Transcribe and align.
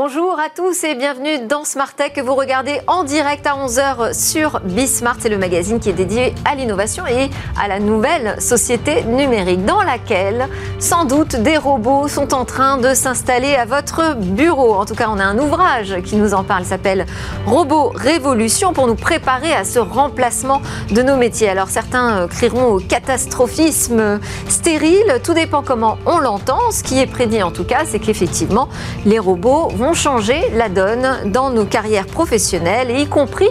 Bonjour 0.00 0.38
à 0.38 0.48
tous 0.48 0.84
et 0.84 0.94
bienvenue 0.94 1.40
dans 1.48 1.64
Smart 1.64 1.92
Tech 1.92 2.12
que 2.12 2.20
vous 2.20 2.36
regardez 2.36 2.80
en 2.86 3.02
direct 3.02 3.44
à 3.48 3.56
11h 3.56 4.14
sur 4.14 4.60
Bismart. 4.60 5.16
C'est 5.18 5.28
le 5.28 5.38
magazine 5.38 5.80
qui 5.80 5.90
est 5.90 5.92
dédié 5.92 6.36
à 6.44 6.54
l'innovation 6.54 7.04
et 7.04 7.30
à 7.60 7.66
la 7.66 7.80
nouvelle 7.80 8.40
société 8.40 9.02
numérique 9.02 9.64
dans 9.64 9.82
laquelle 9.82 10.46
sans 10.78 11.04
doute 11.04 11.34
des 11.34 11.56
robots 11.56 12.06
sont 12.06 12.32
en 12.32 12.44
train 12.44 12.76
de 12.78 12.94
s'installer 12.94 13.56
à 13.56 13.64
votre 13.64 14.14
bureau. 14.14 14.74
En 14.74 14.84
tout 14.84 14.94
cas, 14.94 15.08
on 15.10 15.18
a 15.18 15.24
un 15.24 15.36
ouvrage 15.36 15.96
qui 16.04 16.14
nous 16.14 16.32
en 16.32 16.44
parle, 16.44 16.64
s'appelle 16.64 17.04
Robot 17.46 17.90
Révolution 17.92 18.72
pour 18.72 18.86
nous 18.86 18.94
préparer 18.94 19.52
à 19.52 19.64
ce 19.64 19.80
remplacement 19.80 20.62
de 20.92 21.02
nos 21.02 21.16
métiers. 21.16 21.48
Alors 21.48 21.70
certains 21.70 22.18
euh, 22.18 22.28
crieront 22.28 22.66
au 22.66 22.78
catastrophisme 22.78 24.20
stérile, 24.48 25.20
tout 25.24 25.34
dépend 25.34 25.64
comment 25.64 25.98
on 26.06 26.18
l'entend. 26.18 26.70
Ce 26.70 26.84
qui 26.84 27.00
est 27.00 27.08
prédit 27.08 27.42
en 27.42 27.50
tout 27.50 27.64
cas, 27.64 27.80
c'est 27.84 27.98
qu'effectivement, 27.98 28.68
les 29.04 29.18
robots 29.18 29.70
vont 29.74 29.87
changer 29.94 30.42
la 30.54 30.68
donne 30.68 31.06
dans 31.26 31.50
nos 31.50 31.64
carrières 31.64 32.06
professionnelles, 32.06 32.90
y 32.98 33.06
compris 33.06 33.48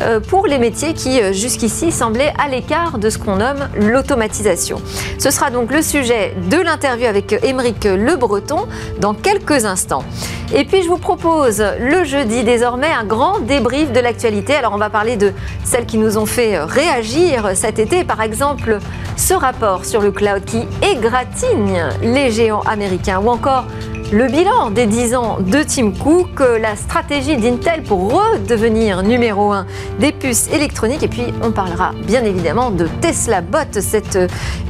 euh, 0.00 0.20
pour 0.20 0.46
les 0.46 0.58
métiers 0.58 0.94
qui 0.94 1.20
euh, 1.20 1.32
jusqu'ici 1.32 1.92
semblaient 1.92 2.32
à 2.38 2.48
l'écart 2.48 2.98
de 2.98 3.10
ce 3.10 3.18
qu'on 3.18 3.36
nomme 3.36 3.68
l'automatisation. 3.76 4.80
Ce 5.18 5.30
sera 5.30 5.50
donc 5.50 5.72
le 5.72 5.82
sujet 5.82 6.34
de 6.50 6.56
l'interview 6.56 7.06
avec 7.06 7.32
Émeric 7.42 7.84
Le 7.84 8.16
Breton 8.16 8.66
dans 9.00 9.14
quelques 9.14 9.64
instants. 9.64 10.04
Et 10.52 10.64
puis 10.64 10.82
je 10.82 10.88
vous 10.88 10.98
propose 10.98 11.62
le 11.80 12.02
jeudi 12.04 12.42
désormais 12.42 12.90
un 12.90 13.04
grand 13.04 13.38
débrief 13.38 13.92
de 13.92 14.00
l'actualité. 14.00 14.54
Alors 14.54 14.72
on 14.74 14.78
va 14.78 14.90
parler 14.90 15.16
de 15.16 15.32
celles 15.64 15.86
qui 15.86 15.96
nous 15.96 16.18
ont 16.18 16.26
fait 16.26 16.58
réagir 16.58 17.52
cet 17.54 17.78
été, 17.78 18.02
par 18.02 18.20
exemple 18.20 18.78
ce 19.16 19.34
rapport 19.34 19.84
sur 19.84 20.00
le 20.00 20.10
cloud 20.10 20.44
qui 20.44 20.66
égratigne 20.82 21.84
les 22.02 22.30
géants 22.30 22.62
américains 22.62 23.20
ou 23.20 23.28
encore 23.28 23.64
le 24.12 24.26
bilan 24.26 24.70
des 24.70 24.86
10 24.86 25.14
ans 25.14 25.38
de 25.38 25.62
Tim 25.62 25.92
Cook, 25.92 26.40
la 26.60 26.74
stratégie 26.74 27.36
d'Intel 27.36 27.84
pour 27.84 28.12
redevenir 28.12 29.04
numéro 29.04 29.52
1 29.52 29.66
des 30.00 30.10
puces 30.10 30.48
électroniques. 30.52 31.04
Et 31.04 31.08
puis, 31.08 31.26
on 31.42 31.52
parlera 31.52 31.92
bien 32.06 32.24
évidemment 32.24 32.72
de 32.72 32.88
Tesla 33.00 33.40
Bot, 33.40 33.80
cette 33.80 34.18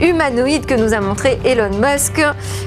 humanoïde 0.03 0.67
que 0.67 0.75
nous 0.75 0.93
a 0.93 1.01
montré 1.01 1.39
Elon 1.45 1.71
Musk 1.71 2.21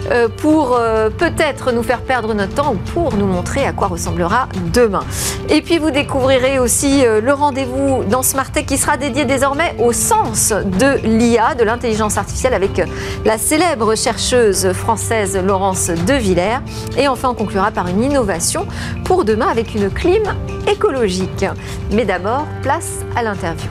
euh, 0.10 0.28
pour 0.38 0.76
euh, 0.76 1.12
peut-être 1.12 1.72
nous 1.72 1.84
faire 1.84 2.02
perdre 2.02 2.34
notre 2.34 2.56
temps 2.56 2.74
ou 2.74 2.92
pour 2.92 3.16
nous 3.16 3.28
montrer 3.28 3.68
à 3.68 3.72
quoi 3.72 3.88
ressemblera 3.88 4.48
demain. 4.74 5.04
Et 5.50 5.62
puis, 5.62 5.78
vous 5.78 5.92
découvrirez 5.92 6.58
aussi 6.58 7.06
euh, 7.06 7.22
le 7.22 7.34
rendez-vous 7.34 8.04
dans 8.06 8.24
Smart 8.24 8.52
Tech 8.52 8.66
qui 8.66 8.78
sera 8.78 8.98
dédié 8.98 9.26
désormais 9.26 9.76
au 9.78 9.94
sens 9.94 10.52
de 10.52 10.98
l'IA, 11.04 11.54
de 11.54 11.64
l'intelligence 11.64 12.18
artificielle, 12.18 12.56
avec 12.56 12.82
la 13.26 13.38
célèbre 13.38 13.96
chercheuse 13.96 14.74
française 14.74 15.38
Laurence 15.38 15.90
De 15.90 16.14
Villers. 16.14 16.63
Et 16.98 17.08
enfin, 17.08 17.30
on 17.30 17.36
conclura 17.36 17.72
par 17.72 17.88
une 17.88 18.04
innovation 18.04 18.68
pour 19.06 19.26
demain 19.26 19.48
avec 19.48 19.76
une 19.76 19.90
clim 19.90 20.36
écologique. 20.72 21.46
Mais 21.92 22.06
d'abord, 22.06 22.46
place 22.62 23.00
à 23.16 23.24
l'interview. 23.24 23.70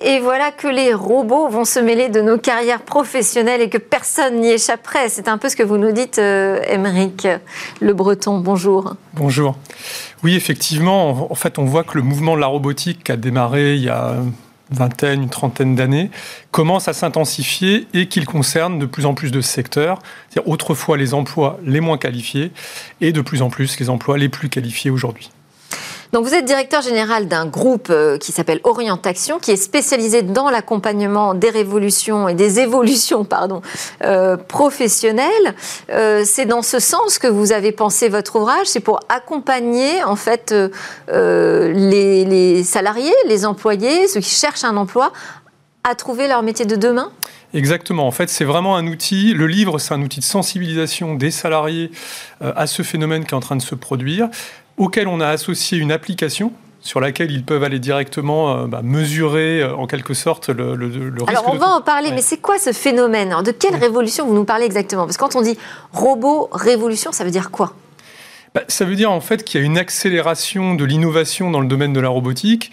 Et 0.00 0.20
voilà 0.20 0.52
que 0.52 0.68
les 0.68 0.94
robots 0.94 1.48
vont 1.48 1.64
se 1.64 1.80
mêler 1.80 2.08
de 2.08 2.22
nos 2.22 2.38
carrières 2.38 2.82
professionnelles 2.82 3.60
et 3.60 3.68
que 3.68 3.78
personne 3.78 4.40
n'y 4.40 4.50
échapperait. 4.50 5.08
C'est 5.08 5.28
un 5.28 5.38
peu 5.38 5.48
ce 5.48 5.56
que 5.56 5.62
vous 5.62 5.76
nous 5.76 5.92
dites, 5.92 6.18
euh, 6.18 6.60
Le 7.80 7.92
Breton. 7.92 8.38
Bonjour. 8.38 8.94
Bonjour. 9.14 9.56
Oui, 10.22 10.34
effectivement, 10.34 11.30
en 11.30 11.34
fait, 11.34 11.58
on 11.58 11.64
voit 11.64 11.84
que 11.84 11.98
le 11.98 12.02
mouvement 12.02 12.36
de 12.36 12.40
la 12.40 12.46
robotique 12.46 13.10
a 13.10 13.16
démarré 13.16 13.74
il 13.74 13.82
y 13.82 13.88
a 13.88 14.14
vingtaine, 14.70 15.22
une 15.22 15.30
trentaine 15.30 15.74
d'années, 15.74 16.10
commence 16.50 16.88
à 16.88 16.92
s'intensifier 16.92 17.86
et 17.94 18.08
qu'il 18.08 18.26
concerne 18.26 18.78
de 18.78 18.86
plus 18.86 19.06
en 19.06 19.14
plus 19.14 19.30
de 19.30 19.40
secteurs, 19.40 19.98
c'est-à-dire 20.28 20.50
autrefois 20.50 20.96
les 20.96 21.14
emplois 21.14 21.58
les 21.64 21.80
moins 21.80 21.98
qualifiés 21.98 22.52
et 23.00 23.12
de 23.12 23.20
plus 23.20 23.42
en 23.42 23.50
plus 23.50 23.78
les 23.78 23.90
emplois 23.90 24.18
les 24.18 24.28
plus 24.28 24.48
qualifiés 24.48 24.90
aujourd'hui. 24.90 25.30
Donc 26.12 26.24
vous 26.24 26.32
êtes 26.32 26.46
directeur 26.46 26.80
général 26.80 27.28
d'un 27.28 27.44
groupe 27.46 27.88
euh, 27.90 28.16
qui 28.16 28.32
s'appelle 28.32 28.60
Orientation, 28.64 29.38
qui 29.38 29.50
est 29.50 29.56
spécialisé 29.56 30.22
dans 30.22 30.48
l'accompagnement 30.48 31.34
des 31.34 31.50
révolutions 31.50 32.28
et 32.28 32.34
des 32.34 32.60
évolutions 32.60 33.24
pardon, 33.26 33.60
euh, 34.02 34.36
professionnelles. 34.36 35.54
Euh, 35.90 36.22
c'est 36.24 36.46
dans 36.46 36.62
ce 36.62 36.78
sens 36.78 37.18
que 37.18 37.26
vous 37.26 37.52
avez 37.52 37.72
pensé 37.72 38.08
votre 38.08 38.36
ouvrage, 38.36 38.66
c'est 38.66 38.80
pour 38.80 39.00
accompagner 39.08 40.02
en 40.02 40.16
fait 40.16 40.54
les, 41.08 42.24
les 42.24 42.64
salariés, 42.64 43.14
les 43.26 43.44
employés, 43.44 44.08
ceux 44.08 44.20
qui 44.20 44.30
cherchent 44.30 44.64
un 44.64 44.76
emploi, 44.76 45.12
à 45.84 45.94
trouver 45.94 46.26
leur 46.26 46.42
métier 46.42 46.64
de 46.64 46.76
demain 46.76 47.10
Exactement. 47.54 48.06
En 48.06 48.10
fait, 48.10 48.28
c'est 48.28 48.44
vraiment 48.44 48.76
un 48.76 48.86
outil. 48.86 49.32
Le 49.32 49.46
livre, 49.46 49.78
c'est 49.78 49.94
un 49.94 50.02
outil 50.02 50.20
de 50.20 50.24
sensibilisation 50.24 51.14
des 51.14 51.30
salariés 51.30 51.90
à 52.40 52.66
ce 52.66 52.82
phénomène 52.82 53.24
qui 53.24 53.30
est 53.30 53.36
en 53.36 53.40
train 53.40 53.56
de 53.56 53.62
se 53.62 53.74
produire 53.74 54.28
auquel 54.78 55.08
on 55.08 55.20
a 55.20 55.28
associé 55.28 55.78
une 55.78 55.92
application 55.92 56.52
sur 56.80 57.00
laquelle 57.00 57.30
ils 57.30 57.44
peuvent 57.44 57.64
aller 57.64 57.80
directement 57.80 58.56
euh, 58.56 58.66
bah, 58.66 58.80
mesurer 58.82 59.60
euh, 59.60 59.74
en 59.74 59.86
quelque 59.86 60.14
sorte 60.14 60.48
le, 60.48 60.76
le, 60.76 60.86
risque. 60.86 61.28
Alors 61.28 61.52
on 61.52 61.56
va 61.56 61.68
en 61.68 61.80
parler, 61.80 62.10
mais 62.12 62.22
c'est 62.22 62.38
quoi 62.38 62.58
ce 62.58 62.72
phénomène? 62.72 63.34
De 63.44 63.50
quelle 63.50 63.74
révolution 63.74 64.26
vous 64.26 64.34
nous 64.34 64.44
parlez 64.44 64.64
exactement? 64.64 65.04
Parce 65.04 65.16
que 65.16 65.22
quand 65.22 65.36
on 65.36 65.42
dit 65.42 65.58
robot 65.92 66.48
révolution, 66.52 67.12
ça 67.12 67.24
veut 67.24 67.30
dire 67.30 67.50
quoi? 67.50 67.74
Bah, 68.54 68.62
Ça 68.68 68.84
veut 68.84 68.96
dire 68.96 69.10
en 69.10 69.20
fait 69.20 69.44
qu'il 69.44 69.60
y 69.60 69.62
a 69.62 69.66
une 69.66 69.78
accélération 69.78 70.74
de 70.74 70.84
l'innovation 70.84 71.50
dans 71.50 71.60
le 71.60 71.66
domaine 71.66 71.92
de 71.92 72.00
la 72.00 72.08
robotique. 72.08 72.72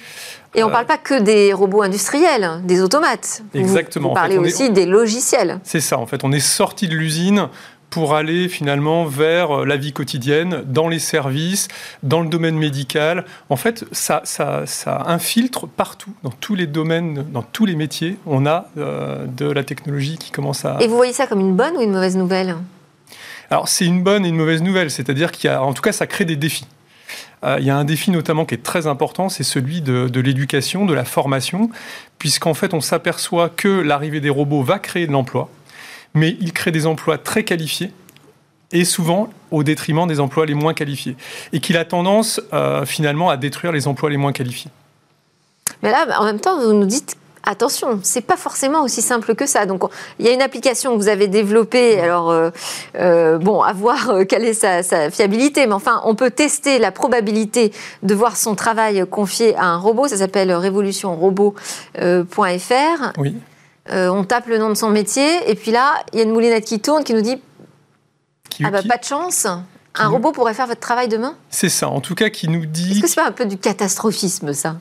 Et 0.53 0.63
on 0.63 0.67
ne 0.67 0.71
euh, 0.71 0.73
parle 0.73 0.85
pas 0.85 0.97
que 0.97 1.19
des 1.19 1.51
robots 1.51 1.81
industriels, 1.81 2.61
des 2.63 2.81
automates. 2.81 3.43
Exactement. 3.53 4.09
Vous, 4.09 4.15
parlez 4.15 4.37
aussi 4.37 4.69
des 4.69 4.85
logiciels. 4.85 5.59
C'est 5.63 5.81
ça, 5.81 5.97
en 5.97 6.05
fait. 6.05 6.23
On 6.23 6.31
est 6.31 6.39
sorti 6.39 6.87
de 6.87 6.95
l'usine 6.95 7.49
pour 7.95 8.13
aller 8.13 8.49
finalement 8.49 9.05
vers 9.05 9.61
euh, 9.61 9.65
la 9.65 9.77
vie 9.77 9.93
quotidienne, 9.93 10.63
dans 10.65 10.89
les 10.89 10.99
services, 10.99 11.69
dans 12.03 12.19
le 12.19 12.27
domaine 12.27 12.57
médical. 12.57 13.23
En 13.49 13.55
fait, 13.55 13.85
ça, 13.93 14.19
ça, 14.25 14.63
ça 14.65 15.03
infiltre 15.07 15.65
partout, 15.65 16.11
dans 16.21 16.33
tous 16.41 16.55
les 16.55 16.67
domaines, 16.67 17.25
dans 17.31 17.41
tous 17.41 17.65
les 17.65 17.77
métiers. 17.77 18.17
On 18.25 18.45
a 18.45 18.65
euh, 18.77 19.25
de 19.27 19.49
la 19.49 19.63
technologie 19.63 20.17
qui 20.17 20.31
commence 20.31 20.65
à... 20.65 20.75
Et 20.81 20.87
vous 20.89 20.97
voyez 20.97 21.13
ça 21.13 21.25
comme 21.25 21.39
une 21.39 21.55
bonne 21.55 21.77
ou 21.77 21.81
une 21.81 21.93
mauvaise 21.93 22.17
nouvelle? 22.17 22.57
Alors, 23.49 23.69
c'est 23.69 23.85
une 23.85 24.03
bonne 24.03 24.25
et 24.25 24.27
une 24.27 24.35
mauvaise 24.35 24.61
nouvelle. 24.61 24.91
C'est-à-dire 24.91 25.31
qu'il 25.31 25.49
y 25.49 25.53
a, 25.53 25.63
en 25.63 25.71
tout 25.71 25.81
cas, 25.81 25.93
ça 25.93 26.05
crée 26.05 26.25
des 26.25 26.35
défis. 26.35 26.67
Euh, 27.45 27.55
il 27.61 27.65
y 27.65 27.69
a 27.69 27.77
un 27.77 27.85
défi 27.85 28.11
notamment 28.11 28.43
qui 28.43 28.55
est 28.55 28.63
très 28.63 28.87
important, 28.87 29.29
c'est 29.29 29.43
celui 29.43 29.79
de, 29.79 30.09
de 30.09 30.19
l'éducation, 30.19 30.85
de 30.85 30.93
la 30.93 31.05
formation, 31.05 31.69
puisqu'en 32.19 32.55
fait, 32.55 32.73
on 32.73 32.81
s'aperçoit 32.81 33.47
que 33.47 33.69
l'arrivée 33.69 34.19
des 34.19 34.29
robots 34.29 34.63
va 34.63 34.79
créer 34.79 35.07
de 35.07 35.13
l'emploi 35.13 35.49
mais 36.15 36.35
il 36.41 36.53
crée 36.53 36.71
des 36.71 36.87
emplois 36.87 37.17
très 37.17 37.43
qualifiés 37.43 37.91
et 38.71 38.85
souvent 38.85 39.29
au 39.51 39.63
détriment 39.63 40.07
des 40.07 40.19
emplois 40.19 40.45
les 40.45 40.53
moins 40.53 40.73
qualifiés. 40.73 41.15
Et 41.53 41.59
qu'il 41.59 41.77
a 41.77 41.85
tendance 41.85 42.41
euh, 42.53 42.85
finalement 42.85 43.29
à 43.29 43.37
détruire 43.37 43.71
les 43.71 43.87
emplois 43.87 44.09
les 44.09 44.17
moins 44.17 44.33
qualifiés. 44.33 44.71
Mais 45.83 45.91
là, 45.91 46.07
en 46.19 46.25
même 46.25 46.39
temps, 46.39 46.59
vous 46.59 46.73
nous 46.73 46.85
dites 46.85 47.17
attention, 47.43 47.99
c'est 48.01 48.25
pas 48.25 48.37
forcément 48.37 48.83
aussi 48.83 49.03
simple 49.03 49.35
que 49.35 49.45
ça. 49.45 49.67
Donc, 49.67 49.83
il 50.19 50.25
y 50.25 50.29
a 50.29 50.33
une 50.33 50.41
application 50.41 50.93
que 50.93 50.97
vous 50.97 51.09
avez 51.09 51.27
développée. 51.27 51.99
Alors, 51.99 52.31
euh, 52.31 52.49
euh, 52.99 53.37
bon, 53.37 53.61
à 53.61 53.71
voir 53.71 54.21
quelle 54.27 54.45
est 54.45 54.53
sa, 54.53 54.81
sa, 54.81 55.11
fiabilité, 55.11 55.67
mais 55.67 55.73
enfin, 55.73 56.01
on 56.05 56.15
peut 56.15 56.31
tester 56.31 56.79
la 56.79 56.91
probabilité 56.91 57.71
de 58.01 58.15
voir 58.15 58.35
son 58.35 58.55
travail 58.55 59.05
confié 59.09 59.55
à 59.57 59.65
un 59.65 59.77
robot. 59.77 60.07
Ça 60.07 60.17
s'appelle 60.17 60.51
révolutionrobot.fr. 60.51 63.13
Oui. 63.17 63.35
Euh, 63.91 64.09
on 64.09 64.23
tape 64.23 64.47
le 64.47 64.57
nom 64.57 64.69
de 64.69 64.73
son 64.73 64.89
métier, 64.89 65.49
et 65.49 65.55
puis 65.55 65.71
là, 65.71 65.93
il 66.11 66.17
y 66.17 66.21
a 66.21 66.25
une 66.25 66.31
moulinette 66.31 66.65
qui 66.65 66.79
tourne 66.79 67.03
qui 67.03 67.13
nous 67.13 67.21
dit 67.21 67.41
Ah 68.63 68.71
bah, 68.71 68.81
pas 68.87 68.97
de 68.97 69.03
chance 69.03 69.47
un 69.97 70.07
robot 70.07 70.31
pourrait 70.31 70.53
faire 70.53 70.67
votre 70.67 70.81
travail 70.81 71.07
demain? 71.07 71.35
C'est 71.49 71.69
ça, 71.69 71.89
en 71.89 72.01
tout 72.01 72.15
cas, 72.15 72.29
qui 72.29 72.47
nous 72.47 72.65
dit. 72.65 72.91
Est-ce 72.91 73.01
que 73.01 73.07
c'est 73.07 73.15
pas 73.15 73.27
un 73.27 73.31
peu 73.31 73.45
du 73.45 73.57
catastrophisme, 73.57 74.53
ça? 74.53 74.77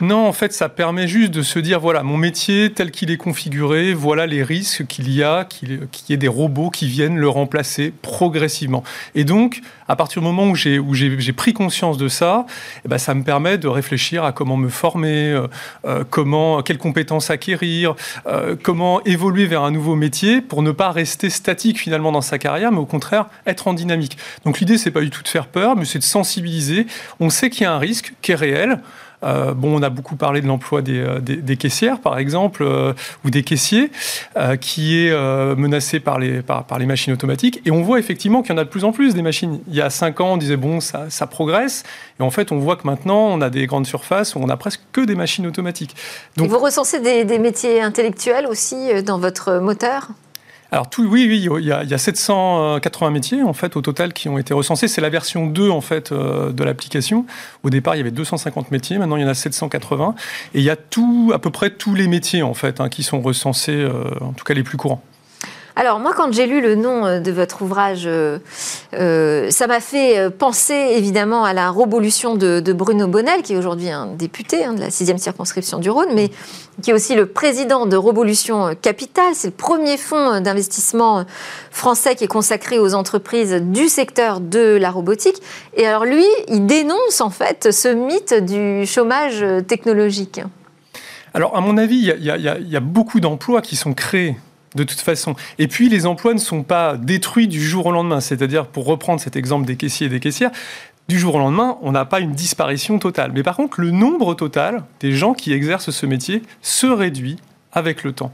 Non, 0.00 0.26
en 0.26 0.32
fait, 0.32 0.52
ça 0.52 0.68
permet 0.68 1.06
juste 1.06 1.30
de 1.32 1.42
se 1.42 1.58
dire, 1.58 1.80
voilà, 1.80 2.02
mon 2.02 2.16
métier 2.16 2.72
tel 2.72 2.90
qu'il 2.90 3.10
est 3.10 3.16
configuré, 3.16 3.92
voilà 3.92 4.26
les 4.26 4.42
risques 4.42 4.86
qu'il 4.86 5.12
y 5.12 5.22
a, 5.22 5.44
qu'il 5.44 5.88
y 6.08 6.12
ait 6.12 6.16
des 6.16 6.28
robots 6.28 6.70
qui 6.70 6.86
viennent 6.88 7.18
le 7.18 7.28
remplacer 7.28 7.92
progressivement. 8.02 8.82
Et 9.14 9.24
donc, 9.24 9.60
à 9.88 9.96
partir 9.96 10.22
du 10.22 10.28
moment 10.28 10.46
où 10.48 10.54
j'ai, 10.54 11.32
pris 11.32 11.52
conscience 11.52 11.98
de 11.98 12.08
ça, 12.08 12.46
eh 12.84 12.88
ben, 12.88 12.98
ça 12.98 13.12
me 13.14 13.24
permet 13.24 13.58
de 13.58 13.68
réfléchir 13.68 14.24
à 14.24 14.32
comment 14.32 14.56
me 14.56 14.68
former, 14.68 15.32
euh, 15.32 15.48
euh, 15.84 16.04
comment, 16.08 16.62
quelles 16.62 16.78
compétences 16.78 17.30
acquérir, 17.30 17.94
euh, 18.26 18.56
comment 18.60 19.02
évoluer 19.04 19.46
vers 19.46 19.62
un 19.62 19.70
nouveau 19.70 19.96
métier 19.96 20.40
pour 20.40 20.62
ne 20.62 20.70
pas 20.70 20.92
rester 20.92 21.28
statique 21.28 21.78
finalement 21.78 22.12
dans 22.12 22.20
sa 22.20 22.38
carrière, 22.38 22.70
mais 22.70 22.78
au 22.78 22.86
contraire 22.86 23.26
être 23.46 23.66
en 23.68 23.74
dynamique. 23.74 24.16
Donc 24.44 24.60
l'idée, 24.60 24.78
c'est 24.78 24.90
pas 24.90 25.00
du 25.00 25.10
tout 25.10 25.22
de 25.22 25.28
faire 25.28 25.48
peur, 25.48 25.76
mais 25.76 25.84
c'est 25.84 25.98
de 25.98 26.04
sensibiliser. 26.04 26.86
On 27.18 27.28
sait 27.28 27.50
qu'il 27.50 27.62
y 27.62 27.66
a 27.66 27.72
un 27.72 27.78
risque 27.78 28.14
qui 28.22 28.32
est 28.32 28.36
réel. 28.36 28.80
Bon, 29.22 29.78
on 29.78 29.82
a 29.82 29.90
beaucoup 29.90 30.16
parlé 30.16 30.40
de 30.40 30.46
l'emploi 30.46 30.82
des, 30.82 31.56
caissières, 31.58 32.00
par 32.00 32.18
exemple, 32.18 32.64
ou 33.24 33.30
des 33.30 33.42
caissiers, 33.42 33.90
qui 34.60 35.06
est 35.06 35.14
menacé 35.56 36.00
par 36.00 36.18
les, 36.18 36.42
par, 36.42 36.78
les 36.78 36.86
machines 36.86 37.12
automatiques. 37.12 37.60
Et 37.64 37.70
on 37.70 37.82
voit 37.82 37.98
effectivement 37.98 38.42
qu'il 38.42 38.52
y 38.52 38.54
en 38.54 38.60
a 38.60 38.64
de 38.64 38.68
plus 38.68 38.84
en 38.84 38.92
plus 38.92 39.14
des 39.14 39.22
machines. 39.22 39.60
Il 39.68 39.74
y 39.74 39.80
a 39.80 39.90
cinq 39.90 40.20
ans, 40.20 40.34
on 40.34 40.36
disait, 40.36 40.56
bon, 40.56 40.80
ça, 40.80 41.10
ça 41.10 41.26
progresse. 41.26 41.84
Et 42.18 42.22
en 42.22 42.30
fait, 42.30 42.52
on 42.52 42.58
voit 42.58 42.76
que 42.76 42.86
maintenant, 42.86 43.28
on 43.28 43.40
a 43.40 43.50
des 43.50 43.66
grandes 43.66 43.86
surfaces 43.86 44.34
où 44.34 44.40
on 44.40 44.48
a 44.48 44.56
presque 44.56 44.80
que 44.92 45.02
des 45.02 45.14
machines 45.14 45.46
automatiques. 45.46 45.96
Donc, 46.36 46.48
vous 46.48 46.58
recensez 46.58 47.00
des 47.00 47.38
métiers 47.38 47.80
intellectuels 47.80 48.46
aussi 48.46 49.02
dans 49.02 49.18
votre 49.18 49.58
moteur? 49.58 50.08
Alors 50.72 50.88
tout, 50.88 51.02
oui, 51.02 51.26
oui, 51.28 51.38
il 51.38 51.66
y, 51.66 51.72
a, 51.72 51.82
il 51.82 51.90
y, 51.90 51.94
a, 51.94 51.98
780 51.98 53.10
métiers 53.10 53.42
en 53.42 53.52
fait 53.52 53.76
au 53.76 53.82
total 53.82 54.12
qui 54.12 54.28
ont 54.28 54.38
été 54.38 54.54
recensés. 54.54 54.86
C'est 54.86 55.00
la 55.00 55.10
version 55.10 55.46
2 55.46 55.68
en 55.68 55.80
fait 55.80 56.12
euh, 56.12 56.52
de 56.52 56.62
l'application. 56.62 57.26
Au 57.64 57.70
départ, 57.70 57.96
il 57.96 57.98
y 57.98 58.00
avait 58.00 58.12
250 58.12 58.70
métiers. 58.70 58.98
Maintenant, 58.98 59.16
il 59.16 59.22
y 59.22 59.24
en 59.24 59.28
a 59.28 59.34
780. 59.34 60.14
Et 60.54 60.58
il 60.58 60.64
y 60.64 60.70
a 60.70 60.76
tout, 60.76 61.32
à 61.34 61.38
peu 61.38 61.50
près 61.50 61.70
tous 61.70 61.94
les 61.94 62.06
métiers 62.06 62.42
en 62.42 62.54
fait 62.54 62.80
hein, 62.80 62.88
qui 62.88 63.02
sont 63.02 63.20
recensés, 63.20 63.72
euh, 63.72 64.04
en 64.20 64.32
tout 64.32 64.44
cas 64.44 64.54
les 64.54 64.62
plus 64.62 64.76
courants. 64.76 65.02
Alors 65.76 66.00
moi, 66.00 66.12
quand 66.16 66.32
j'ai 66.32 66.46
lu 66.46 66.60
le 66.60 66.74
nom 66.74 67.06
euh, 67.06 67.20
de 67.20 67.30
votre 67.30 67.62
ouvrage, 67.62 68.02
euh, 68.06 68.38
euh, 68.94 69.50
ça 69.50 69.66
m'a 69.66 69.80
fait 69.80 70.28
penser 70.30 70.74
évidemment 70.74 71.44
à 71.44 71.52
la 71.52 71.70
révolution 71.70 72.34
de, 72.34 72.72
Bruno 72.72 73.06
Bonnel, 73.06 73.42
qui 73.42 73.52
est 73.52 73.56
aujourd'hui 73.56 73.90
un 73.90 74.06
député 74.06 74.64
hein, 74.64 74.74
de 74.74 74.80
la 74.80 74.88
6e 74.88 75.18
circonscription 75.18 75.78
du 75.78 75.90
Rhône, 75.90 76.10
mais 76.14 76.30
qui 76.82 76.90
est 76.90 76.92
aussi 76.92 77.14
le 77.14 77.26
président 77.26 77.86
de 77.86 77.96
Revolution 77.96 78.74
Capital. 78.80 79.34
C'est 79.34 79.48
le 79.48 79.54
premier 79.54 79.96
fonds 79.96 80.40
d'investissement 80.40 81.24
français 81.70 82.14
qui 82.14 82.24
est 82.24 82.28
consacré 82.28 82.78
aux 82.78 82.94
entreprises 82.94 83.54
du 83.54 83.88
secteur 83.88 84.40
de 84.40 84.76
la 84.76 84.90
robotique. 84.90 85.36
Et 85.76 85.86
alors 85.86 86.04
lui, 86.04 86.24
il 86.48 86.66
dénonce 86.66 87.20
en 87.20 87.30
fait 87.30 87.70
ce 87.70 87.88
mythe 87.88 88.34
du 88.34 88.86
chômage 88.86 89.44
technologique. 89.68 90.40
Alors 91.34 91.56
à 91.56 91.60
mon 91.60 91.76
avis, 91.76 92.12
il 92.18 92.68
y 92.70 92.76
a 92.76 92.80
beaucoup 92.80 93.20
d'emplois 93.20 93.62
qui 93.62 93.76
sont 93.76 93.94
créés 93.94 94.36
de 94.74 94.84
toute 94.84 95.00
façon. 95.00 95.34
Et 95.58 95.68
puis, 95.68 95.88
les 95.88 96.06
emplois 96.06 96.34
ne 96.34 96.38
sont 96.38 96.62
pas 96.62 96.96
détruits 96.96 97.48
du 97.48 97.62
jour 97.62 97.86
au 97.86 97.92
lendemain. 97.92 98.20
C'est-à-dire, 98.20 98.66
pour 98.66 98.86
reprendre 98.86 99.20
cet 99.20 99.36
exemple 99.36 99.66
des 99.66 99.76
caissiers 99.76 100.06
et 100.06 100.10
des 100.10 100.20
caissières, 100.20 100.50
du 101.08 101.18
jour 101.18 101.34
au 101.34 101.38
lendemain, 101.38 101.76
on 101.82 101.92
n'a 101.92 102.04
pas 102.04 102.20
une 102.20 102.32
disparition 102.32 102.98
totale. 102.98 103.32
Mais 103.34 103.42
par 103.42 103.56
contre, 103.56 103.80
le 103.80 103.90
nombre 103.90 104.34
total 104.34 104.84
des 105.00 105.12
gens 105.12 105.34
qui 105.34 105.52
exercent 105.52 105.90
ce 105.90 106.06
métier 106.06 106.42
se 106.62 106.86
réduit 106.86 107.36
avec 107.72 108.04
le 108.04 108.12
temps. 108.12 108.32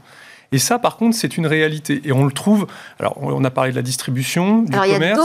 Et 0.51 0.59
ça, 0.59 0.79
par 0.79 0.95
contre, 0.95 1.15
c'est 1.15 1.37
une 1.37 1.45
réalité. 1.45 2.01
Et 2.05 2.11
on 2.11 2.25
le 2.25 2.31
trouve. 2.31 2.67
Alors, 2.99 3.17
on 3.21 3.43
a 3.43 3.51
parlé 3.51 3.71
de 3.71 3.75
la 3.75 3.81
distribution, 3.81 4.61
du 4.61 4.73
alors, 4.73 4.85
il 4.85 4.91
y 4.91 4.95
a 4.95 5.15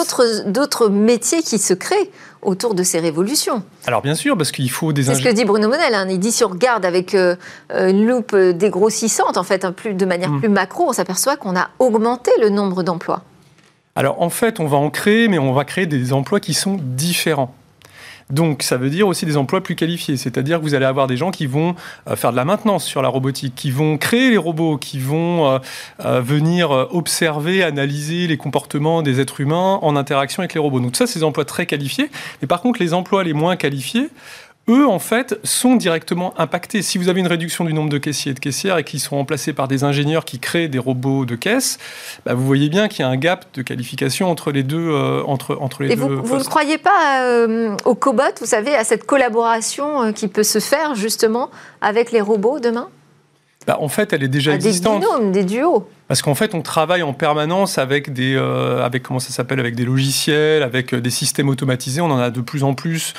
d'autres 0.46 0.88
métiers 0.88 1.42
qui 1.42 1.58
se 1.58 1.74
créent 1.74 2.10
autour 2.42 2.74
de 2.74 2.82
ces 2.82 2.98
révolutions. 2.98 3.62
Alors, 3.86 4.02
bien 4.02 4.16
sûr, 4.16 4.36
parce 4.36 4.50
qu'il 4.50 4.70
faut 4.70 4.92
des. 4.92 5.04
C'est 5.04 5.14
ce 5.14 5.22
que 5.22 5.32
dit 5.32 5.44
Bruno 5.44 5.69
Monel. 5.69 5.94
Hein. 5.94 6.06
Il 6.10 6.19
dit 6.19 6.32
si 6.32 6.44
on 6.44 6.48
regarde 6.48 6.84
avec 6.84 7.14
euh, 7.14 7.36
une 7.70 8.06
loupe 8.06 8.34
dégrossissante, 8.34 9.36
en 9.36 9.44
fait, 9.44 9.69
plus, 9.70 9.94
de 9.94 10.04
manière 10.04 10.30
mm. 10.30 10.40
plus 10.40 10.48
macro, 10.48 10.88
on 10.88 10.92
s'aperçoit 10.92 11.36
qu'on 11.36 11.56
a 11.56 11.70
augmenté 11.78 12.32
le 12.40 12.48
nombre 12.48 12.82
d'emplois. 12.82 13.22
Alors, 13.94 14.22
en 14.22 14.30
fait, 14.30 14.58
on 14.58 14.66
va 14.66 14.78
en 14.78 14.90
créer, 14.90 15.28
mais 15.28 15.38
on 15.38 15.52
va 15.52 15.64
créer 15.64 15.86
des 15.86 16.12
emplois 16.12 16.40
qui 16.40 16.54
sont 16.54 16.78
différents. 16.80 17.54
Donc 18.32 18.62
ça 18.62 18.79
veut 18.79 18.88
dire 18.88 19.06
aussi 19.06 19.26
des 19.26 19.37
emplois 19.37 19.62
plus 19.62 19.76
qualifiés, 19.76 20.17
c'est-à-dire 20.17 20.58
que 20.58 20.64
vous 20.64 20.75
allez 20.75 20.87
avoir 20.87 21.06
des 21.06 21.19
gens 21.19 21.31
qui 21.31 21.44
vont 21.44 21.75
euh, 22.08 22.17
faire 22.17 22.31
de 22.31 22.37
la 22.37 22.46
maintenance 22.46 22.84
sur 22.84 23.02
la 23.02 23.08
robotique, 23.08 23.55
qui 23.55 23.70
vont 23.70 23.99
créer 23.99 24.31
les 24.31 24.38
robots, 24.38 24.79
qui 24.79 24.99
vont 24.99 25.46
euh, 25.46 25.58
euh, 26.05 26.20
venir 26.23 26.70
observer, 26.70 27.62
analyser 27.62 28.26
les 28.26 28.38
comportements 28.38 29.02
des 29.02 29.20
êtres 29.20 29.43
humains 29.43 29.79
en 29.82 29.96
interaction 29.96 30.40
avec 30.40 30.55
les 30.55 30.61
robots. 30.61 30.81
Donc 30.81 30.96
ça, 30.96 31.06
c'est 31.06 31.19
des 31.19 31.25
emplois 31.25 31.44
très 31.44 31.67
qualifiés. 31.67 32.11
Mais 32.40 32.49
par 32.49 32.62
contre, 32.62 32.81
les 32.81 32.94
emplois 32.94 33.23
les 33.23 33.34
moins 33.34 33.56
qualifiés, 33.56 34.08
eux, 34.69 34.87
en 34.87 35.00
fait, 35.00 35.38
sont 35.43 35.75
directement 35.75 36.38
impactés. 36.38 36.82
Si 36.82 36.97
vous 36.97 37.09
avez 37.09 37.20
une 37.20 37.26
réduction 37.26 37.64
du 37.64 37.73
nombre 37.73 37.91
de 37.91 37.99
caissiers 37.99 38.31
et 38.31 38.35
de 38.35 38.38
caissières 38.38 38.79
et 38.79 38.85
qu'ils 38.85 39.00
sont 39.00 39.17
remplacés 39.17 39.53
par 39.53 39.67
des 39.67 39.82
ingénieurs 39.82 40.25
qui 40.25 40.38
créent 40.38 40.69
des 40.69 40.79
robots 40.79 41.25
de 41.25 41.35
caisse, 41.35 41.79
bah, 42.25 42.35
vous 42.35 42.47
voyez 42.47 42.69
bien 42.69 42.87
qu'il 42.87 43.00
y 43.00 43.03
a 43.03 43.09
un 43.09 43.17
gap 43.17 43.47
de 43.55 43.62
qualification 43.62 44.31
entre 44.31 44.53
les 44.53 44.62
deux. 44.62 44.91
Euh, 44.91 45.23
entre, 45.26 45.59
entre 45.61 45.82
les 45.82 45.93
et 45.93 45.97
vous, 45.97 46.23
vous 46.23 46.37
ne 46.37 46.44
croyez 46.44 46.79
pas 46.79 47.25
euh, 47.25 47.76
au 47.85 47.97
cobot, 47.97 48.23
vous 48.41 48.47
savez, 48.47 48.75
à 48.75 48.85
cette 48.85 49.05
collaboration 49.05 50.03
euh, 50.03 50.12
qui 50.12 50.29
peut 50.29 50.44
se 50.44 50.61
faire 50.61 50.94
justement 50.94 51.50
avec 51.81 52.12
les 52.12 52.20
robots 52.20 52.61
demain? 52.61 52.88
Bah, 53.67 53.79
en 53.81 53.88
fait, 53.88 54.12
elle 54.12 54.23
est 54.23 54.29
déjà 54.29 54.55
existante. 54.55 55.00
Des 55.00 55.06
binômes, 55.06 55.32
des 55.32 55.44
duos. 55.44 55.88
Parce 56.06 56.23
qu'en 56.23 56.35
fait, 56.35 56.55
on 56.55 56.62
travaille 56.62 57.03
en 57.03 57.14
permanence 57.14 57.79
avec 57.79 58.12
des, 58.12 58.37
avec 58.37 59.03
comment 59.03 59.20
ça 59.20 59.31
s'appelle, 59.31 59.61
avec 59.61 59.76
des 59.76 59.85
logiciels, 59.85 60.62
avec 60.62 60.94
des 60.94 61.11
systèmes 61.11 61.49
automatisés. 61.49 62.00
On 62.00 62.11
en 62.11 62.19
a 62.19 62.31
de 62.31 62.41
plus 62.41 62.64
en 62.64 62.75
plus. 62.75 63.14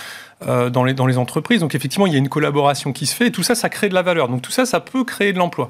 Euh, 0.47 0.69
dans, 0.69 0.83
les, 0.83 1.17
entreprises. 1.17 1.59
Donc 1.59 1.75
effectivement, 1.75 2.07
il 2.07 2.13
y 2.13 2.15
a 2.15 2.19
une 2.19 2.29
collaboration 2.29 2.91
qui 2.91 3.05
se 3.05 3.15
fait 3.15 3.27
et 3.27 3.31
tout 3.31 3.43
ça, 3.43 3.55
ça 3.55 3.69
crée 3.69 3.89
de 3.89 3.93
la 3.93 4.01
valeur. 4.01 4.27
Donc 4.27 4.41
tout 4.41 4.51
ça, 4.51 4.65
ça 4.65 4.79
peut 4.79 5.03
créer 5.03 5.33
de 5.33 5.37
l'emploi. 5.37 5.67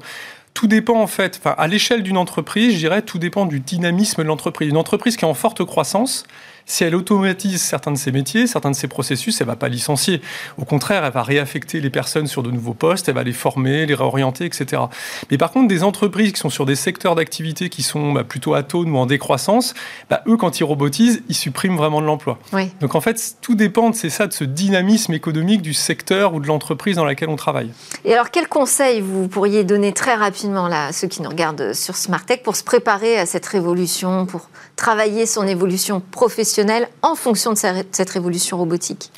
Tout 0.54 0.66
dépend 0.66 1.00
en 1.00 1.06
fait, 1.06 1.40
à 1.44 1.66
l'échelle 1.66 2.02
d'une 2.02 2.16
entreprise, 2.16 2.72
je 2.74 2.78
dirais, 2.78 3.02
tout 3.02 3.18
dépend 3.18 3.46
du 3.46 3.60
dynamisme 3.60 4.22
de 4.22 4.28
l'entreprise. 4.28 4.68
Une 4.68 4.76
entreprise 4.76 5.16
qui 5.16 5.24
est 5.24 5.28
en 5.28 5.34
forte 5.34 5.64
croissance, 5.64 6.24
si 6.66 6.84
elle 6.84 6.94
automatise 6.94 7.60
certains 7.62 7.92
de 7.92 7.98
ses 7.98 8.12
métiers, 8.12 8.46
certains 8.46 8.70
de 8.70 8.76
ses 8.76 8.88
processus, 8.88 9.40
elle 9.40 9.46
ne 9.46 9.52
va 9.52 9.56
pas 9.56 9.68
licencier. 9.68 10.22
Au 10.58 10.64
contraire, 10.64 11.04
elle 11.04 11.12
va 11.12 11.22
réaffecter 11.22 11.80
les 11.80 11.90
personnes 11.90 12.26
sur 12.26 12.42
de 12.42 12.50
nouveaux 12.50 12.74
postes, 12.74 13.08
elle 13.08 13.14
va 13.14 13.22
les 13.22 13.32
former, 13.32 13.86
les 13.86 13.94
réorienter, 13.94 14.46
etc. 14.46 14.82
Mais 15.30 15.38
par 15.38 15.50
contre, 15.50 15.68
des 15.68 15.82
entreprises 15.82 16.32
qui 16.32 16.40
sont 16.40 16.50
sur 16.50 16.66
des 16.66 16.76
secteurs 16.76 17.14
d'activité 17.14 17.68
qui 17.68 17.82
sont 17.82 18.12
bah, 18.12 18.24
plutôt 18.24 18.54
atones 18.54 18.90
ou 18.90 18.96
en 18.96 19.06
décroissance, 19.06 19.74
bah, 20.08 20.22
eux, 20.26 20.36
quand 20.36 20.60
ils 20.60 20.64
robotisent, 20.64 21.22
ils 21.28 21.34
suppriment 21.34 21.76
vraiment 21.76 22.00
de 22.00 22.06
l'emploi. 22.06 22.38
Donc 22.80 22.94
en 22.94 23.00
fait, 23.00 23.36
tout 23.42 23.54
dépend, 23.54 23.92
c'est 23.92 24.10
ça, 24.10 24.26
de 24.26 24.32
ce 24.32 24.44
dynamisme 24.44 25.12
économique 25.12 25.62
du 25.62 25.74
secteur 25.74 26.34
ou 26.34 26.40
de 26.40 26.46
l'entreprise 26.46 26.96
dans 26.96 27.04
laquelle 27.04 27.28
on 27.28 27.36
travaille. 27.36 27.70
Et 28.04 28.14
alors, 28.14 28.30
quels 28.30 28.48
conseils 28.48 29.00
vous 29.00 29.28
pourriez 29.28 29.64
donner 29.64 29.92
très 29.92 30.14
rapidement 30.14 30.68
là, 30.68 30.86
à 30.86 30.92
ceux 30.92 31.08
qui 31.08 31.20
nous 31.20 31.28
regardent 31.28 31.74
sur 31.74 31.96
Smartech 31.96 32.42
pour 32.42 32.56
se 32.56 32.64
préparer 32.64 33.18
à 33.18 33.26
cette 33.26 33.46
révolution, 33.46 34.26
pour 34.26 34.48
travailler 34.76 35.26
son 35.26 35.46
évolution 35.46 36.00
professionnelle? 36.00 36.53
En 37.02 37.14
fonction 37.14 37.52
de 37.52 37.58
cette 37.58 38.10
révolution 38.10 38.56
robotique 38.56 39.10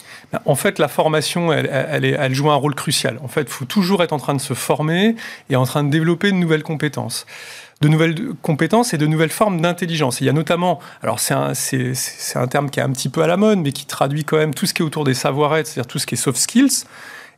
En 0.45 0.55
fait, 0.55 0.79
la 0.79 0.89
formation, 0.89 1.53
elle, 1.53 2.35
joue 2.35 2.51
un 2.51 2.57
rôle 2.57 2.75
crucial. 2.75 3.19
En 3.23 3.29
fait, 3.29 3.43
il 3.43 3.49
faut 3.49 3.65
toujours 3.65 4.03
être 4.03 4.13
en 4.13 4.19
train 4.19 4.35
de 4.35 4.41
se 4.41 4.55
former 4.55 5.17
et 5.51 5.57
en 5.57 5.65
train 5.65 5.85
de 5.85 5.91
développer 5.91 6.31
de 6.31 6.37
nouvelles 6.37 6.63
compétences 6.63 7.27
de 7.83 7.89
nouvelles 7.89 8.33
compétences 8.41 8.95
et 8.95 8.99
de 8.99 9.07
nouvelles 9.07 9.31
formes 9.31 9.61
d'intelligence. 9.61 10.21
Il 10.21 10.27
y 10.27 10.31
a 10.31 10.33
notamment, 10.33 10.81
alors 11.03 11.21
c'est 11.21 11.35
un, 11.35 12.47
terme 12.47 12.71
qui 12.71 12.81
est 12.81 12.83
un 12.83 12.91
petit 12.91 13.11
peu 13.11 13.23
à 13.23 13.27
la 13.27 13.37
mode, 13.37 13.59
mais 13.59 13.73
qui 13.73 13.85
traduit 13.85 14.25
quand 14.25 14.39
même 14.39 14.55
tout 14.55 14.65
ce 14.65 14.73
qui 14.73 14.83
est 14.83 14.85
autour 14.85 15.05
des 15.05 15.13
savoir-être, 15.13 15.67
c'est-à-dire 15.67 15.87
tout 15.87 15.99
ce 15.99 16.07
qui 16.07 16.15
est 16.15 16.19
soft 16.19 16.39
skills. 16.39 16.85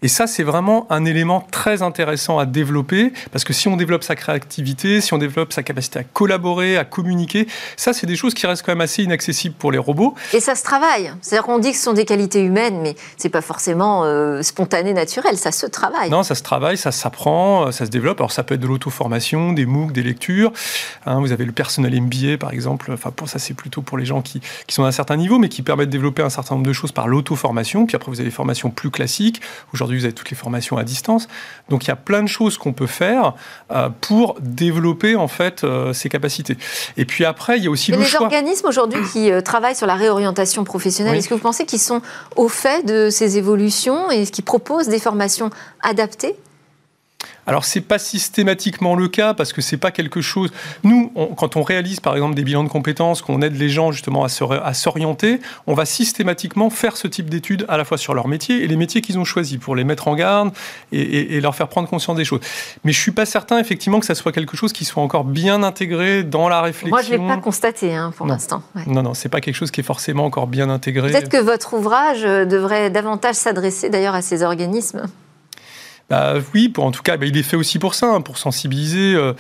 Et 0.02 0.08
ça, 0.08 0.26
c'est 0.28 0.44
vraiment 0.44 0.86
un 0.90 1.04
élément 1.04 1.46
très 1.50 1.82
intéressant 1.82 2.38
à 2.38 2.46
développer, 2.46 3.12
parce 3.32 3.44
que 3.44 3.52
si 3.52 3.66
on 3.66 3.76
développe 3.76 4.04
sa 4.04 4.14
créativité, 4.14 5.00
si 5.00 5.12
on 5.12 5.18
développe 5.18 5.52
sa 5.52 5.64
capacité 5.64 5.98
à 5.98 6.04
collaborer, 6.04 6.76
à 6.76 6.84
communiquer, 6.84 7.48
ça, 7.76 7.92
c'est 7.92 8.06
des 8.06 8.14
choses 8.14 8.34
qui 8.34 8.46
restent 8.46 8.64
quand 8.64 8.72
même 8.72 8.80
assez 8.80 9.02
inaccessibles 9.02 9.56
pour 9.56 9.72
les 9.72 9.78
robots. 9.78 10.14
Et 10.32 10.40
ça 10.40 10.54
se 10.54 10.62
travaille. 10.62 11.12
C'est-à-dire 11.20 11.44
qu'on 11.44 11.58
dit 11.58 11.72
que 11.72 11.76
ce 11.76 11.82
sont 11.82 11.94
des 11.94 12.04
qualités 12.04 12.42
humaines, 12.42 12.80
mais 12.80 12.94
c'est 13.16 13.28
pas 13.28 13.40
forcément 13.40 14.04
euh, 14.04 14.43
spontané, 14.43 14.93
naturel. 14.93 15.36
Ça 15.36 15.50
se 15.50 15.67
travaille. 15.67 16.10
Non, 16.10 16.22
ça 16.22 16.36
se 16.36 16.43
travaille, 16.43 16.76
ça 16.76 16.93
s'apprend, 16.93 17.67
euh, 17.67 17.70
ça 17.72 17.84
se 17.84 17.90
développe. 17.90 18.20
Alors, 18.20 18.32
ça 18.32 18.44
peut 18.44 18.55
être 18.55 18.60
de 18.60 18.69
l'auto-formation, 18.69 19.52
des 19.52 19.67
MOOC, 19.67 19.93
des 19.93 20.05
lectures. 20.05 20.52
Hein, 21.06 21.19
vous 21.20 21.32
avez 21.32 21.44
le 21.44 21.52
personnel 21.52 22.00
MBA, 22.00 22.38
par 22.38 22.52
exemple. 22.52 22.93
Enfin, 22.93 23.10
pour 23.10 23.28
ça, 23.28 23.40
c'est 23.40 23.55
plutôt 23.55 23.82
pour 23.82 23.98
les 23.98 24.05
gens 24.05 24.22
qui, 24.22 24.40
qui 24.67 24.74
sont 24.74 24.84
à 24.84 24.88
un 24.88 24.93
certain 24.93 25.17
niveau, 25.17 25.38
mais 25.38 25.48
qui 25.48 25.62
permettent 25.62 25.88
de 25.88 25.93
développer 25.93 26.22
un 26.22 26.31
certain 26.31 26.55
nombre 26.55 26.67
de 26.67 26.72
choses 26.72 26.93
par 26.93 27.08
l'auto-formation. 27.08 27.86
Puis 27.86 27.96
après, 27.96 28.12
vous 28.12 28.20
avez 28.20 28.28
des 28.28 28.34
formations 28.34 28.70
plus 28.70 28.90
classiques. 28.90 29.40
Aujourd'hui, 29.74 29.87
Aujourd'hui, 29.88 30.00
vous 30.00 30.04
avez 30.04 30.14
toutes 30.14 30.28
les 30.28 30.36
formations 30.36 30.76
à 30.76 30.84
distance. 30.84 31.28
Donc, 31.70 31.84
il 31.84 31.88
y 31.88 31.90
a 31.90 31.96
plein 31.96 32.22
de 32.22 32.28
choses 32.28 32.58
qu'on 32.58 32.74
peut 32.74 32.86
faire 32.86 33.32
euh, 33.70 33.88
pour 34.02 34.36
développer 34.38 35.16
en 35.16 35.28
fait 35.28 35.64
euh, 35.64 35.94
ces 35.94 36.10
capacités. 36.10 36.58
Et 36.98 37.06
puis 37.06 37.24
après, 37.24 37.56
il 37.56 37.64
y 37.64 37.68
a 37.68 37.70
aussi 37.70 37.90
le 37.90 37.96
les 37.96 38.16
organismes 38.16 38.66
aujourd'hui 38.66 39.00
qui 39.14 39.32
euh, 39.32 39.40
travaillent 39.40 39.74
sur 39.74 39.86
la 39.86 39.94
réorientation 39.94 40.62
professionnelle, 40.64 41.16
est-ce 41.16 41.30
que 41.30 41.32
vous 41.32 41.40
pensez 41.40 41.64
qu'ils 41.64 41.78
sont 41.78 42.02
au 42.36 42.48
fait 42.48 42.84
de 42.84 43.08
ces 43.08 43.38
évolutions 43.38 44.10
et 44.10 44.26
qu'ils 44.26 44.44
proposent 44.44 44.88
des 44.88 44.98
formations 44.98 45.48
adaptées? 45.80 46.36
Alors 47.48 47.64
c'est 47.64 47.81
pas 47.81 47.98
systématiquement 47.98 48.94
le 48.94 49.08
cas 49.08 49.32
parce 49.32 49.55
que 49.55 49.62
c'est 49.62 49.78
pas 49.78 49.90
quelque 49.90 50.20
chose. 50.20 50.50
Nous, 50.84 51.10
quand 51.34 51.56
on 51.56 51.62
réalise 51.62 51.98
par 51.98 52.14
exemple 52.14 52.34
des 52.34 52.44
bilans 52.44 52.62
de 52.62 52.69
compétences, 52.69 53.22
qu'on 53.22 53.40
aide 53.40 53.56
les 53.56 53.70
gens 53.70 53.90
justement 53.90 54.22
à 54.22 54.74
s'orienter, 54.74 55.40
on 55.67 55.72
va 55.72 55.86
systématiquement 55.86 56.69
faire 56.69 56.98
ce 56.98 57.08
type 57.08 57.31
d'études 57.31 57.64
à 57.70 57.78
la 57.78 57.86
fois 57.86 57.96
sur 57.96 58.12
leur 58.12 58.28
métier 58.28 58.62
et 58.62 58.67
les 58.67 58.76
métiers 58.76 59.00
qu'ils 59.00 59.19
ont 59.19 59.24
choisis 59.24 59.56
pour 59.56 59.74
les 59.74 59.84
mettre 59.84 60.08
en 60.08 60.14
garde 60.14 60.50
et, 60.93 61.40
leur 61.40 61.55
faire 61.55 61.69
prendre 61.69 61.88
conscience 61.88 62.19
des 62.19 62.26
choses. 62.26 62.40
Mais 62.84 62.93
je 62.93 63.00
suis 63.00 63.12
pas 63.12 63.24
certain 63.24 63.58
effectivement 63.58 63.98
que 63.98 64.06
ça 64.06 64.14
soit 64.14 64.32
quelque 64.32 64.58
chose 64.58 64.74
qui 64.74 64.84
soit 64.84 65.02
encore 65.02 65.24
bien 65.24 65.62
intégré 65.62 66.24
dans 66.24 66.50
la 66.50 66.60
réflexion. 66.60 66.90
Moi, 66.90 67.00
je 67.00 67.12
l'ai 67.12 67.19
pas 67.19 67.38
constaté 67.38 67.94
hein, 67.94 68.12
pour 68.14 68.26
l'instant. 68.26 68.62
Non, 68.86 69.02
non, 69.02 69.14
c'est 69.14 69.31
pas 69.31 69.40
quelque 69.40 69.56
chose 69.56 69.70
qui 69.70 69.81
est 69.81 69.84
forcément 69.84 70.26
encore 70.26 70.48
bien 70.48 70.69
intégré. 70.69 71.10
Peut-être 71.10 71.31
que 71.31 71.38
votre 71.38 71.72
ouvrage 71.72 72.24
devrait 72.24 72.90
davantage 72.90 73.36
s'adresser 73.36 73.88
d'ailleurs 73.88 74.14
à 74.14 74.20
ces 74.20 74.43
organismes. 74.43 75.05
Bah, 76.08 76.34
Oui, 76.55 76.69
pour, 76.69 76.84
en 76.84 76.91
tout 76.91 77.03
cas, 77.03 77.17
bah, 77.17 77.27
il 77.27 77.36
est 77.36 77.43
fait 77.43 77.56
aussi 77.56 77.79
pour 77.79 77.94
ça, 77.94 78.06
hein, 78.06 78.20
pour 78.20 78.38
sensibiliser. 78.38 79.15
Euh, 79.15 79.34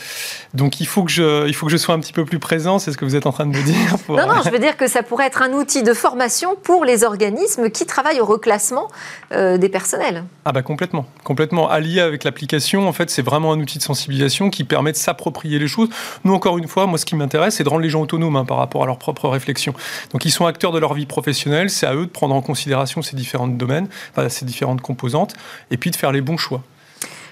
donc 0.54 0.80
il 0.80 0.86
faut, 0.86 1.04
que 1.04 1.10
je, 1.10 1.46
il 1.46 1.54
faut 1.54 1.66
que 1.66 1.72
je 1.72 1.76
sois 1.76 1.94
un 1.94 2.00
petit 2.00 2.12
peu 2.12 2.24
plus 2.24 2.38
présent, 2.38 2.78
c'est 2.78 2.92
ce 2.92 2.96
que 2.96 3.04
vous 3.04 3.16
êtes 3.16 3.26
en 3.26 3.32
train 3.32 3.46
de 3.46 3.56
me 3.56 3.62
dire. 3.62 3.76
non, 4.08 4.26
non, 4.26 4.42
je 4.44 4.50
veux 4.50 4.58
dire 4.58 4.76
que 4.76 4.86
ça 4.86 5.02
pourrait 5.02 5.26
être 5.26 5.42
un 5.42 5.52
outil 5.52 5.82
de 5.82 5.94
formation 5.94 6.56
pour 6.62 6.84
les 6.84 7.04
organismes 7.04 7.70
qui 7.70 7.86
travaillent 7.86 8.20
au 8.20 8.26
reclassement 8.26 8.88
euh, 9.32 9.58
des 9.58 9.68
personnels. 9.68 10.24
Ah 10.44 10.52
bah 10.52 10.62
complètement, 10.62 11.06
complètement. 11.24 11.68
Allié 11.68 12.00
avec 12.00 12.24
l'application, 12.24 12.88
en 12.88 12.92
fait, 12.92 13.10
c'est 13.10 13.22
vraiment 13.22 13.52
un 13.52 13.60
outil 13.60 13.78
de 13.78 13.82
sensibilisation 13.82 14.50
qui 14.50 14.64
permet 14.64 14.92
de 14.92 14.96
s'approprier 14.96 15.58
les 15.58 15.68
choses. 15.68 15.88
Nous, 16.24 16.34
encore 16.34 16.58
une 16.58 16.68
fois, 16.68 16.86
moi, 16.86 16.98
ce 16.98 17.04
qui 17.04 17.16
m'intéresse, 17.16 17.56
c'est 17.56 17.64
de 17.64 17.68
rendre 17.68 17.82
les 17.82 17.90
gens 17.90 18.02
autonomes 18.02 18.36
hein, 18.36 18.44
par 18.44 18.58
rapport 18.58 18.82
à 18.82 18.86
leur 18.86 18.98
propre 18.98 19.28
réflexion. 19.28 19.74
Donc 20.12 20.24
ils 20.24 20.30
sont 20.30 20.46
acteurs 20.46 20.72
de 20.72 20.78
leur 20.78 20.94
vie 20.94 21.06
professionnelle, 21.06 21.70
c'est 21.70 21.86
à 21.86 21.94
eux 21.94 22.06
de 22.06 22.10
prendre 22.10 22.34
en 22.34 22.42
considération 22.42 23.02
ces 23.02 23.16
différents 23.16 23.48
domaines, 23.48 23.88
ces 24.28 24.44
différentes 24.44 24.80
composantes, 24.80 25.34
et 25.70 25.76
puis 25.76 25.90
de 25.90 25.96
faire 25.96 26.12
les 26.12 26.20
bons 26.20 26.36
choix. 26.36 26.57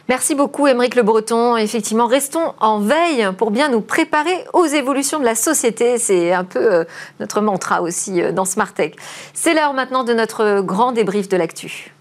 Merci 0.08 0.36
beaucoup, 0.36 0.68
Émeric 0.68 0.94
Le 0.94 1.02
Breton. 1.02 1.56
Effectivement, 1.56 2.06
restons 2.06 2.54
en 2.60 2.78
veille 2.78 3.28
pour 3.36 3.50
bien 3.50 3.68
nous 3.68 3.80
préparer 3.80 4.44
aux 4.52 4.64
évolutions 4.64 5.18
de 5.18 5.24
la 5.24 5.34
société. 5.34 5.98
C'est 5.98 6.32
un 6.32 6.44
peu 6.44 6.74
euh, 6.74 6.84
notre 7.18 7.40
mantra 7.40 7.82
aussi 7.82 8.22
euh, 8.22 8.30
dans 8.30 8.44
Smart 8.44 8.72
Tech. 8.72 8.92
C'est 9.34 9.52
l'heure 9.52 9.72
maintenant 9.72 10.04
de 10.04 10.14
notre 10.14 10.60
grand 10.60 10.92
débrief 10.92 11.28
de 11.28 11.36
l'actu. 11.36 11.95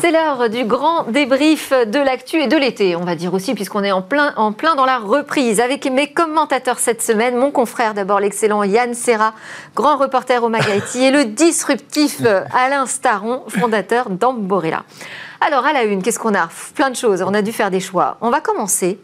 C'est 0.00 0.12
l'heure 0.12 0.48
du 0.48 0.64
grand 0.64 1.02
débrief 1.10 1.72
de 1.72 1.98
l'actu 1.98 2.40
et 2.40 2.46
de 2.46 2.56
l'été, 2.56 2.96
on 2.96 3.04
va 3.04 3.16
dire 3.16 3.34
aussi, 3.34 3.52
puisqu'on 3.52 3.84
est 3.84 3.92
en 3.92 4.00
plein, 4.00 4.32
plein 4.56 4.74
dans 4.74 4.86
la 4.86 4.96
reprise. 4.96 5.60
Avec 5.60 5.84
mes 5.84 6.10
commentateurs 6.10 6.78
cette 6.78 7.02
semaine, 7.02 7.36
mon 7.36 7.50
confrère 7.50 7.92
d'abord, 7.92 8.18
l'excellent 8.18 8.62
Yann 8.62 8.94
Serra, 8.94 9.34
grand 9.74 9.98
reporter 9.98 10.42
au 10.42 10.48
Magaïti, 10.48 11.04
et 11.04 11.10
le 11.10 11.26
disruptif 11.26 12.22
Alain 12.54 12.86
Staron, 12.86 13.42
fondateur 13.48 14.08
d'Amborella. 14.08 14.84
Alors, 15.46 15.66
à 15.66 15.74
la 15.74 15.82
une, 15.82 16.02
qu'est-ce 16.02 16.18
qu'on 16.18 16.34
a? 16.34 16.48
Plein 16.74 16.88
de 16.88 16.96
choses, 16.96 17.20
on 17.20 17.34
a 17.34 17.42
dû 17.42 17.52
faire 17.52 17.70
des 17.70 17.80
choix. 17.80 18.16
On 18.22 18.30
va 18.30 18.40
commencer 18.40 18.98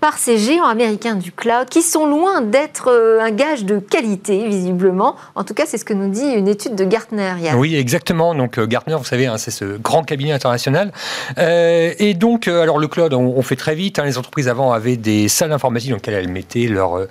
par 0.00 0.18
ces 0.18 0.38
géants 0.38 0.66
américains 0.66 1.14
du 1.14 1.30
cloud 1.30 1.68
qui 1.68 1.82
sont 1.82 2.06
loin 2.06 2.40
d'être 2.40 2.88
euh, 2.88 3.20
un 3.20 3.30
gage 3.30 3.64
de 3.64 3.78
qualité, 3.78 4.46
visiblement. 4.48 5.16
En 5.34 5.44
tout 5.44 5.54
cas, 5.54 5.64
c'est 5.66 5.78
ce 5.78 5.84
que 5.84 5.92
nous 5.92 6.08
dit 6.08 6.24
une 6.24 6.48
étude 6.48 6.74
de 6.74 6.84
Gartner. 6.84 7.34
Oui, 7.54 7.76
exactement. 7.76 8.34
Donc 8.34 8.58
euh, 8.58 8.66
Gartner, 8.66 8.96
vous 8.96 9.04
savez, 9.04 9.26
hein, 9.26 9.36
c'est 9.36 9.50
ce 9.50 9.76
grand 9.76 10.02
cabinet 10.02 10.32
international. 10.32 10.92
Euh, 11.38 11.92
et 11.98 12.14
donc, 12.14 12.48
alors 12.48 12.78
le 12.78 12.88
cloud, 12.88 13.12
on, 13.12 13.42
fait 13.42 13.56
très 13.56 13.74
vite. 13.74 13.98
Hein. 13.98 14.04
les 14.04 14.18
entreprises 14.18 14.48
avant 14.48 14.72
avaient 14.72 14.96
des 14.96 15.28
salles 15.28 15.52
informatiques 15.52 15.90
dans 15.90 15.96
lesquelles 15.96 16.14
elles 16.14 16.28
mettaient 16.28 16.66
leurs 16.66 17.08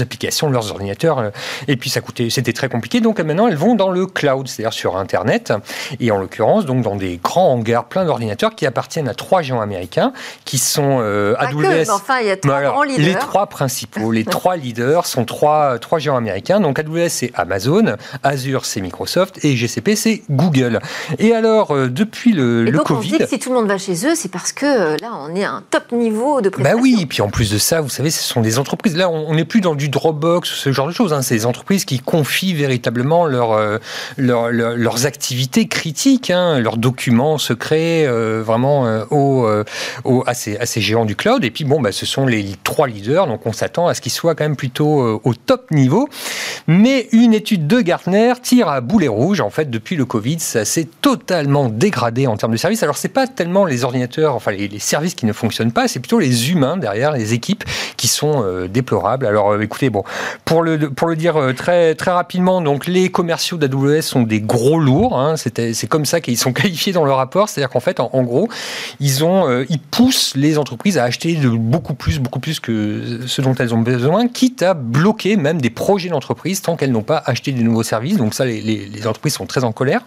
applications, 0.00 0.50
leurs 0.50 0.70
ordinateurs. 0.70 1.30
et 1.66 1.76
puis 1.76 1.90
ça 1.90 2.00
coûtait, 2.00 2.30
c'était 2.30 2.52
très 2.52 2.68
compliqué. 2.68 3.00
Donc 3.00 3.20
maintenant, 3.20 3.48
elles 3.48 3.56
vont 3.56 3.74
dans 3.74 3.90
le 3.90 4.06
cloud, 4.06 4.48
c'est-à-dire 4.48 4.72
sur 4.72 4.96
Internet. 4.96 5.52
Et 6.00 6.10
en 6.10 6.18
l'occurrence, 6.18 6.66
donc 6.66 6.82
dans 6.82 6.96
des 6.96 7.16
grands 7.16 7.52
hangars 7.52 7.84
pleins 7.86 8.04
d'ordinateurs 8.04 8.54
qui 8.54 8.66
appartiennent 8.66 9.08
à 9.08 9.14
trois 9.14 9.42
géants 9.42 9.60
américains, 9.60 10.12
qui 10.44 10.58
sont 10.58 10.98
AWS. 11.38 11.90
enfin, 11.90 12.20
trois 12.36 12.86
Les 12.86 13.14
trois 13.14 13.46
principaux, 13.46 14.12
les 14.12 14.24
trois 14.24 14.56
leaders 14.56 15.06
sont 15.06 15.24
trois, 15.24 15.78
trois 15.78 15.98
géants 15.98 16.16
américains. 16.16 16.60
Donc 16.60 16.78
AWS, 16.78 17.08
c'est 17.08 17.32
Amazon, 17.34 17.96
Azure, 18.22 18.64
c'est 18.64 18.80
Microsoft 18.80 19.44
et 19.44 19.56
GCP, 19.56 19.96
c'est 19.96 20.22
Google. 20.30 20.80
Et 21.18 21.34
alors, 21.34 21.72
euh, 21.74 21.88
depuis 21.88 22.32
le, 22.32 22.68
et 22.68 22.72
donc 22.72 22.84
Covid. 22.84 23.14
On 23.14 23.18
dit 23.18 23.24
que 23.24 23.28
si 23.28 23.38
tout 23.38 23.50
le 23.50 23.56
monde 23.56 23.68
va 23.68 23.78
chez 23.78 24.06
eux, 24.06 24.14
c'est 24.14 24.30
parce 24.30 24.52
que 24.52 24.66
euh, 24.66 24.96
là, 25.00 25.12
on 25.20 25.34
est 25.34 25.44
à 25.44 25.52
un 25.52 25.62
top 25.70 25.92
niveau 25.92 26.40
de 26.40 26.48
prestation. 26.48 26.78
Bah 26.78 26.82
oui, 26.82 26.98
et 27.00 27.06
puis 27.06 27.22
en 27.22 27.28
plus 27.28 27.50
de 27.50 27.58
ça, 27.58 27.80
vous 27.80 27.88
savez, 27.88 28.10
ce 28.10 28.22
sont 28.22 28.40
des 28.40 28.58
entreprises. 28.58 28.96
Là, 28.96 29.08
on 29.10 29.34
n'est 29.34 29.44
plus 29.44 29.60
dans 29.60 29.74
du 29.74 29.88
Dropbox, 29.88 30.48
ce 30.48 30.72
genre 30.72 30.86
de 30.86 30.92
choses. 30.92 31.12
Hein. 31.12 31.22
C'est 31.22 31.34
des 31.34 31.46
entreprises 31.46 31.84
qui 31.84 31.98
confient 31.98 32.54
véritablement 32.54 33.26
leur, 33.26 33.52
euh, 33.52 33.78
leurs 34.16 35.06
activités 35.06 35.68
critiques, 35.68 36.30
hein, 36.30 36.58
leurs 36.60 36.76
documents 36.76 37.38
secrets, 37.38 38.06
vraiment 38.08 39.02
au, 39.10 39.46
à, 40.26 40.34
ces, 40.34 40.56
à, 40.56 40.66
ces, 40.66 40.80
géants 40.80 41.04
du 41.04 41.16
cloud. 41.16 41.44
Et 41.44 41.50
puis, 41.50 41.64
bon, 41.64 41.80
bah, 41.80 41.92
ce 41.92 42.06
sont 42.06 42.17
les 42.26 42.54
trois 42.64 42.88
leaders, 42.88 43.26
donc 43.26 43.46
on 43.46 43.52
s'attend 43.52 43.86
à 43.86 43.94
ce 43.94 44.00
qu'ils 44.00 44.12
soient 44.12 44.34
quand 44.34 44.44
même 44.44 44.56
plutôt 44.56 45.02
euh, 45.02 45.20
au 45.24 45.34
top 45.34 45.70
niveau. 45.70 46.08
Mais 46.66 47.08
une 47.12 47.34
étude 47.34 47.66
de 47.66 47.80
Gartner 47.80 48.32
tire 48.42 48.68
à 48.68 48.80
boulet 48.80 49.08
rouge. 49.08 49.40
En 49.40 49.50
fait, 49.50 49.70
depuis 49.70 49.96
le 49.96 50.04
Covid, 50.04 50.40
ça 50.40 50.64
s'est 50.64 50.88
totalement 51.00 51.68
dégradé 51.68 52.26
en 52.26 52.36
termes 52.36 52.52
de 52.52 52.56
services. 52.56 52.82
Alors, 52.82 52.96
c'est 52.96 53.08
pas 53.08 53.26
tellement 53.26 53.64
les 53.64 53.84
ordinateurs, 53.84 54.34
enfin 54.34 54.52
les, 54.52 54.78
services 54.78 55.14
qui 55.14 55.26
ne 55.26 55.32
fonctionnent 55.32 55.72
pas, 55.72 55.88
c'est 55.88 56.00
plutôt 56.00 56.18
les 56.18 56.50
humains 56.50 56.76
derrière, 56.76 57.12
les 57.12 57.34
équipes 57.34 57.64
qui 57.96 58.08
sont 58.08 58.42
euh, 58.44 58.68
déplorables. 58.68 59.26
Alors, 59.26 59.52
euh, 59.52 59.60
écoutez, 59.60 59.90
bon, 59.90 60.04
pour 60.44 60.62
le, 60.62 60.90
pour 60.90 61.08
le 61.08 61.16
dire 61.16 61.52
très, 61.56 61.94
très 61.94 62.10
rapidement, 62.10 62.60
donc 62.60 62.86
les 62.86 63.10
commerciaux 63.10 63.56
d'AWS 63.58 64.02
sont 64.02 64.22
des 64.22 64.40
gros 64.40 64.78
lourds. 64.78 65.18
Hein, 65.18 65.34
c'est 65.36 65.86
comme 65.88 66.04
ça 66.04 66.20
qu'ils 66.20 66.38
sont 66.38 66.52
qualifiés 66.54 66.92
dans 66.92 67.04
le 67.04 67.12
rapport. 67.12 67.48
C'est-à-dire 67.48 67.70
qu'en 67.70 67.80
fait, 67.80 68.00
en, 68.00 68.10
en, 68.12 68.22
gros, 68.22 68.48
ils, 69.00 69.24
ont, 69.24 69.64
ils 69.68 69.80
poussent 69.80 70.34
les 70.36 70.58
entreprises 70.58 70.98
à 70.98 71.04
acheter 71.04 71.34
de 71.34 71.48
beaucoup 71.48 71.94
plus 71.94 72.07
beaucoup 72.16 72.40
plus 72.40 72.60
que 72.60 73.20
ce 73.26 73.42
dont 73.42 73.54
elles 73.54 73.74
ont 73.74 73.82
besoin, 73.82 74.28
quitte 74.28 74.62
à 74.62 74.72
bloquer 74.72 75.36
même 75.36 75.60
des 75.60 75.70
projets 75.70 76.08
d'entreprise 76.08 76.62
tant 76.62 76.76
qu'elles 76.76 76.92
n'ont 76.92 77.02
pas 77.02 77.22
acheté 77.26 77.52
des 77.52 77.62
nouveaux 77.62 77.82
services. 77.82 78.16
Donc 78.16 78.34
ça, 78.34 78.46
les, 78.46 79.06
entreprises 79.06 79.34
sont 79.34 79.46
très 79.46 79.64
en 79.64 79.72
colère. 79.72 80.02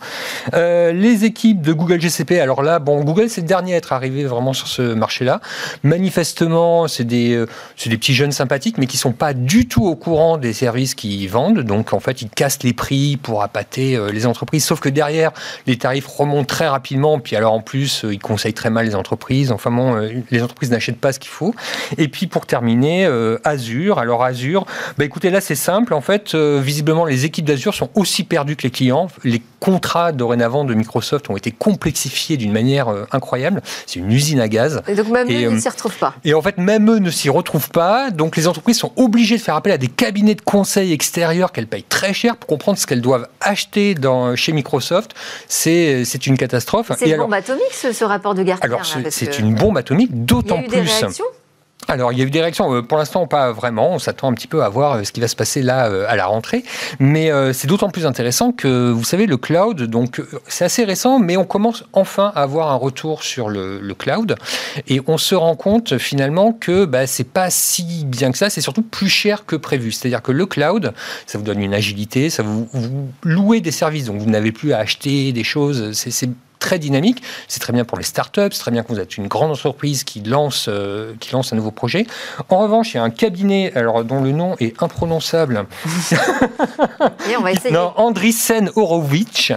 Euh, 0.53 0.91
les 0.91 1.25
équipes 1.25 1.61
de 1.61 1.73
Google 1.73 2.01
GCP, 2.01 2.39
alors 2.39 2.63
là, 2.63 2.79
bon, 2.79 3.03
Google 3.03 3.29
c'est 3.29 3.41
le 3.41 3.47
dernier 3.47 3.75
à 3.75 3.77
être 3.77 3.93
arrivé 3.93 4.25
vraiment 4.25 4.53
sur 4.53 4.67
ce 4.67 4.81
marché-là. 4.93 5.41
Manifestement, 5.83 6.87
c'est 6.87 7.03
des, 7.03 7.33
euh, 7.33 7.47
des 7.85 7.97
petits 7.97 8.13
jeunes 8.13 8.31
sympathiques, 8.31 8.77
mais 8.77 8.87
qui 8.87 8.97
sont 8.97 9.11
pas 9.11 9.33
du 9.33 9.67
tout 9.67 9.85
au 9.85 9.95
courant 9.95 10.37
des 10.37 10.53
services 10.53 10.95
qu'ils 10.95 11.29
vendent. 11.29 11.59
Donc 11.59 11.93
en 11.93 11.99
fait, 11.99 12.21
ils 12.21 12.29
cassent 12.29 12.63
les 12.63 12.73
prix 12.73 13.17
pour 13.17 13.43
appâter 13.43 13.95
euh, 13.95 14.11
les 14.11 14.25
entreprises. 14.25 14.65
Sauf 14.65 14.79
que 14.79 14.89
derrière, 14.89 15.31
les 15.67 15.77
tarifs 15.77 16.07
remontent 16.07 16.45
très 16.45 16.67
rapidement. 16.67 17.19
Puis 17.19 17.35
alors 17.35 17.53
en 17.53 17.61
plus, 17.61 18.05
ils 18.09 18.19
conseillent 18.19 18.53
très 18.53 18.69
mal 18.69 18.85
les 18.85 18.95
entreprises. 18.95 19.51
Enfin 19.51 19.71
bon, 19.71 19.95
les 20.31 20.41
entreprises 20.41 20.71
n'achètent 20.71 20.99
pas 20.99 21.11
ce 21.11 21.19
qu'il 21.19 21.31
faut. 21.31 21.53
Et 21.97 22.07
puis 22.07 22.27
pour 22.27 22.45
terminer, 22.45 23.05
euh, 23.05 23.37
Azure. 23.43 23.99
Alors 23.99 24.23
Azure, 24.23 24.65
bah 24.97 25.05
écoutez, 25.05 25.29
là 25.29 25.41
c'est 25.41 25.55
simple. 25.55 25.93
En 25.93 26.01
fait, 26.01 26.33
euh, 26.35 26.59
visiblement, 26.63 27.05
les 27.05 27.25
équipes 27.25 27.45
d'Azure 27.45 27.73
sont 27.73 27.89
aussi 27.95 28.23
perdues 28.23 28.55
que 28.55 28.63
les 28.63 28.71
clients. 28.71 29.07
Les 29.23 29.41
contrats 29.59 30.11
dorénavant 30.11 30.63
de 30.63 30.73
Microsoft 30.73 31.29
ont 31.29 31.37
été 31.37 31.51
complexifiés 31.51 32.37
d'une 32.37 32.51
manière 32.51 32.89
euh, 32.89 33.05
incroyable. 33.11 33.61
C'est 33.85 33.99
une 33.99 34.11
usine 34.11 34.39
à 34.39 34.47
gaz. 34.47 34.81
Et 34.87 34.95
donc 34.95 35.09
même 35.09 35.29
eux 35.29 35.49
ne 35.49 35.59
s'y 35.59 35.69
retrouvent 35.69 35.97
pas. 35.97 36.15
Et 36.23 36.33
en 36.33 36.41
fait, 36.41 36.57
même 36.57 36.89
eux 36.89 36.99
ne 36.99 37.11
s'y 37.11 37.29
retrouvent 37.29 37.69
pas. 37.69 38.11
Donc 38.11 38.35
les 38.35 38.47
entreprises 38.47 38.77
sont 38.77 38.91
obligées 38.95 39.37
de 39.37 39.41
faire 39.41 39.55
appel 39.55 39.73
à 39.73 39.77
des 39.77 39.87
cabinets 39.87 40.35
de 40.35 40.41
conseil 40.41 40.91
extérieurs 40.91 41.51
qu'elles 41.51 41.67
payent 41.67 41.83
très 41.83 42.13
cher 42.13 42.37
pour 42.37 42.47
comprendre 42.47 42.77
ce 42.77 42.87
qu'elles 42.87 43.01
doivent 43.01 43.27
acheter 43.39 43.95
dans, 43.95 44.35
chez 44.35 44.51
Microsoft. 44.51 45.11
C'est 45.47 46.03
une 46.25 46.37
catastrophe. 46.37 46.91
C'est 46.97 47.09
une 47.09 47.17
bombe 47.17 47.33
atomique 47.33 47.73
ce, 47.73 48.03
rapport 48.03 48.35
de 48.35 48.43
Gartner. 48.43 48.65
Alors 48.65 48.85
c'est 48.85 49.39
une 49.39 49.53
bombe 49.53 49.77
atomique, 49.77 50.25
d'autant 50.25 50.61
plus 50.63 50.81
alors, 51.91 52.13
il 52.13 52.19
y 52.19 52.21
a 52.21 52.25
eu 52.25 52.29
des 52.29 52.39
réactions. 52.39 52.73
Euh, 52.73 52.81
pour 52.81 52.97
l'instant, 52.97 53.27
pas 53.27 53.51
vraiment. 53.51 53.91
On 53.91 53.99
s'attend 53.99 54.31
un 54.31 54.33
petit 54.33 54.47
peu 54.47 54.63
à 54.63 54.69
voir 54.69 54.93
euh, 54.93 55.03
ce 55.03 55.11
qui 55.11 55.19
va 55.19 55.27
se 55.27 55.35
passer 55.35 55.61
là 55.61 55.87
euh, 55.87 56.05
à 56.07 56.15
la 56.15 56.25
rentrée. 56.25 56.63
Mais 56.99 57.29
c'est 57.53 57.67
d'autant 57.67 57.89
plus 57.89 58.05
intéressant 58.05 58.51
que, 58.51 58.89
vous 58.91 59.03
savez, 59.03 59.25
le 59.25 59.37
cloud, 59.37 59.81
donc 59.83 60.21
c'est 60.47 60.65
assez 60.65 60.83
récent, 60.83 61.19
mais 61.19 61.37
on 61.37 61.45
commence 61.45 61.83
enfin 61.93 62.31
à 62.35 62.43
avoir 62.43 62.71
un 62.71 62.75
retour 62.75 63.23
sur 63.23 63.49
le, 63.49 63.93
cloud. 63.97 64.35
Et 64.87 65.01
on 65.07 65.17
se 65.17 65.35
rend 65.35 65.55
compte 65.55 65.97
finalement 65.97 66.53
que 66.53 66.85
bah, 66.85 67.07
c'est 67.07 67.25
pas 67.25 67.49
si 67.49 68.05
bien 68.05 68.31
que 68.31 68.37
ça. 68.37 68.49
C'est 68.49 68.61
surtout 68.61 68.83
plus 68.83 69.09
cher 69.09 69.45
que 69.45 69.55
prévu. 69.55 69.91
C'est-à-dire 69.91 70.21
que 70.21 70.31
le 70.31 70.45
cloud, 70.45 70.93
ça 71.25 71.37
vous 71.37 71.43
donne 71.43 71.61
une 71.61 71.73
agilité, 71.73 72.29
ça 72.29 72.43
vous, 72.43 72.67
louez 73.23 73.59
des 73.59 73.71
services. 73.71 74.05
Donc, 74.05 74.19
vous 74.19 74.29
n'avez 74.29 74.51
plus 74.51 74.73
à 74.73 74.79
acheter 74.79 75.33
des 75.33 75.43
choses. 75.43 75.91
C'est 75.93 76.29
très 76.61 76.79
dynamique. 76.79 77.21
C'est 77.49 77.59
très 77.59 77.73
bien 77.73 77.83
pour 77.83 77.97
les 77.97 78.05
startups, 78.05 78.51
c'est 78.51 78.59
très 78.59 78.71
bien 78.71 78.83
que 78.83 78.93
vous 78.93 78.99
êtes 78.99 79.17
une 79.17 79.27
grande 79.27 79.51
entreprise 79.51 80.05
qui 80.05 80.21
lance, 80.21 80.67
euh, 80.69 81.13
qui 81.19 81.33
lance 81.33 81.51
un 81.51 81.57
nouveau 81.57 81.71
projet. 81.71 82.05
En 82.47 82.59
revanche, 82.59 82.93
il 82.93 82.97
y 82.97 82.99
a 82.99 83.03
un 83.03 83.09
cabinet 83.09 83.73
alors, 83.75 84.05
dont 84.05 84.21
le 84.21 84.31
nom 84.31 84.55
est 84.59 84.81
imprononçable. 84.81 85.65
Et 87.29 87.35
on 87.35 87.41
va 87.41 87.51
essayer. 87.51 87.71
Non, 87.71 87.93
Andrisen 87.97 88.71
Horowitz, 88.75 89.51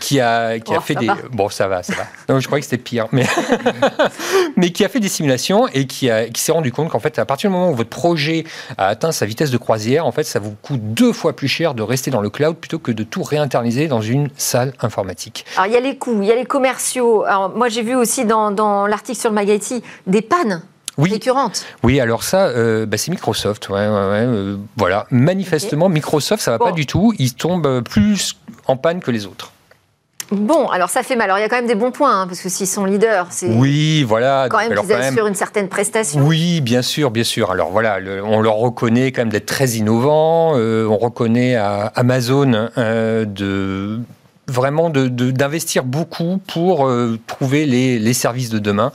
qui 0.00 0.20
a, 0.20 0.58
qui 0.58 0.74
a 0.74 0.78
oh, 0.78 0.80
fait 0.80 0.94
des. 0.94 1.08
Bon, 1.30 1.48
ça 1.48 1.68
va, 1.68 1.82
ça 1.82 1.94
va. 1.94 2.06
Non, 2.28 2.40
je 2.40 2.46
croyais 2.46 2.62
que 2.62 2.68
c'était 2.68 2.82
pire. 2.82 3.06
Mais... 3.12 3.26
mais 4.56 4.70
qui 4.70 4.84
a 4.84 4.88
fait 4.88 5.00
des 5.00 5.08
simulations 5.08 5.68
et 5.68 5.86
qui, 5.86 6.10
a, 6.10 6.28
qui 6.28 6.40
s'est 6.40 6.52
rendu 6.52 6.72
compte 6.72 6.88
qu'en 6.88 7.00
fait, 7.00 7.18
à 7.18 7.26
partir 7.26 7.50
du 7.50 7.56
moment 7.56 7.70
où 7.70 7.74
votre 7.74 7.90
projet 7.90 8.44
a 8.78 8.88
atteint 8.88 9.12
sa 9.12 9.26
vitesse 9.26 9.50
de 9.50 9.58
croisière, 9.58 10.06
en 10.06 10.12
fait, 10.12 10.24
ça 10.24 10.38
vous 10.38 10.56
coûte 10.62 10.80
deux 10.94 11.12
fois 11.12 11.36
plus 11.36 11.48
cher 11.48 11.74
de 11.74 11.82
rester 11.82 12.10
dans 12.10 12.22
le 12.22 12.30
cloud 12.30 12.56
plutôt 12.56 12.78
que 12.78 12.92
de 12.92 13.02
tout 13.02 13.22
réinterniser 13.22 13.88
dans 13.88 14.00
une 14.00 14.28
salle 14.36 14.72
informatique. 14.80 15.44
Alors, 15.56 15.66
il 15.66 15.74
y 15.74 15.76
a 15.76 15.80
les 15.80 15.96
coûts, 15.96 16.22
il 16.22 16.28
y 16.28 16.32
a 16.32 16.34
les 16.34 16.45
commerciaux. 16.46 17.24
Alors, 17.24 17.50
moi, 17.54 17.68
j'ai 17.68 17.82
vu 17.82 17.94
aussi 17.94 18.24
dans, 18.24 18.86
l'article 18.86 19.18
sur 19.18 19.30
le 19.30 19.34
Magaiti 19.34 19.82
des 20.06 20.22
pannes. 20.22 20.62
récurrentes. 20.98 21.64
Oui, 21.82 22.00
alors 22.00 22.22
ça, 22.22 22.46
euh, 22.46 22.86
bah, 22.86 22.96
c'est 22.96 23.10
Microsoft. 23.10 23.68
Ouais, 23.68 23.78
euh, 23.80 24.56
voilà. 24.76 25.06
Manifestement, 25.10 25.88
Microsoft, 25.88 26.42
ça 26.42 26.52
va 26.52 26.58
pas 26.58 26.72
du 26.72 26.86
tout. 26.86 27.12
Ils 27.18 27.34
tombent 27.34 27.82
plus 27.82 28.36
en 28.66 28.76
panne 28.76 29.00
que 29.00 29.10
les 29.10 29.26
autres. 29.26 29.52
Bon, 30.32 30.68
alors 30.68 30.90
ça 30.90 31.02
fait 31.02 31.14
mal. 31.14 31.26
Alors 31.26 31.38
il 31.38 31.42
y 31.42 31.44
a 31.44 31.48
quand 31.48 31.56
même 31.56 31.68
des 31.68 31.76
bons 31.76 31.92
points, 31.92 32.22
hein, 32.22 32.26
parce 32.26 32.40
que 32.40 32.48
s'ils 32.48 32.66
sont 32.66 32.84
leaders, 32.84 33.28
c'est 33.30 33.48
oui, 33.48 34.02
voilà, 34.02 34.48
quand 34.50 34.58
même 34.58 34.74
qu'ils 34.74 34.92
assurent 34.92 35.28
une 35.28 35.34
certaine 35.34 35.68
prestation. 35.68 36.20
Oui, 36.26 36.60
bien 36.60 36.82
sûr, 36.82 37.10
bien 37.10 37.22
sûr. 37.22 37.50
Alors 37.50 37.70
voilà, 37.70 37.98
on 38.24 38.40
leur 38.40 38.56
reconnaît 38.56 39.12
quand 39.12 39.22
même 39.22 39.30
d'être 39.30 39.46
très 39.46 39.70
innovants. 39.70 40.54
Euh, 40.56 40.86
on 40.86 40.96
reconnaît 40.96 41.54
à 41.54 41.92
Amazon 41.94 42.70
euh, 42.76 43.24
de 43.24 44.00
vraiment 44.48 44.90
d'investir 44.90 45.84
beaucoup 45.84 46.40
pour 46.46 46.86
euh, 46.86 47.18
trouver 47.26 47.66
les, 47.66 48.12
services 48.12 48.50
de 48.50 48.58
demain. 48.58 48.92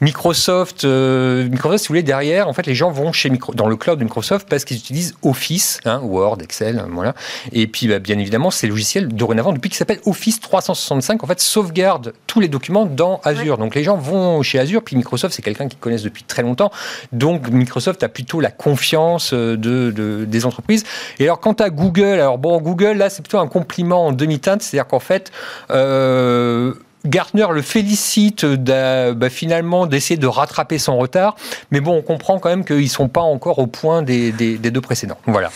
Microsoft, 0.00 0.84
euh, 0.84 1.48
Microsoft, 1.48 1.84
si 1.84 1.88
vous 1.88 1.92
voulez, 1.92 2.02
derrière, 2.02 2.48
en 2.48 2.52
fait, 2.52 2.66
les 2.66 2.74
gens 2.74 2.90
vont 2.90 3.12
chez 3.12 3.30
Micro, 3.30 3.54
dans 3.54 3.66
le 3.66 3.76
cloud 3.76 3.98
de 3.98 4.04
Microsoft 4.04 4.48
parce 4.48 4.64
qu'ils 4.64 4.76
utilisent 4.76 5.14
Office, 5.22 5.80
hein, 5.84 6.00
Word, 6.02 6.38
Excel, 6.42 6.84
voilà. 6.90 7.14
Et 7.52 7.66
puis, 7.66 7.88
bah, 7.88 7.98
bien 7.98 8.18
évidemment, 8.18 8.50
ces 8.50 8.66
logiciels, 8.66 9.08
dorénavant, 9.08 9.52
depuis 9.52 9.70
qu'il 9.70 9.78
s'appelle 9.78 10.00
Office 10.04 10.40
365, 10.40 11.24
en 11.24 11.26
fait, 11.26 11.40
sauvegarde 11.40 12.12
tous 12.26 12.40
les 12.40 12.48
documents 12.48 12.86
dans 12.86 13.20
Azure. 13.24 13.58
Donc, 13.58 13.74
les 13.74 13.82
gens 13.82 13.96
vont 13.96 14.42
chez 14.42 14.58
Azure, 14.58 14.82
puis 14.82 14.96
Microsoft, 14.96 15.34
c'est 15.34 15.42
quelqu'un 15.42 15.68
qu'ils 15.68 15.78
connaissent 15.78 16.02
depuis 16.02 16.24
très 16.24 16.42
longtemps. 16.42 16.70
Donc, 17.12 17.48
Microsoft 17.48 18.02
a 18.02 18.08
plutôt 18.08 18.40
la 18.40 18.50
confiance 18.50 19.32
euh, 19.32 19.56
de, 19.56 20.24
des 20.26 20.46
entreprises. 20.46 20.84
Et 21.18 21.24
alors, 21.24 21.40
quant 21.40 21.52
à 21.54 21.70
Google, 21.70 22.04
alors 22.04 22.38
bon, 22.38 22.60
Google, 22.60 22.92
là, 22.92 23.08
c'est 23.10 23.22
plutôt 23.22 23.38
un 23.38 23.48
compliment 23.48 24.06
en 24.06 24.12
demi-teinte, 24.12 24.62
c'est-à-dire 24.62 24.86
qu'en 24.86 25.00
fait, 25.00 25.32
euh, 25.70 26.74
Gartner 27.06 27.46
le 27.52 27.62
félicite 27.62 28.44
bah, 28.44 29.30
finalement 29.30 29.86
d'essayer 29.86 30.16
de 30.16 30.26
rattraper 30.26 30.78
son 30.78 30.96
retard, 30.98 31.36
mais 31.70 31.80
bon, 31.80 31.96
on 31.96 32.02
comprend 32.02 32.38
quand 32.38 32.48
même 32.48 32.64
qu'ils 32.64 32.82
ne 32.82 32.86
sont 32.86 33.08
pas 33.08 33.20
encore 33.20 33.58
au 33.58 33.66
point 33.66 34.02
des, 34.02 34.32
deux 34.32 34.80
précédents. 34.80 35.18
Voilà. 35.26 35.50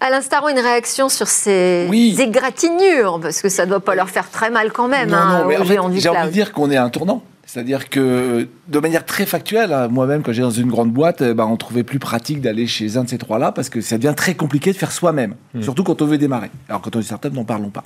Alain 0.00 0.20
Staron, 0.20 0.48
une 0.48 0.58
réaction 0.58 1.08
sur 1.08 1.28
ces 1.28 1.88
égratignures, 2.18 3.20
parce 3.20 3.42
que 3.42 3.48
ça 3.48 3.64
ne 3.64 3.70
doit 3.70 3.80
pas 3.80 3.94
leur 3.94 4.10
faire 4.10 4.30
très 4.30 4.50
mal 4.50 4.72
quand 4.72 4.88
même. 4.88 5.12
hein, 5.12 5.46
j'ai 5.64 5.78
envie 5.78 6.02
de 6.02 6.30
dire 6.30 6.52
qu'on 6.52 6.70
est 6.70 6.76
à 6.76 6.84
un 6.84 6.90
tournant. 6.90 7.22
C'est-à-dire 7.52 7.90
que, 7.90 8.48
de 8.68 8.78
manière 8.78 9.04
très 9.04 9.26
factuelle, 9.26 9.74
hein, 9.74 9.88
moi-même, 9.88 10.22
quand 10.22 10.32
j'étais 10.32 10.42
dans 10.42 10.50
une 10.50 10.68
grande 10.68 10.90
boîte, 10.90 11.22
bah, 11.22 11.46
on 11.46 11.58
trouvait 11.58 11.82
plus 11.82 11.98
pratique 11.98 12.40
d'aller 12.40 12.66
chez 12.66 12.96
un 12.96 13.04
de 13.04 13.10
ces 13.10 13.18
trois-là 13.18 13.52
parce 13.52 13.68
que 13.68 13.82
ça 13.82 13.98
devient 13.98 14.14
très 14.16 14.34
compliqué 14.34 14.72
de 14.72 14.78
faire 14.78 14.90
soi-même, 14.90 15.34
hmm. 15.52 15.60
surtout 15.60 15.84
quand 15.84 16.00
on 16.00 16.06
veut 16.06 16.16
démarrer. 16.16 16.50
Alors, 16.70 16.80
quand 16.80 16.96
on 16.96 17.00
est 17.00 17.02
startup, 17.02 17.34
n'en 17.34 17.44
parlons 17.44 17.68
pas. 17.68 17.84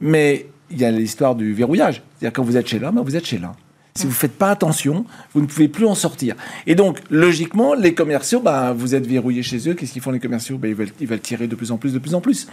Mais 0.00 0.46
il 0.72 0.80
y 0.80 0.84
a 0.84 0.90
l'histoire 0.90 1.34
du 1.34 1.52
verrouillage. 1.52 2.02
C'est-à-dire 2.18 2.32
quand 2.34 2.42
vous 2.42 2.56
êtes 2.56 2.66
chez 2.66 2.78
ben, 2.78 2.92
vous 2.92 3.16
êtes 3.16 3.26
chez 3.26 3.38
l'un. 3.38 3.52
Si 3.94 4.04
vous 4.04 4.10
ne 4.10 4.14
faites 4.14 4.32
pas 4.32 4.50
attention, 4.50 5.04
vous 5.34 5.42
ne 5.42 5.46
pouvez 5.46 5.68
plus 5.68 5.84
en 5.84 5.94
sortir. 5.94 6.34
Et 6.66 6.74
donc, 6.74 7.00
logiquement, 7.10 7.74
les 7.74 7.92
commerciaux, 7.92 8.40
ben, 8.40 8.72
vous 8.72 8.94
êtes 8.94 9.06
verrouillés 9.06 9.42
chez 9.42 9.68
eux. 9.68 9.74
Qu'est-ce 9.74 9.92
qu'ils 9.92 10.00
font 10.00 10.12
les 10.12 10.20
commerciaux? 10.20 10.56
Ben, 10.56 10.68
ils, 10.68 10.74
veulent, 10.74 10.92
ils 10.98 11.06
veulent 11.06 11.20
tirer 11.20 11.46
de 11.46 11.54
plus 11.54 11.72
en 11.72 11.76
plus, 11.76 11.92
de 11.92 11.98
plus 11.98 12.14
en 12.14 12.22
plus. 12.22 12.48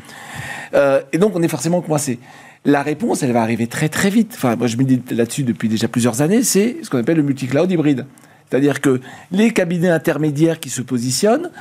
Euh, 0.74 1.02
et 1.14 1.18
donc, 1.18 1.34
on 1.36 1.42
est 1.42 1.48
forcément 1.48 1.80
coincé. 1.82 2.20
La 2.66 2.84
réponse, 2.84 3.24
elle 3.24 3.32
va 3.32 3.42
arriver 3.42 3.68
très 3.68 3.88
très 3.88 4.10
vite. 4.10 4.34
Enfin, 4.36 4.58
moi, 4.58 4.68
je 4.68 4.76
me 4.76 4.84
dis 4.84 5.02
là-dessus 5.12 5.44
depuis 5.44 5.70
déjà 5.70 5.88
plusieurs 5.88 6.22
années. 6.22 6.44
C'est 6.44 6.78
ce 6.84 6.90
qu'on 6.90 6.98
appelle 6.98 7.18
le 7.18 7.24
multi-cloud 7.24 7.72
hybride. 7.72 8.06
C'est-à-dire 8.50 8.82
que 8.82 9.00
les 9.32 9.54
cabinets 9.54 9.90
intermédiaires 9.90 10.60
qui 10.60 10.70
se 10.70 10.82
positionnent, 10.82 11.52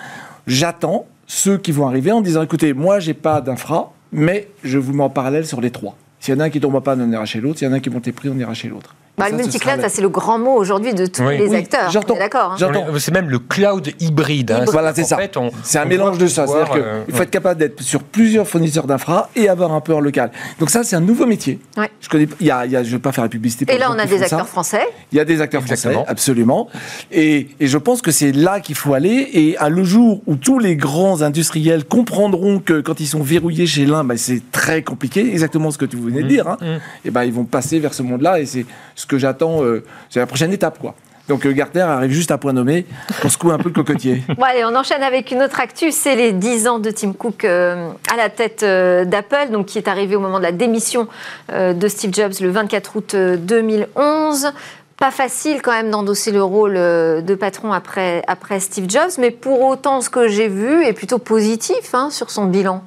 j'attends 0.49 1.07
ceux 1.29 1.57
qui 1.57 1.71
vont 1.71 1.87
arriver 1.87 2.11
en 2.11 2.21
disant 2.21 2.43
écoutez, 2.43 2.73
moi, 2.73 2.99
j'ai 2.99 3.15
pas 3.15 3.41
d'infra, 3.41 3.93
mais 4.11 4.49
je 4.65 4.79
vous 4.79 4.93
mets 4.93 5.05
en 5.05 5.11
parallèle 5.11 5.47
sur 5.47 5.61
les 5.61 5.71
trois. 5.71 5.97
S'il 6.21 6.35
y 6.35 6.37
en 6.37 6.41
a 6.41 6.45
un 6.45 6.51
qui 6.51 6.61
tombe 6.61 6.83
pas, 6.83 6.97
on 6.97 7.11
ira 7.11 7.25
chez 7.25 7.41
l'autre. 7.41 7.59
S'il 7.59 7.69
y 7.69 7.71
en 7.71 7.75
a 7.75 7.77
un 7.77 7.81
qui 7.81 7.91
monte 7.91 8.07
les 8.07 8.13
prix, 8.13 8.29
on 8.29 8.39
ira 8.39 8.55
chez 8.55 8.69
l'autre. 8.69 8.95
Bah, 9.19 9.31
le 9.31 9.37
multi-cloud, 9.37 9.81
c'est 9.89 10.03
le 10.03 10.09
grand 10.09 10.39
mot 10.39 10.53
aujourd'hui 10.53 10.95
de 10.95 11.07
tous 11.07 11.29
les 11.29 11.55
acteurs. 11.55 11.91
J'entends. 11.91 12.17
D'accord. 12.17 12.57
Hein. 12.61 12.99
C'est 12.99 13.13
même 13.13 13.29
le 13.29 13.39
cloud 13.39 13.89
hybride. 14.01 14.53
Hein. 14.53 14.65
Voilà, 14.69 14.95
c'est 14.95 15.05
ça. 15.05 15.19
C'est 15.63 15.79
un 15.79 15.85
mélange 15.85 16.19
de 16.19 16.27
ça. 16.27 16.47
C'est-à-dire 16.47 16.71
qu'il 16.71 16.83
euh, 16.83 17.05
faut 17.13 17.23
être 17.23 17.31
capable 17.31 17.61
d'être 17.61 17.83
sur 17.83 18.03
plusieurs 18.03 18.47
fournisseurs 18.47 18.87
d'infra 18.87 19.31
et 19.37 19.49
avoir 19.49 19.73
un 19.73 19.81
peu 19.81 19.95
en 19.95 20.01
local. 20.01 20.31
Donc 20.59 20.71
ça, 20.71 20.85
c'est 20.85 20.97
un 20.97 21.01
nouveau 21.01 21.27
métier. 21.27 21.59
Je 22.01 22.09
connais. 22.09 22.29
Il 22.41 22.47
y 22.47 22.51
a, 22.51 22.67
je 22.67 22.77
ne 22.77 22.85
vais 22.85 22.99
pas 22.99 23.13
faire 23.13 23.25
la 23.25 23.31
publicité. 23.31 23.67
Pour 23.67 23.75
et 23.75 23.79
là, 23.79 23.91
on 23.91 23.99
a 23.99 24.07
des 24.07 24.23
acteurs 24.23 24.49
français. 24.49 24.87
Il 25.13 25.19
y 25.19 25.21
a 25.21 25.25
des 25.25 25.41
acteurs 25.41 25.63
français, 25.63 25.97
absolument. 26.07 26.69
Et, 27.11 27.49
et 27.61 27.67
je 27.67 27.79
pense 27.79 28.03
que 28.03 28.11
c'est 28.11 28.33
là 28.33 28.61
qu'il 28.61 28.75
faut 28.75 28.95
aller. 28.95 29.29
Et 29.33 29.57
à 29.59 29.69
le 29.69 29.85
jour 29.85 30.23
où 30.27 30.37
tous 30.37 30.59
les 30.59 30.77
grands 30.77 31.23
industriels 31.23 31.85
comprendront 31.85 32.61
que 32.61 32.81
quand 32.81 33.01
ils 33.01 33.07
sont 33.07 33.23
verrouillés 33.23 33.67
chez 33.67 33.87
l'un, 33.87 34.05
ben, 34.05 34.17
c'est 34.17 34.43
très 34.53 34.83
compliqué. 34.83 35.21
Exactement 35.21 35.71
ce 35.71 35.79
que 35.79 35.85
tu 35.85 35.97
venais 35.97 36.21
de 36.21 36.27
mmh. 36.27 36.29
dire. 36.29 36.49
Hein. 36.49 36.57
Mmh. 36.61 37.09
Et 37.09 37.11
ben, 37.11 37.25
ils 37.25 37.33
vont 37.33 37.45
passer 37.45 37.79
vers 37.79 37.95
ce 37.95 38.03
monde-là. 38.03 38.41
Et 38.41 38.47
c'est 38.47 38.67
ce 38.95 39.07
que 39.09 39.19
j'attends, 39.19 39.65
euh, 39.65 39.83
c'est 40.11 40.21
la 40.21 40.27
prochaine 40.27 40.53
étape, 40.53 40.79
quoi. 40.79 40.95
Donc 41.27 41.45
euh, 41.45 41.53
Gartner 41.53 41.83
arrive 41.83 42.12
juste 42.12 42.31
à 42.31 42.38
point 42.38 42.55
nommé 42.55 42.87
pour 43.21 43.31
secouer 43.31 43.53
un 43.53 43.59
peu 43.59 43.69
le 43.69 43.75
cocotier. 43.75 44.23
Bon, 44.37 44.45
allez, 44.45 44.65
on 44.65 44.75
enchaîne 44.75 45.03
avec 45.03 45.31
une 45.31 45.43
autre 45.43 45.61
actu, 45.61 45.93
c'est 45.93 46.17
les 46.17 46.33
10 46.33 46.69
ans 46.69 46.79
de 46.79 46.91
Tim 46.91 47.12
Cook 47.12 47.45
euh, 47.45 47.91
à 48.11 48.17
la 48.17 48.31
tête 48.31 48.65
d'Apple, 48.65 49.50
donc 49.50 49.67
qui 49.67 49.79
est 49.79 49.88
arrivé 49.88 50.17
au 50.17 50.21
moment 50.21 50.38
de 50.38 50.45
la 50.45 50.53
démission 50.53 51.09
de 51.53 51.88
Steve 51.88 52.15
Jobs 52.15 52.33
le 52.41 52.50
24 52.50 52.97
août 52.97 53.17
2011. 53.17 54.53
Pas 54.97 55.11
facile 55.11 55.61
quand 55.61 55.73
même 55.73 55.91
d'endosser 55.91 56.33
le 56.33 56.43
rôle 56.43 56.75
de 56.75 57.35
patron 57.35 57.73
après, 57.73 58.23
après 58.27 58.59
Steve 58.59 58.88
Jobs, 58.88 59.12
mais 59.19 59.31
pour 59.31 59.61
autant, 59.61 60.00
ce 60.00 60.11
que 60.11 60.29
j'ai 60.29 60.49
vu 60.49 60.85
est 60.85 60.95
plutôt 60.95 61.19
positif 61.19 61.95
hein, 61.95 62.09
sur 62.11 62.31
son 62.31 62.47
bilan. 62.47 62.83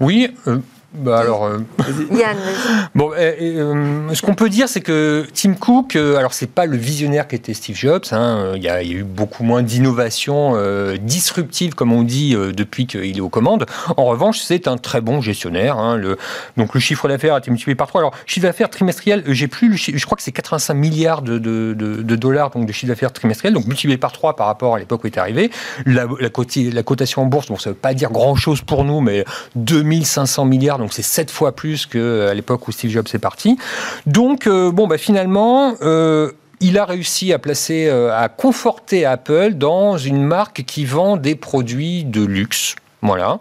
Oui, 0.00 0.34
bah 0.94 1.18
alors, 1.18 1.46
euh, 1.46 1.60
Yann. 2.10 2.36
Bon, 2.94 3.12
euh, 3.16 4.12
ce 4.12 4.20
qu'on 4.20 4.34
peut 4.34 4.50
dire, 4.50 4.68
c'est 4.68 4.82
que 4.82 5.26
Tim 5.32 5.54
Cook, 5.54 5.96
euh, 5.96 6.16
alors 6.16 6.34
c'est 6.34 6.50
pas 6.50 6.66
le 6.66 6.76
visionnaire 6.76 7.26
qu'était 7.28 7.54
Steve 7.54 7.76
Jobs. 7.76 8.04
Hein, 8.12 8.52
il, 8.56 8.62
y 8.62 8.68
a, 8.68 8.84
eu 8.84 9.02
beaucoup 9.02 9.42
moins 9.42 9.62
d'innovations 9.62 10.54
disruptives, 11.00 11.74
comme 11.74 11.92
on 11.92 12.02
dit, 12.02 12.34
depuis 12.34 12.86
qu'il 12.86 13.16
est 13.16 13.20
aux 13.20 13.30
commandes. 13.30 13.64
En 13.96 14.04
revanche, 14.04 14.40
c'est 14.40 14.68
un 14.68 14.76
très 14.76 15.00
bon 15.00 15.22
gestionnaire. 15.22 15.78
Hein, 15.78 15.96
le, 15.96 16.18
donc 16.58 16.74
le 16.74 16.80
chiffre 16.80 17.08
d'affaires 17.08 17.34
a 17.34 17.38
été 17.38 17.50
multiplié 17.50 17.74
par 17.74 17.86
3. 17.86 18.02
Alors 18.02 18.14
chiffre 18.26 18.46
d'affaires 18.46 18.68
trimestriel, 18.68 19.24
j'ai 19.28 19.48
plus, 19.48 19.68
le 19.68 19.76
je 19.76 20.04
crois 20.04 20.16
que 20.16 20.22
c'est 20.22 20.32
85 20.32 20.74
milliards 20.74 21.22
de, 21.22 21.38
de, 21.38 21.74
de, 21.74 22.16
dollars 22.16 22.50
donc 22.50 22.66
de 22.66 22.72
chiffre 22.72 22.88
d'affaires 22.88 23.12
trimestriel, 23.12 23.54
donc 23.54 23.66
multiplié 23.66 23.96
par 23.96 24.12
3 24.12 24.36
par 24.36 24.46
rapport 24.46 24.74
à 24.74 24.78
l'époque 24.78 25.04
où 25.04 25.06
il 25.06 25.12
est 25.12 25.18
arrivé. 25.18 25.50
La, 25.86 26.04
la, 26.20 26.28
la 26.28 26.82
cotation 26.82 27.22
en 27.22 27.26
bourse, 27.26 27.48
bon, 27.48 27.56
ça 27.56 27.70
veut 27.70 27.76
pas 27.76 27.94
dire 27.94 28.10
grand 28.10 28.34
chose 28.34 28.60
pour 28.60 28.84
nous, 28.84 29.00
mais 29.00 29.24
2500 29.56 30.44
milliards 30.44 30.81
donc 30.82 30.92
c'est 30.92 31.02
sept 31.02 31.30
fois 31.30 31.52
plus 31.52 31.86
qu'à 31.86 31.98
euh, 31.98 32.34
l'époque 32.34 32.66
où 32.66 32.72
Steve 32.72 32.90
Jobs 32.90 33.06
est 33.14 33.18
parti. 33.18 33.56
Donc, 34.06 34.46
euh, 34.46 34.72
bon, 34.72 34.88
bah, 34.88 34.98
finalement, 34.98 35.74
euh, 35.80 36.32
il 36.60 36.76
a 36.76 36.84
réussi 36.84 37.32
à 37.32 37.38
placer, 37.38 37.88
à 37.88 38.28
conforter 38.28 39.04
Apple 39.04 39.54
dans 39.54 39.96
une 39.96 40.22
marque 40.22 40.64
qui 40.64 40.84
vend 40.84 41.16
des 41.16 41.34
produits 41.34 42.04
de 42.04 42.24
luxe. 42.24 42.76
Voilà. 43.04 43.40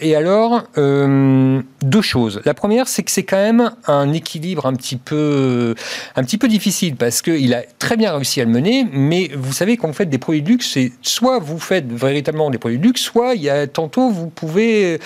et 0.00 0.16
alors, 0.16 0.62
deux 0.78 2.00
choses. 2.00 2.40
La 2.46 2.54
première, 2.54 2.88
c'est 2.88 3.02
que 3.02 3.10
c'est 3.10 3.24
quand 3.24 3.36
même 3.36 3.70
un 3.86 4.14
équilibre 4.14 4.64
un 4.64 4.72
petit 4.72 4.96
peu, 4.96 5.74
un 6.16 6.24
petit 6.24 6.38
peu 6.38 6.48
difficile 6.48 6.96
parce 6.96 7.20
qu'il 7.20 7.52
a 7.52 7.64
très 7.78 7.98
bien 7.98 8.14
réussi 8.14 8.40
à 8.40 8.44
le 8.44 8.50
mener, 8.50 8.88
mais 8.90 9.30
vous 9.36 9.52
savez, 9.52 9.76
quand 9.76 9.88
vous 9.88 9.92
faites 9.92 10.08
des 10.08 10.16
produits 10.16 10.40
de 10.40 10.48
luxe, 10.48 10.70
c'est 10.72 10.92
soit 11.02 11.38
vous 11.38 11.58
faites 11.58 11.92
véritablement 11.92 12.48
des 12.48 12.56
produits 12.56 12.78
de 12.78 12.84
luxe, 12.84 13.02
soit 13.02 13.34
il 13.34 13.42
y 13.42 13.50
a 13.50 13.66
tantôt 13.66 14.08
vous 14.08 14.28
pouvez 14.28 15.00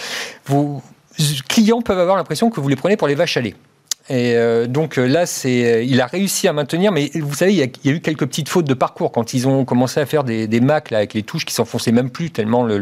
vous 0.44 0.80
clients 1.48 1.82
peuvent 1.82 1.98
avoir 1.98 2.16
l'impression 2.16 2.50
que 2.50 2.60
vous 2.60 2.68
les 2.68 2.76
prenez 2.76 2.96
pour 2.96 3.08
les 3.08 3.14
vaches 3.14 3.36
à 3.36 3.40
lait. 3.40 3.54
Et 4.08 4.36
euh, 4.36 4.68
donc 4.68 4.98
euh, 4.98 5.06
là, 5.06 5.26
c'est, 5.26 5.64
euh, 5.64 5.82
il 5.82 6.00
a 6.00 6.06
réussi 6.06 6.46
à 6.46 6.52
maintenir, 6.52 6.92
mais 6.92 7.10
vous 7.14 7.34
savez, 7.34 7.52
il 7.52 7.58
y, 7.58 7.62
a, 7.62 7.92
eu 7.92 8.00
quelques 8.00 8.24
petites 8.26 8.48
fautes 8.48 8.66
de 8.66 8.74
parcours 8.74 9.10
quand 9.10 9.34
ils 9.34 9.48
ont 9.48 9.64
commencé 9.64 9.98
à 9.98 10.06
faire 10.06 10.22
des, 10.22 10.60
Macs 10.60 10.92
avec 10.92 11.12
les 11.12 11.24
touches 11.24 11.44
qui 11.44 11.52
s'enfonçaient 11.52 11.92
même 11.92 12.10
plus 12.10 12.30
tellement 12.30 12.62
le, 12.62 12.78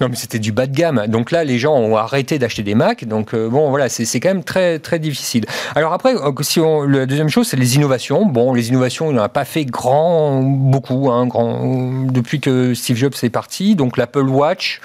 non 0.00 0.08
mais 0.08 0.16
c'était 0.16 0.40
du 0.40 0.50
bas 0.50 0.66
de 0.66 0.74
gamme. 0.74 1.06
Donc 1.06 1.30
là, 1.30 1.44
les 1.44 1.58
gens 1.58 1.74
ont 1.74 1.96
arrêté 1.96 2.40
d'acheter 2.40 2.64
des 2.64 2.74
Macs. 2.74 3.04
Donc 3.04 3.34
bon, 3.34 3.70
voilà, 3.70 3.88
c'est, 3.88 4.04
c'est 4.04 4.18
quand 4.18 4.30
même 4.30 4.44
très 4.44 4.80
très 4.80 4.98
difficile. 4.98 5.46
Alors 5.76 5.92
après, 5.92 6.14
si 6.40 6.58
on, 6.58 6.82
la 6.82 7.06
deuxième 7.06 7.28
chose, 7.28 7.46
c'est 7.46 7.56
les 7.56 7.76
innovations. 7.76 8.26
Bon, 8.26 8.52
les 8.52 8.68
innovations, 8.68 9.10
il 9.10 9.16
n'en 9.16 9.22
a 9.22 9.28
pas 9.28 9.44
fait 9.44 9.64
grand, 9.64 10.42
beaucoup, 10.42 11.10
hein, 11.10 11.26
grand 11.26 12.04
depuis 12.10 12.40
que 12.40 12.74
Steve 12.74 12.96
Jobs 12.96 13.14
est 13.22 13.30
parti. 13.30 13.76
Donc 13.76 13.96
l'Apple 13.96 14.28
Watch. 14.28 14.80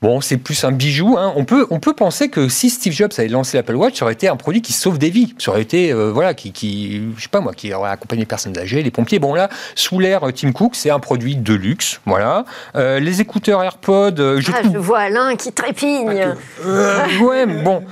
Bon, 0.00 0.20
c'est 0.20 0.36
plus 0.36 0.62
un 0.62 0.70
bijou. 0.70 1.16
Hein. 1.18 1.32
On, 1.34 1.44
peut, 1.44 1.66
on 1.70 1.80
peut 1.80 1.92
penser 1.92 2.28
que 2.28 2.48
si 2.48 2.70
Steve 2.70 2.92
Jobs 2.92 3.10
avait 3.18 3.26
lancé 3.26 3.56
l'Apple 3.56 3.74
Watch, 3.74 3.98
ça 3.98 4.04
aurait 4.04 4.14
été 4.14 4.28
un 4.28 4.36
produit 4.36 4.62
qui 4.62 4.72
sauve 4.72 4.96
des 4.96 5.10
vies. 5.10 5.34
Ça 5.38 5.50
aurait 5.50 5.62
été, 5.62 5.92
euh, 5.92 6.12
voilà, 6.12 6.34
qui, 6.34 6.52
qui, 6.52 7.02
je 7.16 7.22
sais 7.22 7.28
pas 7.28 7.40
moi, 7.40 7.52
qui 7.52 7.74
aurait 7.74 7.90
accompagné 7.90 8.20
les 8.20 8.26
personnes 8.26 8.56
âgées, 8.56 8.80
les 8.84 8.92
pompiers. 8.92 9.18
Bon, 9.18 9.34
là, 9.34 9.48
sous 9.74 9.98
l'air 9.98 10.28
euh, 10.28 10.30
Tim 10.30 10.52
Cook, 10.52 10.76
c'est 10.76 10.90
un 10.90 11.00
produit 11.00 11.34
de 11.34 11.52
luxe. 11.52 12.00
Voilà. 12.06 12.44
Euh, 12.76 13.00
les 13.00 13.20
écouteurs 13.20 13.60
AirPods. 13.60 14.38
je, 14.38 14.52
ah, 14.54 14.60
je 14.72 14.78
vois 14.78 15.00
Alain 15.00 15.34
qui 15.34 15.52
trépigne. 15.52 16.34
ouais, 16.64 17.46
bon. 17.46 17.82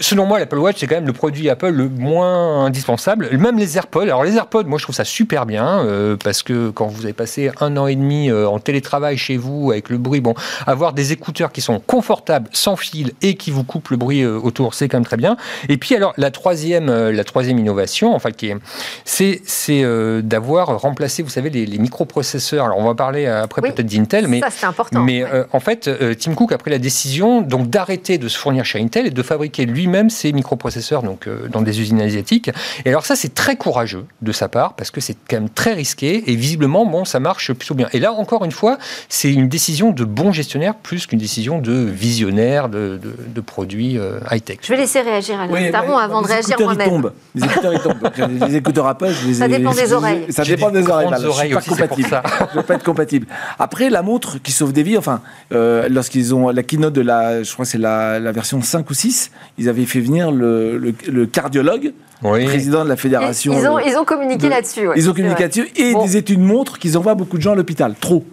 Selon 0.00 0.26
moi, 0.26 0.38
l'Apple 0.38 0.58
Watch, 0.58 0.76
c'est 0.78 0.86
quand 0.86 0.96
même 0.96 1.06
le 1.06 1.12
produit 1.12 1.48
Apple 1.48 1.70
le 1.70 1.88
moins 1.88 2.64
indispensable. 2.64 3.28
Même 3.36 3.58
les 3.58 3.76
AirPods. 3.76 4.02
Alors, 4.02 4.24
les 4.24 4.36
AirPods, 4.36 4.64
moi, 4.64 4.78
je 4.78 4.84
trouve 4.84 4.94
ça 4.94 5.04
super 5.04 5.46
bien 5.46 5.86
parce 6.22 6.42
que 6.42 6.70
quand 6.70 6.86
vous 6.86 7.04
avez 7.04 7.12
passé 7.12 7.50
un 7.60 7.76
an 7.76 7.86
et 7.86 7.96
demi 7.96 8.32
en 8.32 8.58
télétravail 8.58 9.16
chez 9.16 9.36
vous 9.36 9.70
avec 9.70 9.88
le 9.88 9.98
bruit, 9.98 10.20
bon, 10.20 10.34
avoir 10.66 10.92
des 10.92 11.12
écouteurs 11.12 11.52
qui 11.52 11.60
sont 11.60 11.80
confortables, 11.80 12.48
sans 12.52 12.76
fil 12.76 13.12
et 13.22 13.34
qui 13.34 13.50
vous 13.50 13.64
coupent 13.64 13.90
le 13.90 13.96
bruit 13.96 14.22
euh, 14.22 14.38
autour, 14.38 14.74
c'est 14.74 14.88
quand 14.88 14.98
même 14.98 15.04
très 15.04 15.16
bien. 15.16 15.36
Et 15.68 15.76
puis 15.76 15.94
alors 15.94 16.12
la 16.16 16.30
troisième, 16.30 16.88
euh, 16.88 17.12
la 17.12 17.24
troisième 17.24 17.58
innovation, 17.58 18.14
enfin 18.14 18.30
qui 18.30 18.48
est, 18.48 18.56
c'est, 19.04 19.40
c'est 19.44 19.82
euh, 19.82 20.22
d'avoir 20.22 20.80
remplacé, 20.80 21.22
vous 21.22 21.28
savez, 21.28 21.50
les, 21.50 21.78
microprocesseurs. 21.78 22.66
Alors 22.66 22.78
on 22.78 22.84
va 22.84 22.94
parler 22.94 23.26
après 23.26 23.62
peut-être 23.62 23.86
d'Intel, 23.86 24.28
mais 24.28 24.40
ça, 24.50 24.68
important, 24.68 25.00
mais 25.00 25.24
en 25.52 25.60
fait, 25.60 25.88
Tim 26.18 26.34
Cook 26.34 26.52
a 26.52 26.58
pris 26.58 26.70
la 26.70 26.78
décision 26.78 27.40
donc 27.40 27.70
d'arrêter 27.70 28.18
de 28.18 28.28
se 28.28 28.38
fournir 28.38 28.64
chez 28.64 28.80
Intel 28.80 29.06
et 29.06 29.10
de 29.10 29.22
fabriquer 29.22 29.64
lui-même 29.90 30.10
ses 30.10 30.32
microprocesseurs 30.32 31.02
donc 31.02 31.28
dans 31.50 31.62
des 31.62 31.80
usines 31.80 32.00
asiatiques. 32.00 32.50
Et 32.84 32.90
alors 32.90 33.04
ça, 33.04 33.16
c'est 33.16 33.34
très 33.34 33.56
courageux 33.56 34.06
de 34.22 34.32
sa 34.32 34.48
part 34.48 34.74
parce 34.74 34.90
que 34.90 35.00
c'est 35.00 35.16
quand 35.28 35.36
même 35.36 35.50
très 35.50 35.72
risqué 35.72 36.30
et 36.30 36.36
visiblement, 36.36 36.86
bon, 36.86 37.04
ça 37.04 37.18
marche 37.18 37.52
plutôt 37.52 37.74
bien. 37.74 37.88
Et 37.92 37.98
là, 37.98 38.12
encore 38.12 38.44
une 38.44 38.52
fois, 38.52 38.78
c'est 39.08 39.32
une 39.32 39.48
décision 39.48 39.90
de 39.90 40.04
bon 40.04 40.32
gestionnaire 40.32 40.74
plus 40.74 41.06
qu'une 41.06 41.18
décision 41.18 41.58
de 41.58 41.72
visionnaire 41.72 42.68
de, 42.68 43.00
de, 43.02 43.40
produits 43.40 43.98
euh, 43.98 44.20
high-tech. 44.30 44.58
Je 44.62 44.68
vais 44.68 44.76
laisser 44.76 45.00
réagir 45.00 45.40
à 45.40 45.46
oui, 45.46 45.68
avant 45.68 46.22
de 46.22 46.26
réagir 46.26 46.56
moi-même. 46.60 47.10
Les 47.34 47.44
écouteurs, 47.44 47.72
ils 47.72 47.80
tombent. 47.80 48.48
les 48.48 48.56
écouteurs 48.56 48.86
Apple, 48.86 49.10
je 49.10 49.28
les 49.28 49.34
Ça 49.34 49.48
dépend 49.48 49.72
des 49.72 49.92
oreilles. 49.92 50.26
Ça 50.30 50.44
dépend 50.44 50.70
des 50.70 50.86
oreilles. 50.88 51.08
je 51.10 51.26
ne 51.26 51.76
pas 51.76 51.88
compatible. 51.88 52.22
je 52.52 52.58
ne 52.58 52.62
pas 52.62 52.74
être 52.74 52.84
compatible. 52.84 53.26
Après, 53.58 53.90
la 53.90 54.02
montre 54.02 54.40
qui 54.42 54.52
sauve 54.52 54.72
des 54.72 54.82
vies, 54.82 54.98
enfin, 54.98 55.20
euh, 55.52 55.88
lorsqu'ils 55.88 56.34
ont 56.34 56.50
la 56.50 56.62
keynote 56.62 56.92
de 56.92 57.00
la, 57.00 57.42
je 57.42 57.52
crois 57.52 57.64
que 57.64 57.70
c'est 57.70 57.78
la, 57.78 58.18
la, 58.18 58.32
version 58.32 58.60
5 58.60 58.88
ou 58.88 58.94
6, 58.94 59.30
ils 59.58 59.68
avaient 59.68 59.79
fait 59.86 60.00
venir 60.00 60.30
le, 60.30 60.78
le 60.78 61.26
cardiologue 61.26 61.92
président 62.22 62.84
de 62.84 62.88
la 62.88 62.96
fédération. 62.96 63.52
Ils 63.52 63.66
ont, 63.66 63.78
ils 63.78 63.96
ont 63.96 64.04
communiqué 64.04 64.48
là-dessus. 64.48 64.88
ils 64.96 65.08
ont 65.08 65.14
communiqué 65.14 65.42
là-dessus 65.42 65.68
et 65.76 65.94
des 65.94 66.16
études 66.16 66.40
montrent 66.40 66.78
qu'ils 66.78 66.98
envoient 66.98 67.14
beaucoup 67.14 67.36
de 67.36 67.42
gens 67.42 67.52
à 67.52 67.56
l'hôpital. 67.56 67.94
Trop. 67.98 68.24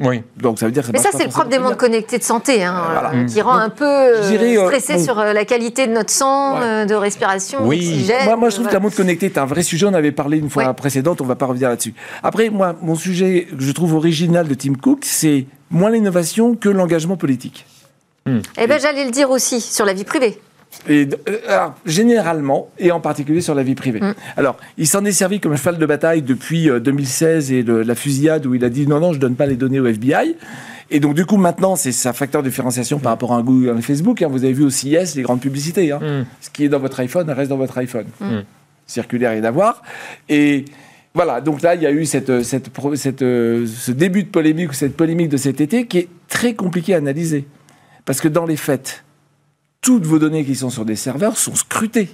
Oui. 0.00 0.22
Donc 0.36 0.60
ça 0.60 0.66
veut 0.66 0.72
dire 0.72 0.86
que 0.86 0.92
Mais 0.92 0.98
ça, 0.98 1.08
c'est 1.12 1.24
le 1.24 1.30
propre 1.30 1.48
des 1.48 1.58
mondes 1.58 1.76
connectés 1.76 2.18
de 2.18 2.22
santé, 2.22 2.62
hein, 2.62 3.26
qui 3.26 3.40
rend 3.40 3.56
un 3.56 3.68
peu 3.68 3.84
euh, 3.84 4.66
stressé 4.66 4.98
sur 4.98 5.18
euh, 5.18 5.32
la 5.32 5.44
qualité 5.44 5.88
de 5.88 5.92
notre 5.92 6.10
sang, 6.10 6.60
euh, 6.60 6.84
de 6.84 6.94
respiration, 6.94 7.66
oui. 7.66 8.08
Moi, 8.24 8.36
moi, 8.36 8.50
je 8.50 8.54
trouve 8.54 8.68
que 8.68 8.74
la 8.74 8.78
montre 8.78 8.96
connectée 8.96 9.26
est 9.26 9.38
un 9.38 9.44
vrai 9.44 9.62
sujet. 9.62 9.86
On 9.86 9.94
avait 9.94 10.12
parlé 10.12 10.38
une 10.38 10.50
fois 10.50 10.72
précédente, 10.74 11.20
on 11.20 11.24
ne 11.24 11.28
va 11.28 11.34
pas 11.34 11.46
revenir 11.46 11.68
là-dessus. 11.68 11.94
Après, 12.22 12.48
moi, 12.48 12.76
mon 12.80 12.94
sujet 12.94 13.48
que 13.50 13.62
je 13.62 13.72
trouve 13.72 13.94
original 13.94 14.46
de 14.46 14.54
Tim 14.54 14.74
Cook, 14.74 15.00
c'est 15.02 15.46
moins 15.70 15.90
l'innovation 15.90 16.54
que 16.54 16.68
l'engagement 16.68 17.16
politique. 17.16 17.66
Eh 18.26 18.66
bien, 18.66 18.78
j'allais 18.78 19.04
le 19.04 19.10
dire 19.10 19.30
aussi, 19.30 19.60
sur 19.60 19.84
la 19.84 19.94
vie 19.94 20.04
privée. 20.04 20.38
Et, 20.88 21.08
euh, 21.28 21.66
généralement, 21.86 22.70
et 22.78 22.92
en 22.92 23.00
particulier 23.00 23.40
sur 23.40 23.54
la 23.54 23.62
vie 23.62 23.74
privée. 23.74 24.00
Mm. 24.00 24.14
Alors, 24.36 24.56
il 24.76 24.86
s'en 24.86 25.04
est 25.04 25.12
servi 25.12 25.40
comme 25.40 25.56
cheval 25.56 25.78
de 25.78 25.86
bataille 25.86 26.22
depuis 26.22 26.68
2016 26.68 27.50
euh, 27.50 27.54
et 27.54 27.84
la 27.84 27.94
fusillade 27.94 28.46
où 28.46 28.54
il 28.54 28.64
a 28.64 28.68
dit 28.68 28.86
non, 28.86 29.00
non, 29.00 29.12
je 29.12 29.18
donne 29.18 29.34
pas 29.34 29.46
les 29.46 29.56
données 29.56 29.80
au 29.80 29.86
FBI. 29.86 30.36
Et 30.90 31.00
donc, 31.00 31.14
du 31.14 31.26
coup, 31.26 31.36
maintenant, 31.36 31.76
c'est 31.76 31.92
sa 31.92 32.12
facteur 32.12 32.42
de 32.42 32.48
différenciation 32.48 32.98
par 32.98 33.12
rapport 33.12 33.34
à 33.34 33.42
Google 33.42 33.76
et 33.78 33.82
Facebook. 33.82 34.22
Hein. 34.22 34.28
Vous 34.30 34.44
avez 34.44 34.54
vu 34.54 34.64
au 34.64 34.70
CIS 34.70 35.14
les 35.16 35.22
grandes 35.22 35.40
publicités. 35.40 35.92
Hein. 35.92 36.00
Mm. 36.00 36.26
Ce 36.40 36.50
qui 36.50 36.64
est 36.64 36.68
dans 36.68 36.78
votre 36.78 36.98
iPhone 37.00 37.28
reste 37.30 37.50
dans 37.50 37.56
votre 37.56 37.76
iPhone. 37.78 38.06
Mm. 38.20 38.40
Circulaire 38.86 39.32
et 39.32 39.40
d'avoir. 39.40 39.82
Et 40.28 40.64
voilà, 41.14 41.40
donc 41.40 41.62
là, 41.62 41.74
il 41.74 41.82
y 41.82 41.86
a 41.86 41.90
eu 41.90 42.06
cette, 42.06 42.42
cette, 42.42 42.70
cette, 42.94 43.22
euh, 43.22 43.66
ce 43.66 43.90
début 43.90 44.22
de 44.22 44.28
polémique, 44.28 44.72
cette 44.72 44.96
polémique 44.96 45.28
de 45.28 45.36
cet 45.36 45.60
été 45.60 45.86
qui 45.86 45.98
est 45.98 46.08
très 46.28 46.54
compliqué 46.54 46.94
à 46.94 46.98
analyser. 46.98 47.46
Parce 48.04 48.20
que 48.20 48.28
dans 48.28 48.46
les 48.46 48.56
faits, 48.56 49.04
toutes 49.80 50.04
vos 50.04 50.18
données 50.18 50.44
qui 50.44 50.54
sont 50.54 50.70
sur 50.70 50.84
des 50.84 50.96
serveurs 50.96 51.36
sont 51.36 51.54
scrutées. 51.54 52.08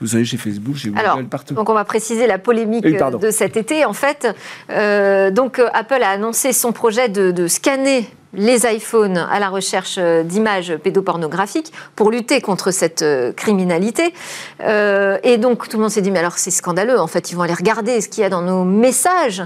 Vous 0.00 0.08
savez, 0.08 0.24
chez 0.24 0.38
Facebook, 0.38 0.76
chez 0.76 0.88
Google, 0.88 1.28
partout. 1.28 1.54
Donc, 1.54 1.68
on 1.68 1.74
va 1.74 1.84
préciser 1.84 2.26
la 2.26 2.38
polémique 2.38 2.84
de 2.84 3.30
cet 3.30 3.56
été. 3.56 3.84
En 3.84 3.92
fait, 3.92 4.26
euh, 4.70 5.30
donc 5.30 5.58
euh, 5.58 5.68
Apple 5.74 6.02
a 6.02 6.08
annoncé 6.08 6.52
son 6.54 6.72
projet 6.72 7.10
de, 7.10 7.46
scanner 7.46 8.08
les 8.32 8.64
iPhones 8.64 9.18
à 9.18 9.40
la 9.40 9.48
recherche 9.48 9.96
euh, 9.98 10.22
d'images 10.22 10.74
pédopornographiques 10.76 11.72
pour 11.96 12.10
lutter 12.10 12.40
contre 12.40 12.70
cette 12.70 13.04
criminalité. 13.36 14.14
et 14.60 15.36
donc 15.36 15.68
tout 15.68 15.76
le 15.76 15.82
monde 15.82 15.90
s'est 15.90 16.00
dit 16.00 16.10
mais 16.10 16.20
alors 16.20 16.38
c'est 16.38 16.50
scandaleux, 16.50 16.98
en 16.98 17.08
fait 17.08 17.30
ils 17.30 17.34
vont 17.34 17.42
aller 17.42 17.54
regarder 17.54 18.00
ce 18.00 18.08
qu'il 18.08 18.22
y 18.22 18.24
a 18.24 18.30
dans 18.30 18.42
nos 18.42 18.64
messages. 18.64 19.42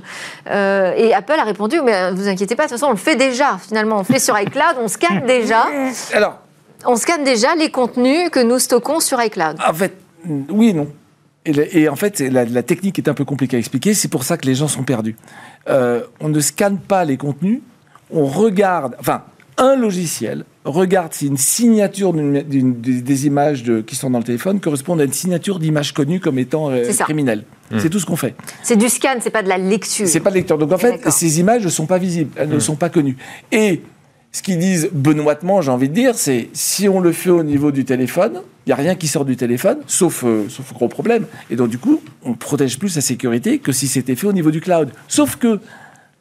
et 0.47 1.15
Apple 1.15 1.37
a 1.39 1.45
répondu 1.45 1.81
mais 1.83 2.13
vous 2.13 2.29
inquiétez 2.29 2.55
pas, 2.57 2.65
de 2.65 2.69
toute 2.69 2.79
façon 2.79 2.89
on 2.91 2.93
le 2.93 2.99
fait 2.99 3.17
déjà 3.17 3.59
finalement, 3.59 3.99
on 3.99 4.05
fait 4.05 4.19
sur 4.19 4.39
iCloud, 4.39 4.77
on 4.79 4.89
scanne 4.89 5.25
déjà. 5.27 5.67
Alors 6.13 6.43
on 6.87 6.97
scanne 6.97 7.25
déjà 7.25 7.55
les 7.55 7.70
contenus 7.70 8.31
que 8.31 8.40
nous 8.40 8.59
stockons 8.59 9.01
sur 9.01 9.23
iCloud. 9.23 9.57
En 9.66 9.75
fait, 9.75 9.94
oui 10.49 10.70
et 10.70 10.73
non. 10.75 10.88
Et, 11.47 11.90
en 11.90 11.97
fait, 11.97 12.20
la, 12.20 12.62
technique 12.62 12.99
est 12.99 13.09
un 13.09 13.12
peu 13.12 13.27
compliquée 13.27 13.57
à 13.57 13.59
expliquer. 13.59 13.92
C'est 13.92 14.09
pour 14.09 14.25
ça 14.25 14.38
que 14.38 14.47
les 14.47 14.55
gens 14.55 14.68
sont 14.68 14.83
perdus. 14.83 15.14
Euh, 15.68 16.03
on 16.20 16.31
ne 16.31 16.40
scanne 16.40 16.79
pas 16.79 17.05
les 17.05 17.18
contenus. 17.18 17.61
On 18.11 18.25
regarde. 18.25 18.97
Enfin, 18.99 19.25
un 19.59 19.77
logiciel 19.77 20.44
regarde 20.64 21.12
si 21.12 21.27
une 21.27 21.37
signature 21.37 22.14
des 22.14 23.27
images 23.27 23.62
qui 23.87 23.94
sont 23.94 24.11
dans 24.11 24.18
le 24.18 24.25
téléphone 24.25 24.59
correspond 24.59 24.99
à 24.99 25.05
une 25.05 25.12
signature 25.12 25.59
d'image 25.59 25.92
connue 25.92 26.18
comme 26.18 26.38
étant 26.38 26.70
euh, 26.70 26.90
criminelle. 27.01 27.44
Hmm. 27.70 27.79
C'est 27.79 27.90
tout 27.90 28.01
ce 28.01 28.07
qu'on 28.07 28.16
fait. 28.16 28.35
C'est 28.62 28.77
du 28.77 28.88
scan, 28.88 29.16
c'est 29.20 29.31
pas 29.31 29.42
de 29.42 29.49
la 29.49 29.59
lecture. 29.59 30.09
C'est 30.09 30.20
pas 30.20 30.31
de 30.31 30.37
lecture. 30.37 30.57
Donc 30.57 30.73
en 30.73 30.79
fait, 30.79 31.09
ces 31.11 31.40
images 31.40 31.64
ne 31.64 31.70
sont 31.70 31.87
pas 31.87 31.99
visibles, 31.99 32.31
elles 32.37 32.49
ne 32.49 32.57
hmm. 32.57 32.61
sont 32.61 32.77
pas 32.77 32.88
connues. 32.88 33.16
Et 33.53 33.83
ce 34.35 34.42
qu'ils 34.42 34.59
disent 34.59 34.90
benoîtement, 34.92 35.62
j'ai 35.62 35.70
envie 35.70 35.88
de 35.88 35.94
dire, 35.94 36.16
c'est 36.16 36.49
si 36.55 36.88
on 36.88 36.99
le 36.99 37.12
fait 37.12 37.31
au 37.31 37.44
niveau 37.44 37.70
du 37.70 37.85
téléphone, 37.85 38.40
il 38.66 38.70
n'y 38.70 38.73
a 38.73 38.77
rien 38.77 38.97
qui 38.97 39.07
sort 39.07 39.25
du 39.25 39.37
téléphone, 39.37 39.79
sauf, 39.87 40.25
euh, 40.25 40.49
sauf 40.49 40.73
gros 40.73 40.88
problème. 40.88 41.27
Et 41.51 41.57
donc, 41.57 41.68
du 41.68 41.79
coup, 41.79 42.03
on 42.25 42.35
protège 42.35 42.81
plus 42.81 42.97
la 42.97 43.01
sécurité 43.01 43.61
que 43.61 43.70
si 43.70 43.87
c'était 43.87 44.16
fait 44.16 44.27
au 44.27 44.33
niveau 44.33 44.51
du 44.51 44.61
cloud. 44.61 44.90
Sauf 45.07 45.37
que, 45.37 45.61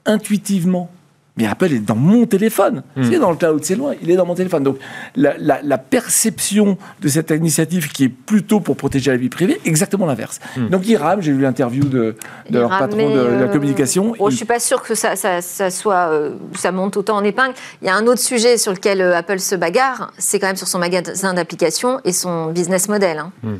intuitivement, 0.05 0.91
mais 1.35 1.47
Apple 1.47 1.73
est 1.73 1.79
dans 1.79 1.95
mon 1.95 2.25
téléphone. 2.25 2.83
Hmm. 2.95 3.03
C'est 3.09 3.17
dans 3.17 3.31
le 3.31 3.37
cloud, 3.37 3.63
c'est 3.63 3.75
loin. 3.75 3.95
Il 4.03 4.11
est 4.11 4.15
dans 4.15 4.25
mon 4.25 4.35
téléphone. 4.35 4.63
Donc, 4.63 4.77
la, 5.15 5.77
perception 5.77 6.77
de 7.01 7.07
cette 7.07 7.31
initiative 7.31 7.91
qui 7.91 8.05
est 8.05 8.09
plutôt 8.09 8.59
pour 8.59 8.75
protéger 8.77 9.09
la 9.11 9.17
vie 9.17 9.29
privée, 9.29 9.59
exactement 9.65 10.05
l'inverse. 10.05 10.39
Hmm. 10.55 10.69
Donc, 10.69 10.87
ils 10.87 10.95
rament. 10.95 11.21
J'ai 11.21 11.31
vu 11.31 11.41
l'interview 11.41 11.85
de, 11.85 12.15
leur 12.51 12.69
patron 12.69 13.09
de, 13.09 13.19
la 13.19 13.23
euh, 13.23 13.47
communication. 13.47 14.13
Je 14.15 14.23
ne 14.23 14.29
suis 14.29 14.45
pas 14.45 14.59
sûr 14.59 14.83
que 14.83 14.93
ça, 14.93 15.15
soit, 15.41 16.09
euh, 16.11 16.35
ça 16.55 16.71
monte 16.71 16.97
autant 16.97 17.17
en 17.17 17.23
épingle. 17.23 17.55
Il 17.81 17.87
y 17.87 17.89
a 17.89 17.95
un 17.95 18.05
autre 18.05 18.21
sujet 18.21 18.57
sur 18.57 18.71
lequel 18.71 19.01
euh, 19.01 19.17
Apple 19.17 19.39
se 19.39 19.55
bagarre. 19.55 20.13
C'est 20.19 20.39
quand 20.39 20.47
même 20.47 20.55
sur 20.55 20.67
son 20.67 20.79
magasin 20.79 21.33
d'applications 21.33 21.99
et 22.05 22.11
son 22.11 22.51
business 22.51 22.89
model. 22.89 23.17
Hein. 23.17 23.31
Hmm. 23.41 23.57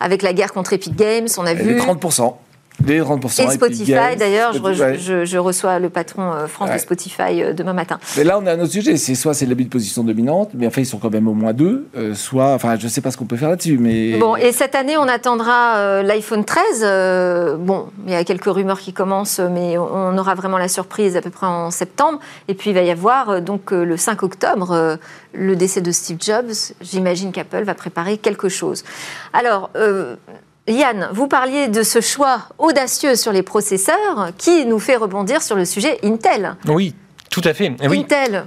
Avec 0.00 0.22
la 0.22 0.32
guerre 0.32 0.54
contre 0.54 0.72
Epic 0.72 0.96
Games, 0.96 1.28
on 1.36 1.44
a 1.44 1.52
vu. 1.52 1.76
30%. 1.76 2.34
Et 2.88 3.50
Spotify, 3.50 4.16
d'ailleurs, 4.18 4.52
je, 4.52 5.38
reçois 5.38 5.78
le 5.78 5.90
patron 5.90 6.32
euh, 6.32 6.46
France 6.46 6.70
de 6.70 6.78
Spotify 6.78 7.42
euh, 7.42 7.52
demain 7.52 7.72
matin. 7.72 7.98
Mais 8.16 8.24
là, 8.24 8.38
on 8.38 8.46
a 8.46 8.52
un 8.52 8.60
autre 8.60 8.72
sujet. 8.72 8.96
C'est 8.96 9.14
soit 9.14 9.34
c'est 9.34 9.46
l'habit 9.46 9.64
de 9.64 9.70
position 9.70 10.02
dominante, 10.02 10.50
mais 10.54 10.66
enfin, 10.66 10.80
ils 10.80 10.86
sont 10.86 10.98
quand 10.98 11.10
même 11.10 11.28
au 11.28 11.34
moins 11.34 11.52
deux. 11.52 11.88
Euh, 11.96 12.14
soit, 12.14 12.52
enfin, 12.54 12.76
je 12.78 12.84
ne 12.84 12.90
sais 12.90 13.00
pas 13.00 13.10
ce 13.10 13.16
qu'on 13.16 13.26
peut 13.26 13.36
faire 13.36 13.50
là-dessus. 13.50 13.78
Mais... 13.78 14.18
Bon, 14.18 14.36
et 14.36 14.52
cette 14.52 14.74
année, 14.74 14.96
on 14.96 15.08
attendra 15.08 16.02
l'iPhone 16.02 16.44
13. 16.44 17.58
bon, 17.58 17.86
il 18.06 18.12
y 18.12 18.16
a 18.16 18.24
quelques 18.24 18.44
rumeurs 18.44 18.80
qui 18.80 18.92
commencent, 18.92 19.40
mais 19.40 19.78
on 19.78 20.16
aura 20.18 20.34
vraiment 20.34 20.58
la 20.58 20.68
surprise 20.68 21.16
à 21.16 21.22
peu 21.22 21.30
près 21.30 21.46
en 21.46 21.70
septembre. 21.70 22.20
Et 22.48 22.54
puis, 22.54 22.70
il 22.70 22.74
va 22.74 22.82
y 22.82 22.90
avoir, 22.90 23.42
donc, 23.42 23.70
le 23.70 23.96
5 23.96 24.22
octobre, 24.22 24.98
le 25.32 25.56
décès 25.56 25.80
de 25.80 25.90
Steve 25.90 26.18
Jobs. 26.20 26.52
J'imagine 26.80 27.32
qu'Apple 27.32 27.62
va 27.62 27.74
préparer 27.74 28.18
quelque 28.18 28.48
chose. 28.48 28.84
Alors, 29.32 29.70
Yann, 30.70 31.08
vous 31.12 31.26
parliez 31.26 31.68
de 31.68 31.82
ce 31.82 32.00
choix 32.00 32.42
audacieux 32.58 33.16
sur 33.16 33.32
les 33.32 33.42
processeurs 33.42 34.30
qui 34.38 34.66
nous 34.66 34.78
fait 34.78 34.96
rebondir 34.96 35.42
sur 35.42 35.56
le 35.56 35.64
sujet 35.64 35.98
Intel. 36.04 36.54
Oui, 36.66 36.94
tout 37.30 37.42
à 37.44 37.54
fait. 37.54 37.72
Oui. 37.88 38.00
Intel, 38.00 38.44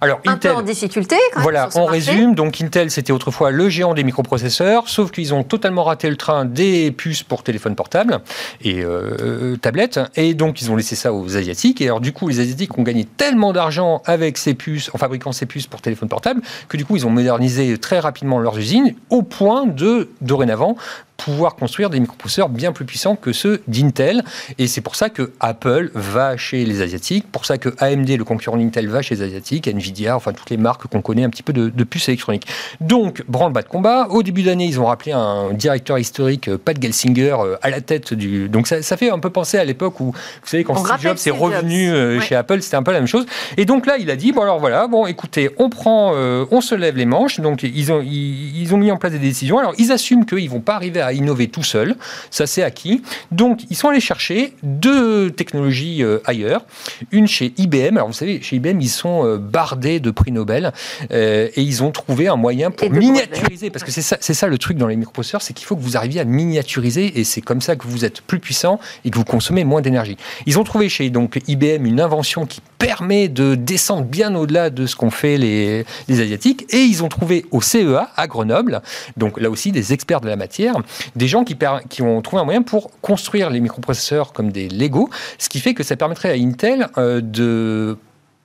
alors, 0.00 0.20
un 0.26 0.32
Intel, 0.32 0.52
peu 0.52 0.56
en 0.58 0.62
difficulté. 0.62 1.16
Quand 1.32 1.40
voilà, 1.40 1.68
on 1.74 1.84
résume. 1.86 2.34
Donc 2.34 2.60
Intel, 2.60 2.90
c'était 2.90 3.12
autrefois 3.12 3.50
le 3.50 3.68
géant 3.68 3.94
des 3.94 4.04
microprocesseurs, 4.04 4.88
sauf 4.88 5.10
qu'ils 5.10 5.34
ont 5.34 5.44
totalement 5.44 5.84
raté 5.84 6.10
le 6.10 6.16
train 6.16 6.44
des 6.44 6.90
puces 6.90 7.22
pour 7.22 7.42
téléphone 7.42 7.74
portable 7.74 8.20
et 8.60 8.82
euh, 8.82 9.16
euh, 9.20 9.56
tablettes, 9.56 10.00
et 10.16 10.34
donc 10.34 10.60
ils 10.60 10.70
ont 10.70 10.76
laissé 10.76 10.96
ça 10.96 11.12
aux 11.12 11.36
asiatiques. 11.36 11.80
Et 11.80 11.86
alors 11.86 12.00
du 12.00 12.12
coup, 12.12 12.28
les 12.28 12.40
asiatiques 12.40 12.76
ont 12.78 12.82
gagné 12.82 13.04
tellement 13.04 13.52
d'argent 13.52 14.02
avec 14.04 14.36
ces 14.36 14.54
puces, 14.54 14.90
en 14.94 14.98
fabriquant 14.98 15.32
ces 15.32 15.46
puces 15.46 15.66
pour 15.66 15.80
téléphone 15.80 16.08
portable, 16.08 16.42
que 16.68 16.76
du 16.76 16.84
coup, 16.84 16.96
ils 16.96 17.06
ont 17.06 17.10
modernisé 17.10 17.78
très 17.78 17.98
rapidement 17.98 18.38
leurs 18.38 18.58
usines 18.58 18.94
au 19.10 19.22
point 19.22 19.66
de 19.66 20.10
dorénavant 20.20 20.76
pouvoir 21.16 21.56
construire 21.56 21.90
des 21.90 22.00
microprocesseurs 22.00 22.48
bien 22.48 22.72
plus 22.72 22.84
puissants 22.84 23.16
que 23.16 23.32
ceux 23.32 23.62
d'Intel. 23.68 24.24
Et 24.58 24.66
c'est 24.66 24.80
pour 24.80 24.96
ça 24.96 25.08
que 25.08 25.32
Apple 25.40 25.90
va 25.94 26.36
chez 26.36 26.64
les 26.64 26.82
Asiatiques, 26.82 27.30
pour 27.30 27.46
ça 27.46 27.58
que 27.58 27.70
AMD, 27.78 28.08
le 28.08 28.24
concurrent 28.24 28.56
d'Intel, 28.56 28.88
va 28.88 29.02
chez 29.02 29.16
les 29.16 29.22
Asiatiques, 29.22 29.68
Nvidia, 29.68 30.16
enfin 30.16 30.32
toutes 30.32 30.50
les 30.50 30.56
marques 30.56 30.86
qu'on 30.86 31.02
connaît 31.02 31.24
un 31.24 31.30
petit 31.30 31.42
peu 31.42 31.52
de, 31.52 31.84
puces 31.84 32.08
électroniques. 32.08 32.46
Donc, 32.80 33.22
branle-bas 33.28 33.62
de 33.62 33.68
combat. 33.68 34.08
Au 34.10 34.22
début 34.22 34.42
d'année, 34.42 34.66
ils 34.66 34.80
ont 34.80 34.86
rappelé 34.86 35.12
un 35.12 35.52
directeur 35.52 35.98
historique, 35.98 36.48
euh, 36.48 36.58
Pat 36.58 36.80
Gelsinger, 36.80 37.36
euh, 37.40 37.56
à 37.62 37.70
la 37.70 37.80
tête 37.80 38.14
du. 38.14 38.48
Donc, 38.48 38.66
ça, 38.66 38.82
fait 38.96 39.10
un 39.10 39.18
peu 39.18 39.30
penser 39.30 39.58
à 39.58 39.64
l'époque 39.64 40.00
où, 40.00 40.06
vous 40.06 40.48
savez, 40.48 40.64
quand 40.64 40.76
Steve 40.76 41.00
Jobs 41.00 41.18
est 41.26 41.30
revenu 41.30 41.92
euh, 41.92 42.20
chez 42.20 42.34
Apple, 42.34 42.60
c'était 42.62 42.76
un 42.76 42.82
peu 42.82 42.92
la 42.92 42.98
même 42.98 43.06
chose. 43.06 43.26
Et 43.56 43.64
donc 43.64 43.86
là, 43.86 43.96
il 43.98 44.10
a 44.10 44.16
dit 44.16 44.32
bon, 44.32 44.42
alors 44.42 44.58
voilà, 44.58 44.86
bon, 44.86 45.06
écoutez, 45.06 45.50
on 45.58 45.68
prend, 45.68 46.12
on 46.14 46.60
se 46.60 46.74
lève 46.74 46.96
les 46.96 47.06
manches. 47.06 47.40
Donc, 47.40 47.62
ils 47.62 47.92
ont, 47.92 48.00
ils, 48.02 48.62
ils 48.62 48.74
ont 48.74 48.78
mis 48.78 48.90
en 48.90 48.96
place 48.96 49.12
des 49.12 49.18
décisions. 49.18 49.58
Alors, 49.58 49.74
ils 49.78 49.92
assument 49.92 50.24
qu'ils 50.24 50.44
ne 50.44 50.50
vont 50.50 50.60
pas 50.60 50.74
arriver 50.74 51.00
à 51.00 51.03
à 51.06 51.12
innover 51.12 51.48
tout 51.48 51.62
seul. 51.62 51.96
Ça, 52.30 52.46
c'est 52.46 52.62
acquis. 52.62 53.02
Donc, 53.30 53.60
ils 53.70 53.76
sont 53.76 53.88
allés 53.88 54.00
chercher 54.00 54.54
deux 54.62 55.30
technologies 55.30 56.02
euh, 56.02 56.18
ailleurs. 56.24 56.64
Une 57.12 57.26
chez 57.26 57.52
IBM. 57.56 57.96
Alors, 57.96 58.08
vous 58.08 58.14
savez, 58.14 58.40
chez 58.42 58.56
IBM, 58.56 58.80
ils 58.80 58.88
sont 58.88 59.26
euh, 59.26 59.38
bardés 59.38 60.00
de 60.00 60.10
prix 60.10 60.32
Nobel 60.32 60.72
et 61.10 61.50
ils 61.56 61.82
ont 61.82 61.90
trouvé 61.90 62.28
un 62.28 62.36
moyen 62.36 62.70
pour 62.70 62.90
miniaturiser. 62.90 63.70
Parce 63.70 63.84
que 63.84 63.90
c'est 63.90 64.02
ça, 64.02 64.16
ça 64.20 64.46
le 64.46 64.58
truc 64.58 64.76
dans 64.76 64.86
les 64.86 64.96
microprocesseurs, 64.96 65.42
c'est 65.42 65.54
qu'il 65.54 65.66
faut 65.66 65.76
que 65.76 65.82
vous 65.82 65.96
arriviez 65.96 66.20
à 66.20 66.24
miniaturiser 66.24 67.18
et 67.18 67.24
c'est 67.24 67.40
comme 67.40 67.60
ça 67.60 67.76
que 67.76 67.86
vous 67.86 68.04
êtes 68.04 68.20
plus 68.20 68.38
puissant 68.38 68.78
et 69.04 69.10
que 69.10 69.16
vous 69.16 69.24
consommez 69.24 69.64
moins 69.64 69.80
d'énergie. 69.80 70.16
Ils 70.46 70.58
ont 70.58 70.64
trouvé 70.64 70.88
chez 70.88 71.10
donc 71.10 71.40
IBM 71.46 71.86
une 71.86 72.00
invention 72.00 72.46
qui 72.46 72.60
permet 72.78 73.28
de 73.28 73.54
descendre 73.54 74.04
bien 74.04 74.34
au-delà 74.34 74.70
de 74.70 74.86
ce 74.86 74.96
qu'ont 74.96 75.10
fait 75.10 75.38
les, 75.38 75.84
les 76.08 76.20
Asiatiques 76.20 76.66
et 76.70 76.82
ils 76.82 77.02
ont 77.02 77.08
trouvé 77.08 77.46
au 77.50 77.60
CEA 77.60 78.10
à 78.16 78.26
Grenoble, 78.26 78.82
donc 79.16 79.40
là 79.40 79.50
aussi 79.50 79.72
des 79.72 79.92
experts 79.92 80.20
de 80.20 80.28
la 80.28 80.36
matière, 80.36 80.76
des 81.16 81.28
gens 81.28 81.44
qui, 81.44 82.02
ont 82.02 82.22
trouvé 82.22 82.42
un 82.42 82.44
moyen 82.44 82.62
pour 82.62 82.90
construire 83.00 83.50
les 83.50 83.60
microprocesseurs 83.60 84.32
comme 84.32 84.50
des 84.52 84.68
Lego, 84.68 85.10
ce 85.38 85.48
qui 85.48 85.60
fait 85.60 85.74
que 85.74 85.82
ça 85.82 85.96
permettrait 85.96 86.30
à 86.30 86.34
Intel 86.34 86.88
euh, 86.98 87.20
de 87.20 87.96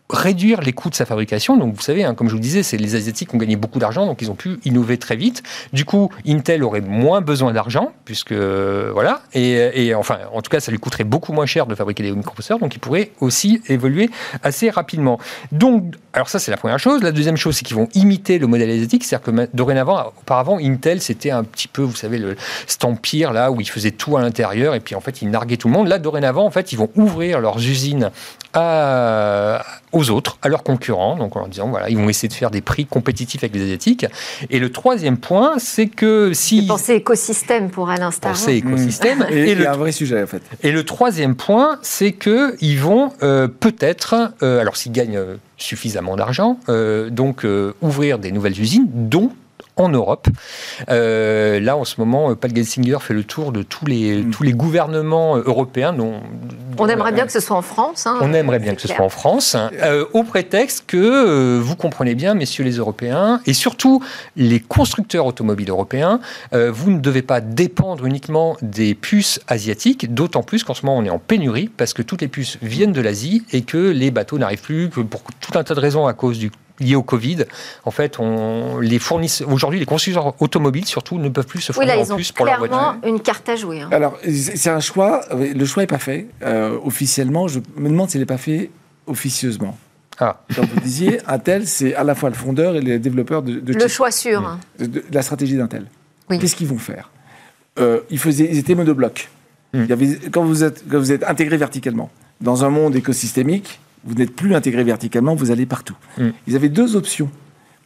réduire 0.10 0.62
les 0.62 0.74
coûts 0.74 0.90
de 0.90 0.96
sa 0.96 1.06
fabrication. 1.06 1.58
Donc, 1.58 1.76
vous 1.76 1.82
savez, 1.82 2.04
hein, 2.04 2.16
comme 2.16 2.30
je 2.30 2.34
vous 2.34 2.42
disais, 2.42 2.64
c'est 2.64 2.78
les 2.78 2.96
Asiatiques 2.96 3.30
qui 3.30 3.36
ont 3.36 3.40
gagné 3.40 3.56
beaucoup 3.56 3.80
d'argent, 3.80 4.06
donc 4.06 4.22
ils 4.22 4.32
ont 4.32 4.36
pu 4.36 4.60
innover 4.66 4.98
très 4.98 5.16
vite. 5.16 5.44
Du 5.72 5.86
coup, 5.86 6.10
Intel 6.28 6.64
aurait 6.64 6.82
moins 6.82 7.22
besoin 7.22 7.54
d'argent, 7.54 7.92
puisque 8.06 8.34
voilà, 8.34 9.22
et, 9.34 9.94
enfin, 9.94 10.18
en 10.34 10.42
tout 10.42 10.50
cas, 10.50 10.60
ça 10.60 10.72
lui 10.72 10.80
coûterait 10.80 11.04
beaucoup 11.04 11.34
moins 11.34 11.46
cher 11.46 11.68
de 11.68 11.76
fabriquer 11.76 12.04
des 12.04 12.12
microprocesseurs, 12.12 12.60
donc 12.60 12.76
il 12.76 12.80
pourrait 12.80 13.12
aussi 13.20 13.62
évoluer 13.68 14.10
assez 14.44 14.70
rapidement. 14.70 15.20
Donc, 15.52 15.94
alors 16.14 16.30
ça, 16.30 16.40
c'est 16.40 16.52
la 16.52 16.58
première 16.58 16.80
chose. 16.80 17.04
La 17.04 17.12
deuxième 17.12 17.38
chose, 17.38 17.56
c'est 17.58 17.66
qu'ils 17.66 17.78
vont 17.78 17.88
imiter 17.94 18.40
le 18.40 18.48
modèle 18.48 18.70
asiatique, 18.70 19.04
c'est-à-dire 19.04 19.50
que 19.50 19.56
dorénavant, 19.56 20.12
auparavant, 20.22 20.58
Intel, 20.60 21.02
c'était 21.02 21.32
un 21.32 21.44
petit 21.44 21.68
peu, 21.68 21.84
vous 21.84 21.96
savez, 21.96 22.18
le, 22.18 22.36
cet 22.66 22.84
empire 22.84 23.32
là 23.32 23.52
où 23.52 23.62
ils 23.62 23.70
faisaient 23.70 23.92
tout 23.92 24.18
à 24.18 24.22
l'intérieur, 24.22 24.74
et 24.74 24.80
puis 24.80 24.96
en 24.96 25.02
fait, 25.02 25.22
ils 25.22 25.30
narguaient 25.30 25.58
tout 25.58 25.68
le 25.68 25.74
monde. 25.74 25.88
Là, 25.88 26.00
dorénavant, 26.00 26.46
en 26.46 26.52
fait, 26.52 26.72
ils 26.72 26.78
vont 26.78 26.90
ouvrir 26.96 27.40
leurs 27.40 27.58
usines 27.58 28.12
à 28.54 29.64
aux 29.92 30.10
autres, 30.10 30.38
à 30.42 30.50
leurs 30.50 30.64
concurrents, 30.64 31.16
donc 31.16 31.36
en 31.36 31.40
leur 31.40 31.48
disant 31.48 31.70
voilà, 31.70 31.90
ils 31.90 31.98
vont 31.98 32.10
essayer 32.10 32.28
de 32.28 32.34
faire 32.34 32.52
des 32.52 32.62
prix 32.62 32.86
compétitifs 32.86 33.44
avec 33.44 33.56
les 33.56 33.64
asiatiques. 33.64 34.06
Et 34.50 34.60
le 34.60 34.72
troisième 34.72 35.18
point, 35.18 35.54
c'est 35.58 35.88
que 35.88 36.32
si 36.34 36.66
penser 36.66 36.94
écosystème 36.94 37.70
pour 37.70 37.90
Alain 37.90 38.12
Star. 38.12 38.34
Penser 38.34 38.54
écosystème. 38.54 39.26
et, 39.30 39.56
le, 39.56 39.68
un 39.68 39.78
vrai 39.78 39.92
sujet 39.92 40.22
en 40.22 40.28
fait. 40.28 40.42
Et 40.64 40.72
le 40.72 40.84
troisième 40.84 41.36
point, 41.36 41.80
c'est 41.82 42.12
que 42.12 42.56
ils 42.62 42.80
vont 42.80 43.12
euh, 43.24 43.48
peut-être, 43.48 44.34
euh, 44.44 44.60
alors 44.60 44.78
s'ils 44.78 44.92
gagnent 44.92 45.18
euh, 45.18 45.36
suffisamment 45.58 46.16
d'argent, 46.16 46.58
donc 47.12 47.46
ouvrir 47.82 48.18
des 48.18 48.32
nouvelles 48.32 48.60
usines, 48.60 48.88
dont 48.88 49.32
en 49.80 49.90
Europe. 49.90 50.28
Euh, 50.90 51.60
là, 51.60 51.78
en 51.78 51.86
ce 51.86 51.96
moment, 52.00 52.36
Pat 52.36 52.54
Gelsinger 52.54 52.98
fait 53.00 53.14
le 53.14 53.24
tour 53.24 53.52
de 53.52 53.64
tous 53.64 53.86
les, 53.86 54.24
mm. 54.24 54.32
tous 54.32 54.44
les 54.44 54.54
gouvernements 54.54 55.38
euh, 55.38 55.44
européens. 55.46 55.94
Dont, 55.94 56.22
on 56.78 56.88
aimerait 56.88 57.12
bien 57.12 57.26
que 57.26 57.32
ce 57.32 57.40
soit 57.40 57.58
en 57.58 57.62
France. 57.62 58.06
Hein, 58.08 58.18
on 58.22 58.34
aimerait 58.34 58.60
bien 58.60 58.76
que 58.76 58.82
ce 58.82 58.88
soit 58.88 59.04
en 59.04 59.10
France, 59.10 59.56
euh, 59.82 60.06
au 60.14 60.24
prétexte 60.24 60.86
que, 60.88 61.58
vous 61.60 61.76
comprenez 61.76 62.16
bien, 62.16 62.34
messieurs 62.34 62.64
les 62.64 62.78
Européens, 62.78 63.42
et 63.46 63.54
surtout 63.54 64.04
les 64.36 64.60
constructeurs 64.60 65.26
automobiles 65.26 65.70
européens, 65.70 66.20
vous 66.52 66.92
ne 66.92 67.00
devez 67.00 67.22
pas 67.22 67.42
dépendre 67.42 68.06
uniquement 68.06 68.58
des 68.62 68.96
puces 68.96 69.40
asiatiques, 69.48 70.14
d'autant 70.14 70.44
plus 70.44 70.64
qu'en 70.64 70.74
ce 70.74 70.86
moment, 70.86 70.98
on 70.98 71.06
est 71.06 71.10
en 71.10 71.20
pénurie, 71.20 71.70
parce 71.76 71.94
que 71.94 72.02
toutes 72.02 72.22
les 72.22 72.28
puces 72.28 72.58
viennent 72.62 72.92
de 72.92 73.02
l'Asie 73.02 73.44
et 73.52 73.62
que 73.62 73.78
les 73.78 74.12
bateaux 74.12 74.38
n'arrivent 74.38 74.62
plus, 74.62 74.90
que 74.90 75.02
pour 75.02 75.22
tout 75.40 75.58
un 75.58 75.64
tas 75.64 75.76
de 75.76 75.80
raisons 75.80 76.08
à 76.08 76.14
cause 76.14 76.40
du 76.40 76.52
liées 76.80 76.96
au 76.96 77.04
Covid. 77.04 77.46
En 77.86 77.92
fait, 77.92 78.20
on, 78.20 78.80
les 78.80 79.00
fournisseurs, 79.00 79.50
aujourd'hui, 79.50 79.80
les 79.80 79.86
constructeurs 79.86 80.42
automobiles, 80.42 80.86
surtout, 80.86 81.18
ne 81.18 81.30
peuvent 81.30 81.46
plus 81.46 81.62
se 81.62 81.72
fournir 81.72 81.94
oui, 81.94 81.98
là, 81.98 82.04
ils 82.04 82.12
en 82.12 82.16
plus 82.16 82.32
pour 82.32 82.46
leur 82.46 82.60
voiture. 82.60 82.96
une 83.06 83.20
carte 83.20 83.48
à 83.50 83.56
jouer. 83.56 83.82
Hein. 83.82 83.90
Alors, 83.92 84.18
c'est 84.24 84.70
un 84.70 84.80
choix. 84.80 85.22
Le 85.32 85.66
choix 85.66 85.84
n'est 85.84 85.88
pas 85.88 86.00
fait 86.00 86.28
euh, 86.44 86.78
officiellement. 86.84 87.48
Je 87.48 87.60
me 87.76 87.90
demande 87.90 88.10
s'il 88.10 88.20
n'est 88.20 88.26
pas 88.26 88.38
fait 88.38 88.70
officieusement. 89.08 89.78
Ah. 90.20 90.42
Comme 90.54 90.66
vous 90.66 90.80
disiez, 90.82 91.20
Intel, 91.28 91.66
c'est 91.66 91.96
à 91.96 92.04
la 92.04 92.14
fois 92.14 92.30
le 92.30 92.36
fondeur 92.36 92.76
et 92.76 92.82
le 92.82 93.00
développeur 93.00 93.42
de, 93.42 93.60
de 93.60 93.74
le 93.74 93.88
choix 93.88 94.12
sûr. 94.12 94.58
De, 94.78 95.04
la 95.12 95.22
stratégie 95.22 95.56
d'Intel. 95.56 95.86
Qu'est-ce 96.30 96.56
qu'ils 96.56 96.68
vont 96.68 96.78
faire? 96.78 97.10
Euh, 97.80 98.02
ils, 98.10 98.20
faisaient, 98.20 98.50
ils 98.52 98.58
étaient 98.58 98.76
monoblocs. 98.76 99.30
Hmm. 99.74 99.84
Il 99.84 99.90
y 99.90 99.94
avait, 99.94 100.20
quand, 100.32 100.44
vous 100.44 100.64
êtes, 100.64 100.84
quand 100.90 101.00
vous 101.00 101.12
êtes 101.12 101.24
intégré 101.24 101.56
verticalement 101.58 102.10
dans 102.42 102.66
un 102.66 102.70
monde 102.70 102.96
écosystémique, 102.96 103.80
vous 104.04 104.16
n'êtes 104.16 104.36
plus 104.36 104.56
intégré 104.56 104.84
verticalement, 104.84 105.36
vous 105.36 105.52
allez 105.52 105.66
partout. 105.66 105.98
Mm. 106.18 106.30
Ils 106.48 106.56
avaient 106.56 106.70
deux 106.70 106.96
options. 106.96 107.30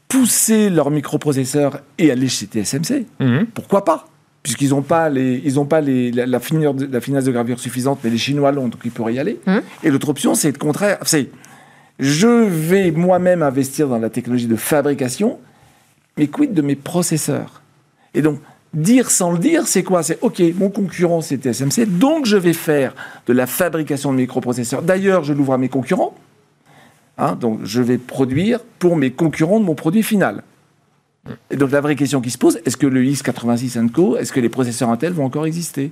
Pousser 0.08 0.69
leur 0.69 0.91
microprocesseur 0.91 1.80
et 1.97 2.12
aller 2.12 2.28
chez 2.28 2.45
TSMC. 2.45 3.06
Mm. 3.19 3.45
Pourquoi 3.54 3.84
pas? 3.84 4.08
Puisqu'ils 4.43 4.69
n'ont 4.69 4.82
pas, 4.82 5.10
les, 5.10 5.41
ils 5.45 5.60
ont 5.60 5.65
pas 5.65 5.82
les, 5.82 6.12
la, 6.12 6.39
finesse 6.39 6.76
de, 6.76 6.86
la 6.86 7.02
finesse 7.02 7.26
de 7.26 7.32
gravure 7.32 7.60
suffisante, 7.60 7.99
mais 8.04 8.10
les 8.10 8.17
Chinois 8.17 8.52
l'ont, 8.52 8.67
donc 8.67 8.82
ils 8.84 8.91
pourraient 8.91 9.13
y 9.13 9.19
aller. 9.19 9.39
Mm. 9.47 9.60
Et 9.84 9.89
l'autre 9.89 10.10
option, 10.10 10.36
c'est 10.36 10.52
le 10.52 10.58
contraire. 10.58 10.99
C'est 11.04 11.30
je 11.99 12.28
vais 12.28 12.91
moi-même 12.91 13.43
investir 13.43 13.88
dans 13.88 13.99
la 13.99 14.10
technologie 14.10 14.47
de 14.47 14.56
fabrication, 14.56 15.39
mais 16.17 16.28
quid 16.28 16.54
de 16.54 16.62
mes 16.62 16.76
processeurs? 16.76 17.62
Et 18.13 18.21
donc, 18.21 18.39
dire 18.73 19.12
sans 19.12 19.31
le 19.31 19.38
dire, 19.38 19.67
c'est 19.67 19.83
quoi? 19.83 20.03
C'est 20.03 20.17
OK, 20.21 20.41
mon 20.55 20.69
concurrent 20.69 21.21
c'est 21.21 21.38
TSMC, 21.38 21.86
donc 21.86 22.25
je 22.25 22.38
vais 22.38 22.53
faire 22.53 22.95
de 23.27 23.33
la 23.33 23.45
fabrication 23.45 24.12
de 24.12 24.17
microprocesseurs. 24.17 24.81
D'ailleurs, 24.81 25.23
je 25.23 25.33
l'ouvre 25.33 25.53
à 25.53 25.57
mes 25.57 25.69
concurrents. 25.69 26.15
Hein, 27.17 27.36
donc 27.36 27.59
je 27.63 27.81
vais 27.81 27.99
produire 27.99 28.59
pour 28.79 28.95
mes 28.95 29.12
concurrents 29.12 29.59
de 29.59 29.65
mon 29.65 29.75
produit 29.75 30.01
final. 30.01 30.43
Et 31.51 31.55
donc 31.55 31.71
la 31.71 31.79
vraie 31.79 31.95
question 31.95 32.21
qui 32.21 32.31
se 32.31 32.38
pose, 32.38 32.59
est-ce 32.65 32.75
que 32.75 32.88
le 32.88 33.03
X86 33.03 33.89
Co, 33.91 34.17
est-ce 34.17 34.33
que 34.33 34.39
les 34.39 34.49
processeurs 34.49 34.89
Intel 34.89 35.13
vont 35.13 35.25
encore 35.25 35.45
exister? 35.45 35.91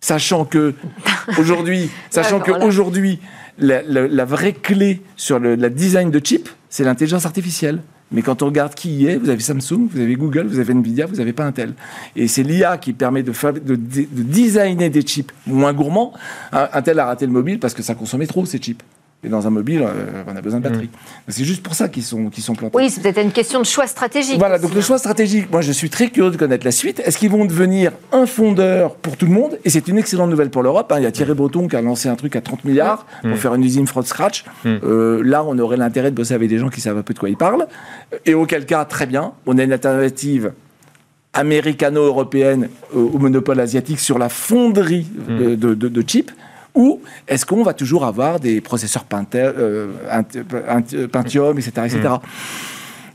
Sachant 0.00 0.44
que 0.44 0.74
aujourd'hui, 1.38 1.90
sachant 2.10 2.40
que 2.40 2.52
aujourd'hui, 2.64 3.20
la, 3.58 4.24
vraie 4.24 4.54
clé 4.54 5.02
sur 5.16 5.38
le 5.38 5.56
la 5.56 5.68
design 5.68 6.10
de 6.10 6.20
chip, 6.24 6.48
c'est 6.70 6.84
l'intelligence 6.84 7.26
artificielle. 7.26 7.82
Mais 8.12 8.22
quand 8.22 8.42
on 8.42 8.46
regarde 8.46 8.74
qui 8.74 8.90
y 8.90 9.06
est, 9.06 9.16
vous 9.16 9.30
avez 9.30 9.40
Samsung, 9.40 9.88
vous 9.90 10.00
avez 10.00 10.16
Google, 10.16 10.46
vous 10.46 10.58
avez 10.58 10.72
Nvidia, 10.72 11.06
vous 11.06 11.16
n'avez 11.16 11.32
pas 11.32 11.44
Intel. 11.44 11.74
Et 12.16 12.26
c'est 12.26 12.42
l'IA 12.42 12.76
qui 12.78 12.92
permet 12.92 13.22
de, 13.22 13.32
de, 13.32 13.76
de, 13.76 14.06
designer 14.22 14.90
des 14.90 15.02
chips 15.02 15.32
moins 15.46 15.72
gourmands. 15.72 16.12
Intel 16.52 16.98
a 16.98 17.06
raté 17.06 17.26
le 17.26 17.32
mobile 17.32 17.60
parce 17.60 17.74
que 17.74 17.82
ça 17.82 17.94
consommait 17.94 18.26
trop 18.26 18.44
ces 18.44 18.58
chips. 18.58 18.82
Et 19.22 19.28
dans 19.28 19.46
un 19.46 19.50
mobile, 19.50 19.82
euh, 19.82 20.22
on 20.26 20.34
a 20.34 20.40
besoin 20.40 20.60
de 20.60 20.64
batterie. 20.64 20.86
Mm. 20.86 21.28
C'est 21.28 21.44
juste 21.44 21.62
pour 21.62 21.74
ça 21.74 21.88
qu'ils 21.88 22.02
sont, 22.02 22.30
qu'ils 22.30 22.42
sont 22.42 22.54
plantés. 22.54 22.76
Oui, 22.78 22.88
c'est 22.88 23.02
peut-être 23.02 23.22
une 23.22 23.32
question 23.32 23.60
de 23.60 23.66
choix 23.66 23.86
stratégique. 23.86 24.38
Voilà, 24.38 24.58
donc 24.58 24.72
le 24.72 24.78
hein. 24.78 24.82
choix 24.82 24.96
stratégique, 24.96 25.52
moi 25.52 25.60
je 25.60 25.72
suis 25.72 25.90
très 25.90 26.08
curieux 26.08 26.30
de 26.30 26.38
connaître 26.38 26.64
la 26.64 26.72
suite. 26.72 27.00
Est-ce 27.04 27.18
qu'ils 27.18 27.30
vont 27.30 27.44
devenir 27.44 27.92
un 28.12 28.24
fondeur 28.24 28.94
pour 28.94 29.18
tout 29.18 29.26
le 29.26 29.32
monde? 29.32 29.58
Et 29.66 29.70
c'est 29.70 29.88
une 29.88 29.98
excellente 29.98 30.30
nouvelle 30.30 30.48
pour 30.48 30.62
l'Europe. 30.62 30.90
Hein. 30.90 31.00
Il 31.00 31.02
y 31.02 31.06
a 31.06 31.12
Thierry 31.12 31.34
Breton 31.34 31.68
qui 31.68 31.76
a 31.76 31.82
lancé 31.82 32.08
un 32.08 32.16
truc 32.16 32.34
à 32.34 32.40
30 32.40 32.64
milliards 32.64 33.04
mm. 33.22 33.28
pour 33.28 33.38
faire 33.38 33.54
une 33.54 33.62
usine 33.62 33.86
from 33.86 34.04
scratch. 34.04 34.44
Mm. 34.64 34.76
Euh, 34.84 35.22
là, 35.22 35.44
on 35.44 35.58
aurait 35.58 35.76
l'intérêt 35.76 36.10
de 36.10 36.16
bosser 36.16 36.32
avec 36.32 36.48
des 36.48 36.58
gens 36.58 36.70
qui 36.70 36.80
savent 36.80 36.96
un 36.96 37.02
peu 37.02 37.12
de 37.12 37.18
quoi 37.18 37.28
ils 37.28 37.36
parlent. 37.36 37.66
Et 38.24 38.32
auquel 38.32 38.64
cas, 38.64 38.86
très 38.86 39.04
bien, 39.04 39.32
on 39.44 39.58
a 39.58 39.64
une 39.64 39.72
alternative 39.72 40.52
américano-européenne 41.34 42.70
au 42.94 43.18
monopole 43.18 43.60
asiatique 43.60 44.00
sur 44.00 44.18
la 44.18 44.30
fonderie 44.30 45.06
de, 45.28 45.54
de, 45.54 45.74
de 45.74 46.02
chips. 46.02 46.32
Ou 46.80 47.02
est-ce 47.28 47.44
qu'on 47.44 47.62
va 47.62 47.74
toujours 47.74 48.06
avoir 48.06 48.40
des 48.40 48.62
processeurs 48.62 49.04
euh, 49.34 49.88
Pentium, 51.12 51.58
etc. 51.58 51.72
etc. 51.84 51.98
Mm. 51.98 52.18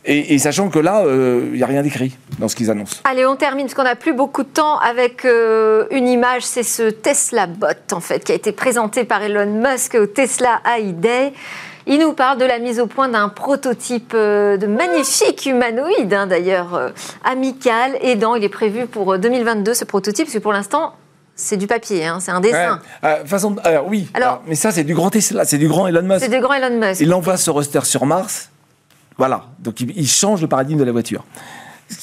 Et, 0.08 0.38
sachant 0.38 0.70
que 0.70 0.78
là, 0.78 1.02
il 1.02 1.10
euh, 1.10 1.56
n'y 1.56 1.64
a 1.64 1.66
rien 1.66 1.82
d'écrit 1.82 2.16
dans 2.38 2.48
ce 2.48 2.56
qu'ils 2.56 2.70
annoncent. 2.70 2.98
Allez, 3.06 3.26
on 3.26 3.36
termine, 3.36 3.66
parce 3.66 3.74
qu'on 3.74 3.82
n'a 3.82 3.96
plus 3.96 4.14
beaucoup 4.14 4.44
de 4.44 4.50
temps, 4.50 4.78
avec 4.78 5.26
euh, 5.26 5.88
une 5.90 6.08
image, 6.08 6.44
c'est 6.44 6.62
ce 6.62 6.92
Tesla 6.92 7.48
Bot, 7.48 7.92
en 7.92 8.00
fait, 8.02 8.24
qui 8.24 8.32
a 8.32 8.36
été 8.36 8.52
présenté 8.52 9.04
par 9.04 9.24
Elon 9.24 9.48
Musk 9.48 9.98
au 10.00 10.06
Tesla 10.06 10.62
AI 10.64 10.92
Day. 10.92 11.34
Il 11.88 12.00
nous 12.00 12.14
parle 12.14 12.38
de 12.38 12.46
la 12.46 12.60
mise 12.60 12.80
au 12.80 12.86
point 12.86 13.10
d'un 13.10 13.30
prototype 13.30 14.14
de 14.14 14.68
magnifique 14.68 15.48
humanoïde, 15.48 16.14
hein, 16.14 16.28
d'ailleurs, 16.28 16.92
amical, 17.24 17.98
aidant. 18.02 18.36
Il 18.36 18.44
est 18.44 18.50
prévu 18.50 18.86
pour 18.86 19.18
2022, 19.18 19.74
ce 19.74 19.86
prototype, 19.86 20.26
parce 20.26 20.36
que 20.36 20.40
pour 20.40 20.54
l'instant, 20.54 20.94
c'est 21.36 21.58
du 21.58 21.68
papier, 21.68 22.06
hein, 22.06 22.20
c'est 22.20 22.32
un 22.32 22.40
dessin. 22.40 22.80
Euh, 23.04 23.26
façon, 23.26 23.56
alors 23.64 23.88
oui, 23.88 24.10
alors, 24.14 24.42
mais 24.48 24.56
ça 24.56 24.72
c'est 24.72 24.84
du 24.84 24.96
grand 24.96 25.10
Tesla, 25.10 25.46
c'est 25.46 25.58
du 25.58 25.68
grand 25.68 25.88
Elon 25.88 26.02
Musk. 26.04 26.22
C'est 26.22 26.30
du 26.30 26.40
grand 26.40 26.54
Elon 26.54 26.80
Musk. 26.80 27.02
Il 27.02 27.14
envoie 27.14 27.38
ce 27.38 27.50
roster 27.50 27.84
sur 27.84 28.06
Mars, 28.06 28.50
voilà, 29.18 29.46
donc 29.60 29.80
il, 29.82 30.08
change 30.08 30.42
le 30.42 30.48
paradigme 30.48 30.80
de 30.80 30.84
la 30.84 30.92
voiture. 30.92 31.24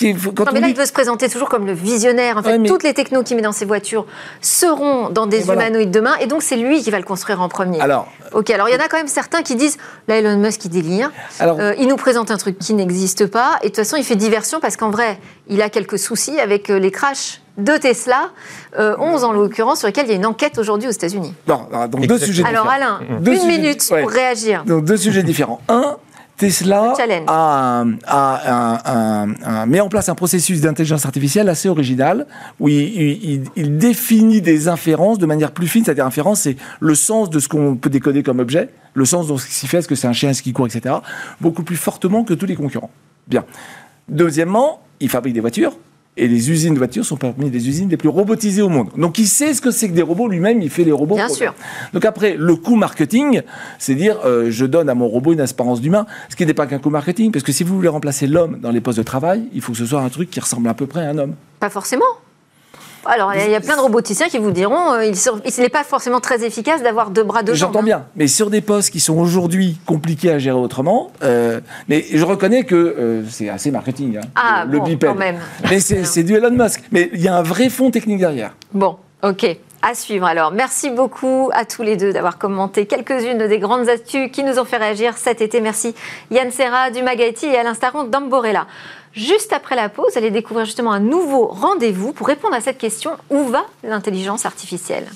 Non, 0.02 0.52
mais 0.52 0.60
là, 0.60 0.68
il 0.68 0.76
veut 0.76 0.86
se 0.86 0.92
présenter 0.92 1.28
toujours 1.28 1.48
comme 1.48 1.66
le 1.66 1.72
visionnaire. 1.72 2.36
En 2.36 2.42
fait, 2.42 2.62
toutes 2.62 2.82
les 2.82 2.94
technos 2.94 3.22
qu'il 3.22 3.36
met 3.36 3.42
dans 3.42 3.52
ses 3.52 3.64
voitures 3.64 4.06
seront 4.40 5.10
dans 5.10 5.26
des 5.26 5.48
humanoïdes 5.48 5.90
demain, 5.90 6.16
et 6.20 6.26
donc 6.26 6.42
c'est 6.42 6.56
lui 6.56 6.82
qui 6.82 6.90
va 6.90 6.98
le 6.98 7.04
construire 7.04 7.40
en 7.40 7.48
premier. 7.48 7.80
Alors, 7.80 8.08
ok. 8.32 8.50
Alors, 8.50 8.68
il 8.68 8.72
y 8.72 8.76
en 8.76 8.84
a 8.84 8.88
quand 8.88 8.96
même 8.96 9.08
certains 9.08 9.42
qui 9.42 9.56
disent 9.56 9.78
là, 10.08 10.18
Elon 10.18 10.36
Musk, 10.36 10.64
il 10.64 10.70
délire. 10.70 11.10
Alors, 11.40 11.58
euh, 11.58 11.74
il 11.78 11.88
nous 11.88 11.96
présente 11.96 12.30
un 12.30 12.36
truc 12.36 12.58
qui 12.58 12.74
n'existe 12.74 13.26
pas, 13.26 13.58
et 13.62 13.64
de 13.64 13.68
toute 13.68 13.76
façon, 13.76 13.96
il 13.96 14.04
fait 14.04 14.16
diversion 14.16 14.60
parce 14.60 14.76
qu'en 14.76 14.90
vrai, 14.90 15.18
il 15.48 15.60
a 15.62 15.68
quelques 15.68 15.98
soucis 15.98 16.38
avec 16.38 16.70
euh, 16.70 16.78
les 16.78 16.90
crashs 16.90 17.40
de 17.58 17.76
Tesla, 17.76 18.30
11 18.78 18.78
euh, 18.78 19.26
en 19.26 19.32
l'occurrence, 19.32 19.80
sur 19.80 19.88
lesquels 19.88 20.06
il 20.06 20.10
y 20.10 20.14
a 20.14 20.16
une 20.16 20.26
enquête 20.26 20.58
aujourd'hui 20.58 20.88
aux 20.88 20.92
États-unis. 20.92 21.34
donc 21.46 22.06
deux 22.06 22.18
sujets 22.18 22.44
Alors 22.44 22.68
Alain, 22.68 23.00
une 23.10 23.46
minute 23.46 23.86
pour 23.88 24.10
réagir. 24.10 24.64
Donc 24.64 24.84
deux 24.84 24.96
sujets 24.96 25.22
différents. 25.22 25.60
Un, 25.68 25.96
Tesla 26.42 26.92
a, 27.28 27.84
a, 28.04 29.66
met 29.66 29.80
en 29.80 29.88
place 29.88 30.08
un 30.08 30.16
processus 30.16 30.60
d'intelligence 30.60 31.06
artificielle 31.06 31.48
assez 31.48 31.68
original 31.68 32.26
où 32.58 32.68
il, 32.68 33.42
définit 33.78 34.40
des 34.40 34.66
inférences 34.66 35.18
de 35.18 35.26
manière 35.26 35.52
plus 35.52 35.68
fine, 35.68 35.84
c'est-à-dire 35.84 36.04
inférence, 36.04 36.40
c'est 36.40 36.56
le 36.80 36.94
sens 36.96 37.30
de 37.30 37.38
ce 37.38 37.46
qu'on 37.46 37.76
peut 37.76 37.90
décoder 37.90 38.24
comme 38.24 38.40
objet, 38.40 38.70
le 38.94 39.04
sens 39.04 39.28
de 39.28 39.36
ce 39.36 39.46
qui 39.46 39.68
fait, 39.68 39.78
est-ce 39.78 39.88
que 39.88 39.94
c'est 39.94 40.08
un 40.08 40.12
chien, 40.12 40.30
est-ce 40.30 40.42
qu'il 40.42 40.52
court, 40.52 40.66
etc., 40.66 40.96
beaucoup 41.40 41.62
plus 41.62 41.76
fortement 41.76 42.24
que 42.24 42.34
tous 42.34 42.46
les 42.46 42.56
concurrents. 42.56 42.90
Bien. 43.28 43.44
Deuxièmement, 44.08 44.82
il 44.98 45.08
fabrique 45.08 45.34
des 45.34 45.40
voitures, 45.40 45.76
et 46.16 46.28
les 46.28 46.50
usines 46.50 46.74
de 46.74 46.78
voitures 46.78 47.04
sont 47.04 47.16
parmi 47.16 47.50
les 47.50 47.68
usines 47.68 47.88
les 47.88 47.96
plus 47.96 48.08
robotisées 48.08 48.62
au 48.62 48.68
monde. 48.68 48.90
Donc 48.96 49.18
il 49.18 49.26
sait 49.26 49.54
ce 49.54 49.62
que 49.62 49.70
c'est 49.70 49.88
que 49.88 49.94
des 49.94 50.02
robots 50.02 50.28
lui-même, 50.28 50.60
il 50.60 50.68
fait 50.68 50.84
les 50.84 50.92
robots. 50.92 51.14
Bien 51.14 51.28
sûr. 51.28 51.54
Donc 51.94 52.04
après, 52.04 52.36
le 52.38 52.54
coût 52.56 52.76
marketing, 52.76 53.42
c'est 53.78 53.94
dire 53.94 54.18
euh, 54.24 54.50
je 54.50 54.66
donne 54.66 54.88
à 54.88 54.94
mon 54.94 55.08
robot 55.08 55.32
une 55.32 55.40
apparence 55.40 55.80
d'humain, 55.80 56.06
ce 56.28 56.36
qui 56.36 56.44
n'est 56.44 56.54
pas 56.54 56.66
qu'un 56.66 56.78
coût 56.78 56.90
marketing, 56.90 57.32
parce 57.32 57.44
que 57.44 57.52
si 57.52 57.64
vous 57.64 57.74
voulez 57.74 57.88
remplacer 57.88 58.26
l'homme 58.26 58.58
dans 58.60 58.70
les 58.70 58.80
postes 58.80 58.98
de 58.98 59.04
travail, 59.04 59.48
il 59.54 59.62
faut 59.62 59.72
que 59.72 59.78
ce 59.78 59.86
soit 59.86 60.00
un 60.00 60.08
truc 60.10 60.30
qui 60.30 60.40
ressemble 60.40 60.68
à 60.68 60.74
peu 60.74 60.86
près 60.86 61.06
à 61.06 61.10
un 61.10 61.18
homme. 61.18 61.34
Pas 61.60 61.70
forcément. 61.70 62.04
Alors, 63.04 63.34
il 63.34 63.50
y 63.50 63.54
a 63.54 63.60
plein 63.60 63.76
de 63.76 63.80
roboticiens 63.80 64.28
qui 64.28 64.38
vous 64.38 64.52
diront 64.52 64.92
euh, 64.92 65.04
il 65.04 65.60
n'est 65.60 65.68
pas 65.68 65.84
forcément 65.84 66.20
très 66.20 66.44
efficace 66.44 66.82
d'avoir 66.82 67.10
deux 67.10 67.24
bras, 67.24 67.42
deux 67.42 67.54
jambes. 67.54 67.70
J'entends 67.70 67.80
hein. 67.80 67.84
bien, 67.84 68.04
mais 68.16 68.28
sur 68.28 68.50
des 68.50 68.60
postes 68.60 68.90
qui 68.90 69.00
sont 69.00 69.18
aujourd'hui 69.18 69.78
compliqués 69.86 70.30
à 70.30 70.38
gérer 70.38 70.58
autrement, 70.58 71.10
euh, 71.22 71.60
mais 71.88 72.04
je 72.12 72.24
reconnais 72.24 72.64
que 72.64 72.74
euh, 72.74 73.22
c'est 73.28 73.48
assez 73.48 73.70
marketing, 73.70 74.18
hein, 74.18 74.28
ah, 74.36 74.64
le, 74.68 74.78
bon, 74.78 74.96
Quand 75.00 75.14
même. 75.14 75.38
Mais 75.70 75.80
c'est 75.80 76.22
du 76.22 76.34
Elon 76.34 76.50
Musk. 76.50 76.82
Mais 76.92 77.10
il 77.12 77.20
y 77.20 77.28
a 77.28 77.36
un 77.36 77.42
vrai 77.42 77.68
fond 77.68 77.90
technique 77.90 78.18
derrière. 78.18 78.54
Bon, 78.72 78.96
ok. 79.22 79.56
À 79.84 79.94
suivre 79.94 80.26
alors. 80.26 80.52
Merci 80.52 80.90
beaucoup 80.90 81.50
à 81.52 81.64
tous 81.64 81.82
les 81.82 81.96
deux 81.96 82.12
d'avoir 82.12 82.38
commenté 82.38 82.86
quelques-unes 82.86 83.48
des 83.48 83.58
grandes 83.58 83.88
astuces 83.88 84.30
qui 84.30 84.44
nous 84.44 84.60
ont 84.60 84.64
fait 84.64 84.76
réagir 84.76 85.16
cet 85.16 85.40
été. 85.40 85.60
Merci 85.60 85.94
Yann 86.30 86.52
Serra 86.52 86.92
du 86.92 87.02
Magaiti 87.02 87.46
et 87.46 87.56
Alain 87.56 87.74
Staron 87.74 88.04
d'Amborella. 88.04 88.68
Juste 89.14 89.52
après 89.52 89.76
la 89.76 89.88
pause, 89.88 90.16
allez 90.16 90.30
découvrir 90.30 90.64
justement 90.64 90.92
un 90.92 91.00
nouveau 91.00 91.46
rendez-vous 91.46 92.12
pour 92.12 92.26
répondre 92.26 92.54
à 92.54 92.60
cette 92.60 92.78
question. 92.78 93.12
Où 93.30 93.44
va 93.44 93.66
l'intelligence 93.82 94.46
artificielle? 94.46 95.06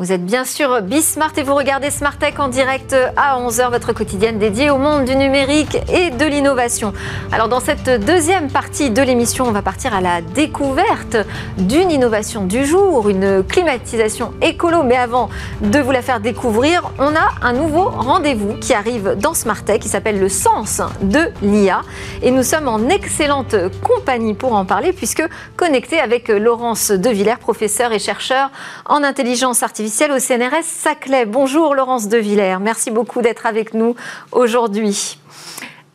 Vous 0.00 0.12
êtes 0.12 0.24
bien 0.24 0.44
sûr 0.44 0.80
Bismart 0.80 1.32
et 1.38 1.42
vous 1.42 1.56
regardez 1.56 1.90
Smart 1.90 2.16
Tech 2.16 2.34
en 2.38 2.46
direct 2.46 2.94
à 3.16 3.40
11h, 3.40 3.68
votre 3.72 3.92
quotidienne 3.92 4.38
dédiée 4.38 4.70
au 4.70 4.78
monde 4.78 5.06
du 5.06 5.16
numérique 5.16 5.76
et 5.92 6.10
de 6.10 6.24
l'innovation. 6.24 6.92
Alors 7.32 7.48
dans 7.48 7.58
cette 7.58 7.90
deuxième 8.04 8.48
partie 8.48 8.90
de 8.90 9.02
l'émission, 9.02 9.46
on 9.46 9.50
va 9.50 9.60
partir 9.60 9.96
à 9.96 10.00
la 10.00 10.22
découverte 10.22 11.16
d'une 11.56 11.90
innovation 11.90 12.44
du 12.44 12.64
jour, 12.64 13.08
une 13.08 13.42
climatisation 13.42 14.34
écolo. 14.40 14.84
Mais 14.84 14.94
avant 14.94 15.30
de 15.62 15.80
vous 15.80 15.90
la 15.90 16.02
faire 16.02 16.20
découvrir, 16.20 16.92
on 17.00 17.16
a 17.16 17.30
un 17.42 17.52
nouveau 17.52 17.88
rendez-vous 17.88 18.54
qui 18.54 18.74
arrive 18.74 19.16
dans 19.20 19.34
Smart 19.34 19.64
Tech 19.64 19.80
qui 19.80 19.88
s'appelle 19.88 20.20
le 20.20 20.28
sens 20.28 20.80
de 21.02 21.26
l'IA. 21.42 21.80
Et 22.22 22.30
nous 22.30 22.44
sommes 22.44 22.68
en 22.68 22.88
excellente 22.88 23.56
compagnie 23.82 24.34
pour 24.34 24.52
en 24.52 24.64
parler 24.64 24.92
puisque 24.92 25.24
connecté 25.56 25.98
avec 25.98 26.28
Laurence 26.28 26.92
Devillers, 26.92 27.38
professeur 27.40 27.90
et 27.90 27.98
chercheur 27.98 28.52
en 28.86 29.02
intelligence 29.02 29.64
artificielle 29.64 29.87
au 29.88 30.18
CNRS 30.18 30.64
Saclay. 30.64 31.24
Bonjour 31.24 31.74
Laurence 31.74 32.08
De 32.08 32.18
Villers, 32.18 32.58
merci 32.60 32.90
beaucoup 32.90 33.22
d'être 33.22 33.46
avec 33.46 33.72
nous 33.72 33.96
aujourd'hui. 34.32 35.18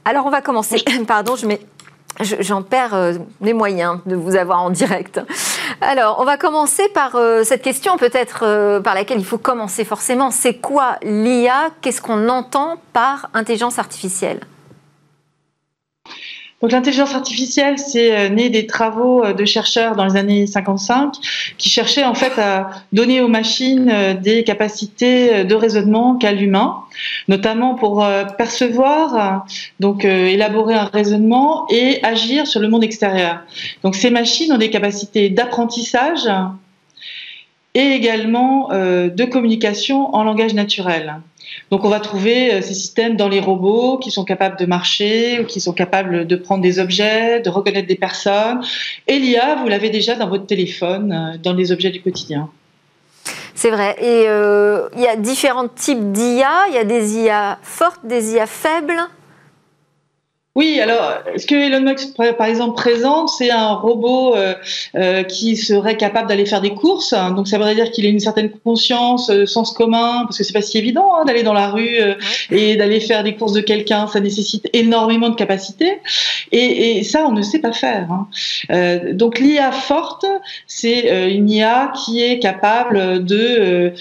Alors 0.03 0.25
on 0.25 0.31
va 0.31 0.41
commencer, 0.41 0.83
pardon, 1.07 1.35
je 1.35 1.45
mets 1.45 1.59
J'en 2.19 2.61
perds 2.61 2.93
euh, 2.93 3.13
les 3.41 3.53
moyens 3.53 3.99
de 4.05 4.15
vous 4.15 4.35
avoir 4.35 4.61
en 4.61 4.69
direct. 4.69 5.19
Alors, 5.81 6.17
on 6.19 6.25
va 6.25 6.37
commencer 6.37 6.87
par 6.89 7.15
euh, 7.15 7.43
cette 7.43 7.63
question 7.63 7.97
peut-être 7.97 8.41
euh, 8.43 8.79
par 8.79 8.93
laquelle 8.93 9.17
il 9.17 9.25
faut 9.25 9.39
commencer 9.39 9.83
forcément. 9.83 10.29
C'est 10.29 10.53
quoi 10.53 10.97
l'IA 11.01 11.71
Qu'est-ce 11.81 12.03
qu'on 12.03 12.29
entend 12.29 12.75
par 12.93 13.29
intelligence 13.33 13.79
artificielle? 13.79 14.41
Donc 16.63 16.71
l'intelligence 16.71 17.13
artificielle, 17.13 17.77
c'est 17.77 18.17
euh, 18.17 18.29
né 18.29 18.49
des 18.49 18.65
travaux 18.65 19.21
euh, 19.21 19.33
de 19.33 19.43
chercheurs 19.43 19.97
dans 19.97 20.05
les 20.05 20.15
années 20.15 20.47
55 20.47 21.13
qui 21.57 21.67
cherchaient 21.67 22.05
en 22.05 22.13
fait 22.13 22.39
à 22.39 22.69
donner 22.93 23.19
aux 23.19 23.27
machines 23.27 23.89
euh, 23.91 24.13
des 24.13 24.45
capacités 24.45 25.43
de 25.43 25.55
raisonnement 25.55 26.15
qu'a 26.15 26.31
l'humain, 26.31 26.77
notamment 27.27 27.75
pour 27.75 28.07
percevoir, 28.37 29.45
donc 29.81 30.05
élaborer 30.05 30.75
un 30.75 30.85
raisonnement 30.85 31.67
et 31.69 32.01
agir 32.03 32.47
sur 32.47 32.61
le 32.61 32.69
monde 32.69 32.85
extérieur. 32.85 33.39
Donc 33.83 33.95
ces 33.95 34.09
machines 34.09 34.53
ont 34.53 34.57
des 34.57 34.69
capacités 34.69 35.29
d'apprentissage 35.29 36.29
et 37.73 37.87
également 37.91 38.69
de 38.69 39.25
communication 39.25 40.15
en 40.15 40.23
langage 40.23 40.53
naturel. 40.53 41.15
Donc 41.71 41.85
on 41.85 41.89
va 41.89 41.99
trouver 41.99 42.53
euh, 42.53 42.61
ces 42.61 42.73
systèmes 42.73 43.15
dans 43.15 43.29
les 43.29 43.39
robots 43.39 43.97
qui 43.97 44.11
sont 44.11 44.23
capables 44.23 44.57
de 44.57 44.65
marcher, 44.65 45.39
ou 45.39 45.45
qui 45.45 45.59
sont 45.59 45.73
capables 45.73 46.25
de 46.27 46.35
prendre 46.35 46.61
des 46.61 46.79
objets, 46.79 47.39
de 47.39 47.49
reconnaître 47.49 47.87
des 47.87 47.95
personnes. 47.95 48.61
Et 49.07 49.19
l'IA, 49.19 49.55
vous 49.55 49.67
l'avez 49.67 49.89
déjà 49.89 50.15
dans 50.15 50.29
votre 50.29 50.45
téléphone, 50.45 51.11
euh, 51.11 51.37
dans 51.41 51.53
les 51.53 51.71
objets 51.71 51.91
du 51.91 52.01
quotidien. 52.01 52.49
C'est 53.55 53.69
vrai. 53.69 53.95
Et 53.99 54.25
euh, 54.27 54.89
il 54.95 55.01
y 55.01 55.07
a 55.07 55.15
différents 55.15 55.67
types 55.67 56.11
d'IA. 56.11 56.67
Il 56.69 56.75
y 56.75 56.77
a 56.77 56.83
des 56.83 57.17
IA 57.17 57.59
fortes, 57.61 58.01
des 58.03 58.33
IA 58.33 58.45
faibles. 58.45 58.99
Oui, 60.55 60.79
alors 60.79 61.15
ce 61.35 61.47
que 61.47 61.55
Elon 61.55 61.81
Musk 61.81 62.15
par 62.15 62.45
exemple 62.45 62.75
présente, 62.75 63.29
c'est 63.29 63.49
un 63.49 63.73
robot 63.73 64.35
euh, 64.35 64.53
euh, 64.95 65.23
qui 65.23 65.57
serait 65.57 65.97
capable 65.97 66.29
d'aller 66.29 66.45
faire 66.45 66.61
des 66.61 66.75
courses. 66.75 67.15
Donc 67.35 67.47
ça 67.47 67.57
voudrait 67.57 67.73
dire 67.73 67.89
qu'il 67.89 68.05
a 68.05 68.09
une 68.09 68.19
certaine 68.19 68.51
conscience, 68.63 69.31
euh, 69.31 69.47
sens 69.47 69.71
commun, 69.71 70.25
parce 70.25 70.37
que 70.37 70.43
c'est 70.43 70.53
pas 70.53 70.61
si 70.61 70.77
évident 70.77 71.11
hein, 71.15 71.25
d'aller 71.25 71.41
dans 71.41 71.53
la 71.53 71.69
rue 71.69 71.97
et 72.51 72.75
d'aller 72.75 72.99
faire 72.99 73.23
des 73.23 73.35
courses 73.35 73.53
de 73.53 73.61
quelqu'un. 73.61 74.05
Ça 74.05 74.19
nécessite 74.19 74.69
énormément 74.73 75.29
de 75.29 75.35
capacité, 75.35 75.99
et, 76.51 76.99
et, 76.99 77.03
ça 77.03 77.25
on 77.25 77.31
ne 77.31 77.41
sait 77.41 77.59
pas 77.59 77.73
faire. 77.73 78.07
Hein. 78.11 78.99
donc 79.13 79.39
l'IA 79.39 79.71
forte, 79.71 80.25
c'est 80.67 81.31
une 81.33 81.49
IA 81.49 81.93
qui 82.05 82.21
est 82.21 82.37
capable 82.37 83.25
de 83.25 83.91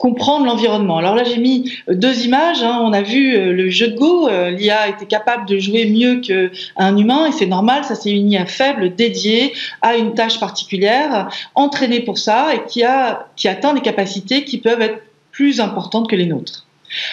comprendre 0.00 0.46
l'environnement. 0.46 0.96
Alors 0.96 1.14
là, 1.14 1.24
j'ai 1.24 1.36
mis 1.36 1.70
euh, 1.88 1.94
deux 1.94 2.24
images. 2.24 2.62
Hein. 2.62 2.80
On 2.82 2.92
a 2.94 3.02
vu 3.02 3.36
euh, 3.36 3.52
le 3.52 3.68
jeu 3.68 3.88
de 3.88 3.96
Go. 3.96 4.28
Euh, 4.28 4.50
L'IA 4.50 4.88
était 4.88 5.04
capable 5.04 5.46
de 5.46 5.58
jouer 5.58 5.84
mieux 5.84 6.20
qu'un 6.20 6.96
humain 6.96 7.26
et 7.26 7.32
c'est 7.32 7.46
normal. 7.46 7.84
Ça, 7.84 7.94
c'est 7.94 8.10
une 8.10 8.32
IA 8.32 8.46
faible 8.46 8.94
dédiée 8.96 9.52
à 9.82 9.96
une 9.96 10.14
tâche 10.14 10.40
particulière, 10.40 11.28
entraînée 11.54 12.00
pour 12.00 12.16
ça 12.16 12.54
et 12.54 12.64
qui, 12.66 12.82
a, 12.82 13.26
qui 13.36 13.46
atteint 13.46 13.74
des 13.74 13.82
capacités 13.82 14.44
qui 14.44 14.56
peuvent 14.56 14.80
être 14.80 15.02
plus 15.32 15.60
importantes 15.60 16.08
que 16.08 16.16
les 16.16 16.26
nôtres. 16.26 16.66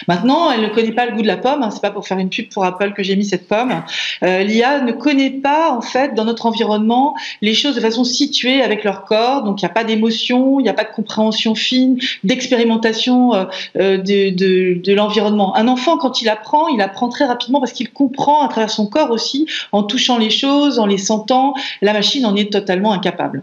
Maintenant, 0.06 0.50
elle 0.50 0.62
ne 0.62 0.68
connaît 0.68 0.92
pas 0.92 1.06
le 1.06 1.12
goût 1.12 1.22
de 1.22 1.26
la 1.26 1.36
pomme. 1.36 1.62
Hein, 1.62 1.70
c'est 1.70 1.82
pas 1.82 1.90
pour 1.90 2.06
faire 2.06 2.18
une 2.18 2.30
pub 2.30 2.48
pour 2.48 2.64
Apple 2.64 2.92
que 2.92 3.02
j'ai 3.02 3.16
mis 3.16 3.24
cette 3.24 3.48
pomme. 3.48 3.82
Euh, 4.22 4.42
L'IA 4.42 4.80
ne 4.80 4.92
connaît 4.92 5.30
pas 5.30 5.72
en 5.72 5.80
fait 5.80 6.14
dans 6.14 6.24
notre 6.24 6.46
environnement 6.46 7.14
les 7.42 7.54
choses 7.54 7.74
de 7.74 7.80
façon 7.80 8.04
située 8.04 8.62
avec 8.62 8.84
leur 8.84 9.04
corps. 9.04 9.42
Donc 9.42 9.62
il 9.62 9.64
n'y 9.64 9.70
a 9.70 9.74
pas 9.74 9.84
d'émotion, 9.84 10.60
il 10.60 10.64
n'y 10.64 10.68
a 10.68 10.74
pas 10.74 10.84
de 10.84 10.92
compréhension 10.92 11.54
fine, 11.54 11.98
d'expérimentation 12.24 13.34
euh, 13.34 13.44
euh, 13.76 13.98
de, 13.98 14.92
l'environnement. 14.92 15.56
Un 15.56 15.68
enfant 15.68 15.98
quand 15.98 16.22
il 16.22 16.28
apprend, 16.28 16.68
il 16.68 16.80
apprend 16.80 17.08
très 17.08 17.26
rapidement 17.26 17.60
parce 17.60 17.72
qu'il 17.72 17.90
comprend 17.90 18.44
à 18.44 18.48
travers 18.48 18.70
son 18.70 18.86
corps 18.86 19.10
aussi, 19.10 19.46
en 19.72 19.82
touchant 19.82 20.18
les 20.18 20.30
choses, 20.30 20.78
en 20.78 20.86
les 20.86 20.98
sentant. 20.98 21.54
La 21.82 21.92
machine 21.92 22.26
en 22.26 22.34
est 22.36 22.52
totalement 22.52 22.92
incapable. 22.92 23.42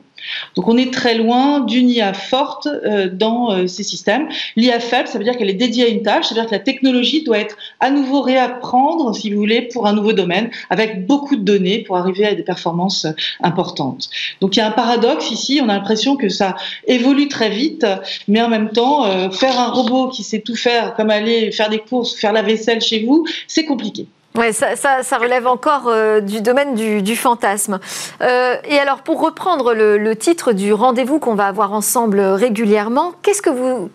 Donc 0.55 0.67
on 0.67 0.77
est 0.77 0.93
très 0.93 1.15
loin 1.15 1.61
d'une 1.61 1.89
IA 1.89 2.13
forte 2.13 2.67
euh, 2.67 3.09
dans 3.11 3.51
euh, 3.51 3.67
ces 3.67 3.83
systèmes. 3.83 4.27
L'IA 4.55 4.79
faible, 4.79 5.07
ça 5.07 5.17
veut 5.17 5.23
dire 5.23 5.37
qu'elle 5.37 5.49
est 5.49 5.53
dédiée 5.53 5.85
à 5.85 5.87
une 5.87 6.01
tâche, 6.01 6.25
c'est-à-dire 6.27 6.49
que 6.49 6.55
la 6.55 6.59
technologie 6.59 7.23
doit 7.23 7.39
être 7.39 7.57
à 7.79 7.89
nouveau 7.91 8.21
réapprendre, 8.21 9.15
si 9.15 9.31
vous 9.31 9.39
voulez, 9.39 9.61
pour 9.63 9.87
un 9.87 9.93
nouveau 9.93 10.13
domaine, 10.13 10.49
avec 10.69 11.05
beaucoup 11.05 11.35
de 11.35 11.43
données 11.43 11.79
pour 11.79 11.97
arriver 11.97 12.25
à 12.25 12.35
des 12.35 12.43
performances 12.43 13.07
importantes. 13.41 14.09
Donc 14.41 14.55
il 14.55 14.59
y 14.59 14.61
a 14.61 14.67
un 14.67 14.71
paradoxe 14.71 15.31
ici, 15.31 15.59
on 15.61 15.69
a 15.69 15.73
l'impression 15.73 16.15
que 16.15 16.29
ça 16.29 16.55
évolue 16.87 17.27
très 17.27 17.49
vite, 17.49 17.85
mais 18.27 18.41
en 18.41 18.49
même 18.49 18.69
temps, 18.69 19.05
euh, 19.05 19.29
faire 19.29 19.59
un 19.59 19.71
robot 19.71 20.09
qui 20.09 20.23
sait 20.23 20.39
tout 20.39 20.55
faire, 20.55 20.93
comme 20.95 21.09
aller 21.09 21.51
faire 21.51 21.69
des 21.69 21.79
courses, 21.79 22.15
faire 22.15 22.33
la 22.33 22.41
vaisselle 22.41 22.81
chez 22.81 23.03
vous, 23.03 23.25
c'est 23.47 23.65
compliqué. 23.65 24.07
Oui, 24.37 24.53
ça, 24.53 24.75
ça, 24.75 25.17
relève 25.17 25.47
encore 25.47 25.87
euh, 25.87 26.19
du 26.19 26.41
domaine 26.41 26.75
du, 26.75 27.15
fantasme. 27.15 27.79
Euh, 28.21 28.57
et 28.65 28.77
alors, 28.77 29.01
pour 29.01 29.21
reprendre 29.21 29.73
le, 29.73 30.15
titre 30.15 30.51
du 30.51 30.73
rendez-vous 30.73 31.19
qu'on 31.19 31.35
va 31.35 31.47
avoir 31.47 31.71
ensemble 31.71 32.19
régulièrement, 32.19 33.13
qu'est-ce 33.21 33.41
que 33.41 33.49
vous, 33.49 33.89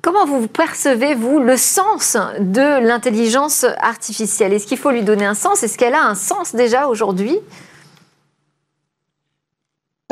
comment 0.00 0.24
vous 0.24 0.46
percevez 0.48 1.14
vous 1.14 1.38
le 1.38 1.56
sens 1.58 2.16
de 2.38 2.80
l'intelligence 2.82 3.66
artificielle? 3.80 4.54
Est-ce 4.54 4.66
qu'il 4.66 4.78
faut 4.78 4.90
lui 4.90 5.02
donner 5.02 5.26
un 5.26 5.34
sens? 5.34 5.62
Est-ce 5.62 5.76
qu'elle 5.76 5.94
a 5.94 6.04
un 6.04 6.14
sens 6.14 6.54
déjà 6.54 6.88
aujourd'hui? 6.88 7.38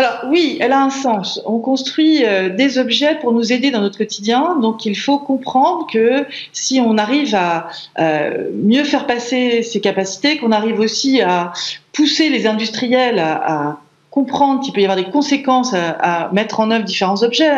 Alors 0.00 0.30
oui, 0.30 0.56
elle 0.60 0.72
a 0.72 0.80
un 0.80 0.88
sens. 0.88 1.42
On 1.44 1.58
construit 1.58 2.24
euh, 2.24 2.48
des 2.48 2.78
objets 2.78 3.16
pour 3.16 3.32
nous 3.32 3.52
aider 3.52 3.70
dans 3.70 3.82
notre 3.82 3.98
quotidien, 3.98 4.56
donc 4.58 4.86
il 4.86 4.96
faut 4.96 5.18
comprendre 5.18 5.86
que 5.92 6.24
si 6.52 6.80
on 6.80 6.96
arrive 6.96 7.34
à 7.34 7.68
euh, 7.98 8.48
mieux 8.54 8.84
faire 8.84 9.06
passer 9.06 9.62
ces 9.62 9.80
capacités, 9.82 10.38
qu'on 10.38 10.52
arrive 10.52 10.80
aussi 10.80 11.20
à 11.20 11.52
pousser 11.92 12.30
les 12.30 12.46
industriels 12.46 13.18
à, 13.18 13.76
comprendre 14.10 14.60
qu'il 14.60 14.72
peut 14.72 14.80
y 14.80 14.84
avoir 14.84 14.96
des 14.96 15.08
conséquences 15.08 15.72
à, 15.72 16.30
mettre 16.32 16.58
en 16.58 16.72
œuvre 16.72 16.84
différents 16.84 17.22
objets. 17.22 17.52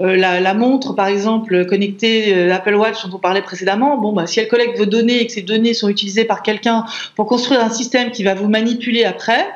Euh, 0.00 0.16
la, 0.16 0.52
montre, 0.52 0.92
par 0.92 1.06
exemple, 1.06 1.64
connectée, 1.64 2.46
l'Apple 2.48 2.74
Watch 2.74 3.06
dont 3.06 3.16
on 3.16 3.18
parlait 3.18 3.40
précédemment, 3.40 3.96
bon, 3.96 4.12
bah, 4.12 4.26
si 4.26 4.38
elle 4.38 4.48
collecte 4.48 4.76
vos 4.76 4.84
données 4.84 5.22
et 5.22 5.26
que 5.26 5.32
ces 5.32 5.40
données 5.40 5.72
sont 5.72 5.88
utilisées 5.88 6.26
par 6.26 6.42
quelqu'un 6.42 6.84
pour 7.14 7.24
construire 7.26 7.62
un 7.64 7.70
système 7.70 8.10
qui 8.10 8.24
va 8.24 8.34
vous 8.34 8.48
manipuler 8.48 9.04
après, 9.04 9.46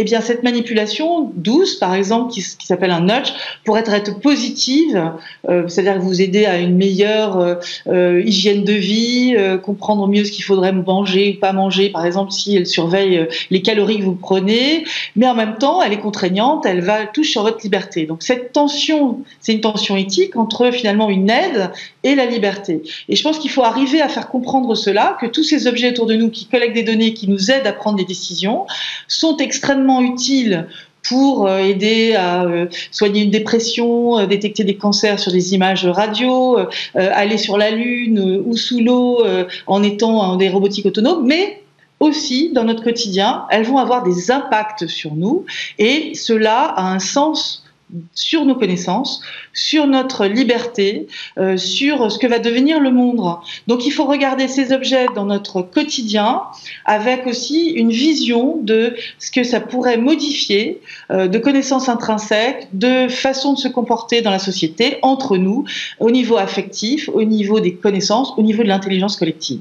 eh 0.00 0.04
bien, 0.04 0.20
cette 0.20 0.44
manipulation 0.44 1.32
douce, 1.34 1.74
par 1.74 1.92
exemple, 1.92 2.32
qui, 2.32 2.40
s'appelle 2.40 2.92
un 2.92 3.00
nudge, 3.00 3.32
pourrait 3.64 3.82
être 3.88 4.20
positive, 4.20 5.10
euh, 5.48 5.66
c'est-à-dire 5.66 6.00
vous 6.00 6.22
aider 6.22 6.46
à 6.46 6.58
une 6.58 6.76
meilleure 6.76 7.36
euh, 7.38 7.54
euh, 7.88 8.22
hygiène 8.24 8.62
de 8.62 8.74
vie, 8.74 9.36
comprendre 9.60 10.06
mieux 10.06 10.24
ce 10.24 10.30
qu'il 10.30 10.44
faudrait 10.44 10.72
manger 10.72 11.34
ou 11.36 11.40
pas 11.40 11.52
manger, 11.52 11.88
par 11.88 12.06
exemple, 12.06 12.30
si 12.30 12.54
elle 12.54 12.66
surveille 12.66 13.26
les 13.50 13.60
calories 13.60 13.98
que 13.98 14.04
vous 14.04 14.14
prenez, 14.14 14.84
mais 15.16 15.26
en 15.26 15.34
même 15.34 15.56
temps, 15.58 15.82
elle 15.82 15.92
est 15.92 15.98
contraignante, 15.98 16.64
elle 16.64 16.80
va 16.80 17.06
toucher 17.06 17.32
sur 17.32 17.42
votre 17.42 17.58
liberté. 17.64 18.06
Donc, 18.06 18.22
cette 18.22 18.52
tension, 18.52 19.18
c'est 19.40 19.52
une 19.52 19.60
tension 19.60 19.96
éthique 19.96 20.36
entre 20.36 20.70
finalement 20.70 21.10
une 21.10 21.28
aide 21.28 21.70
et 22.04 22.14
la 22.14 22.26
liberté. 22.26 22.82
Et 23.08 23.16
je 23.16 23.22
pense 23.24 23.40
qu'il 23.40 23.50
faut 23.50 23.64
arriver 23.64 24.00
à 24.00 24.08
faire 24.08 24.28
comprendre 24.28 24.76
cela, 24.76 25.16
que 25.20 25.26
tous 25.26 25.42
ces 25.42 25.66
objets 25.66 25.90
autour 25.90 26.06
de 26.06 26.14
nous 26.14 26.30
qui 26.30 26.46
collectent 26.46 26.74
des 26.74 26.84
données, 26.84 27.14
qui 27.14 27.28
nous 27.28 27.50
aident 27.50 27.66
à 27.66 27.72
prendre 27.72 27.98
des 27.98 28.04
décisions, 28.04 28.64
sont 29.08 29.36
extrêmement 29.38 29.87
utiles 30.00 30.66
pour 31.08 31.46
euh, 31.46 31.58
aider 31.58 32.14
à 32.14 32.44
euh, 32.44 32.66
soigner 32.90 33.22
une 33.22 33.30
dépression, 33.30 34.18
euh, 34.18 34.26
détecter 34.26 34.64
des 34.64 34.76
cancers 34.76 35.18
sur 35.18 35.32
des 35.32 35.54
images 35.54 35.86
radio, 35.86 36.58
aller 36.94 37.38
sur 37.38 37.56
la 37.56 37.70
Lune 37.70 38.42
ou 38.44 38.56
sous 38.56 38.80
l'eau 38.80 39.22
en 39.66 39.82
étant 39.82 40.36
des 40.36 40.48
robotiques 40.48 40.86
autonomes, 40.86 41.26
mais 41.26 41.62
aussi 42.00 42.50
dans 42.52 42.64
notre 42.64 42.82
quotidien, 42.82 43.44
elles 43.50 43.64
vont 43.64 43.78
avoir 43.78 44.02
des 44.02 44.30
impacts 44.30 44.86
sur 44.86 45.14
nous 45.14 45.44
et 45.78 46.14
cela 46.14 46.62
a 46.62 46.92
un 46.92 46.98
sens 46.98 47.64
sur 48.14 48.44
nos 48.44 48.54
connaissances, 48.54 49.22
sur 49.52 49.86
notre 49.86 50.26
liberté, 50.26 51.06
euh, 51.38 51.56
sur 51.56 52.10
ce 52.10 52.18
que 52.18 52.26
va 52.26 52.38
devenir 52.38 52.80
le 52.80 52.90
monde. 52.90 53.36
Donc 53.66 53.86
il 53.86 53.90
faut 53.90 54.04
regarder 54.04 54.48
ces 54.48 54.72
objets 54.72 55.06
dans 55.14 55.24
notre 55.24 55.62
quotidien 55.62 56.42
avec 56.84 57.26
aussi 57.26 57.70
une 57.70 57.90
vision 57.90 58.58
de 58.60 58.94
ce 59.18 59.30
que 59.30 59.42
ça 59.42 59.60
pourrait 59.60 59.96
modifier, 59.96 60.80
euh, 61.10 61.28
de 61.28 61.38
connaissances 61.38 61.88
intrinsèques, 61.88 62.68
de 62.72 63.08
façon 63.08 63.54
de 63.54 63.58
se 63.58 63.68
comporter 63.68 64.22
dans 64.22 64.30
la 64.30 64.38
société, 64.38 64.98
entre 65.02 65.36
nous, 65.36 65.64
au 65.98 66.10
niveau 66.10 66.36
affectif, 66.36 67.08
au 67.12 67.22
niveau 67.22 67.60
des 67.60 67.74
connaissances, 67.74 68.32
au 68.36 68.42
niveau 68.42 68.62
de 68.62 68.68
l'intelligence 68.68 69.16
collective. 69.16 69.60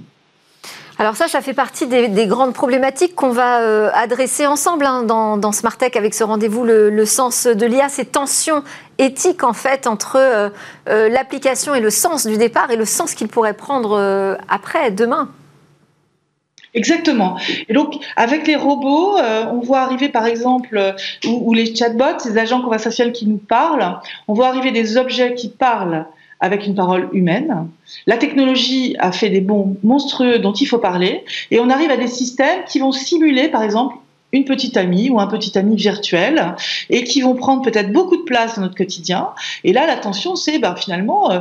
Alors 1.00 1.16
ça, 1.16 1.28
ça 1.28 1.42
fait 1.42 1.54
partie 1.54 1.86
des, 1.86 2.26
grandes 2.26 2.54
problématiques 2.54 3.14
qu'on 3.14 3.30
va 3.30 3.62
euh, 3.62 3.90
adresser 3.94 4.48
ensemble 4.48 4.84
hein, 4.84 5.04
dans, 5.04 5.52
Smart 5.52 5.78
Tech 5.78 5.96
avec 5.96 6.16
ce 6.16 6.24
rendez-vous, 6.24 6.64
le, 6.64 7.06
sens 7.06 7.46
de 7.46 7.66
l'IA, 7.68 7.88
ces 7.88 8.06
tensions 8.06 8.64
éthiques 8.98 9.44
en 9.44 9.54
fait 9.54 9.86
entre 9.86 10.16
euh, 10.16 10.50
euh, 10.90 11.08
l'application 11.08 11.76
et 11.76 11.82
le 11.82 11.92
sens 11.92 12.26
du 12.26 12.38
départ 12.38 12.72
et 12.72 12.76
le 12.76 12.86
sens 12.86 13.14
qu'il 13.14 13.28
pourrait 13.28 13.54
prendre 13.54 14.38
après, 14.50 14.90
demain. 14.90 15.30
Exactement. 16.74 17.38
Et 17.70 17.74
donc, 17.74 17.96
avec 18.16 18.48
les 18.48 18.56
robots, 18.56 19.18
on 19.20 19.60
voit 19.60 19.80
arriver, 19.80 20.10
par 20.10 20.26
exemple, 20.26 20.96
ou 21.26 21.54
les 21.54 21.76
chatbots, 21.76 22.20
ces 22.20 22.38
agents 22.38 22.62
conversationnels 22.62 23.14
qui 23.14 23.28
nous 23.28 23.38
parlent, 23.38 24.00
on 24.28 24.34
voit 24.34 24.48
arriver 24.48 24.72
des 24.72 24.98
objets 24.98 25.34
qui 25.36 25.50
parlent 25.50 26.06
avec 26.40 26.66
une 26.66 26.76
parole 26.76 27.10
humaine. 27.14 27.68
La 28.06 28.18
technologie 28.18 28.96
a 29.00 29.12
fait 29.12 29.30
des 29.30 29.42
bons 29.42 29.78
monstrueux 29.84 30.40
dont 30.40 30.54
il 30.54 30.66
faut 30.66 30.78
parler, 30.78 31.24
et 31.52 31.60
on 31.60 31.70
arrive 31.70 31.92
à 31.92 31.98
des 31.98 32.08
systèmes 32.08 32.64
qui 32.68 32.80
vont 32.80 32.92
simuler, 32.92 33.50
par 33.50 33.64
exemple, 33.64 33.96
une 34.34 34.44
petite 34.44 34.76
amie 34.76 35.10
ou 35.10 35.20
un 35.20 35.28
petit 35.28 35.58
ami 35.58 35.76
virtuel 35.76 36.56
et 36.90 37.04
qui 37.04 37.22
vont 37.22 37.36
prendre 37.36 37.62
peut-être 37.62 37.94
beaucoup 37.94 38.18
de 38.18 38.24
place 38.24 38.56
dans 38.56 38.62
notre 38.64 38.76
quotidien. 38.76 39.30
Et 39.64 39.72
là, 39.72 39.88
l'attention, 39.88 40.36
c'est 40.36 40.60
ben, 40.60 40.76
finalement, 40.76 41.32
euh, 41.32 41.40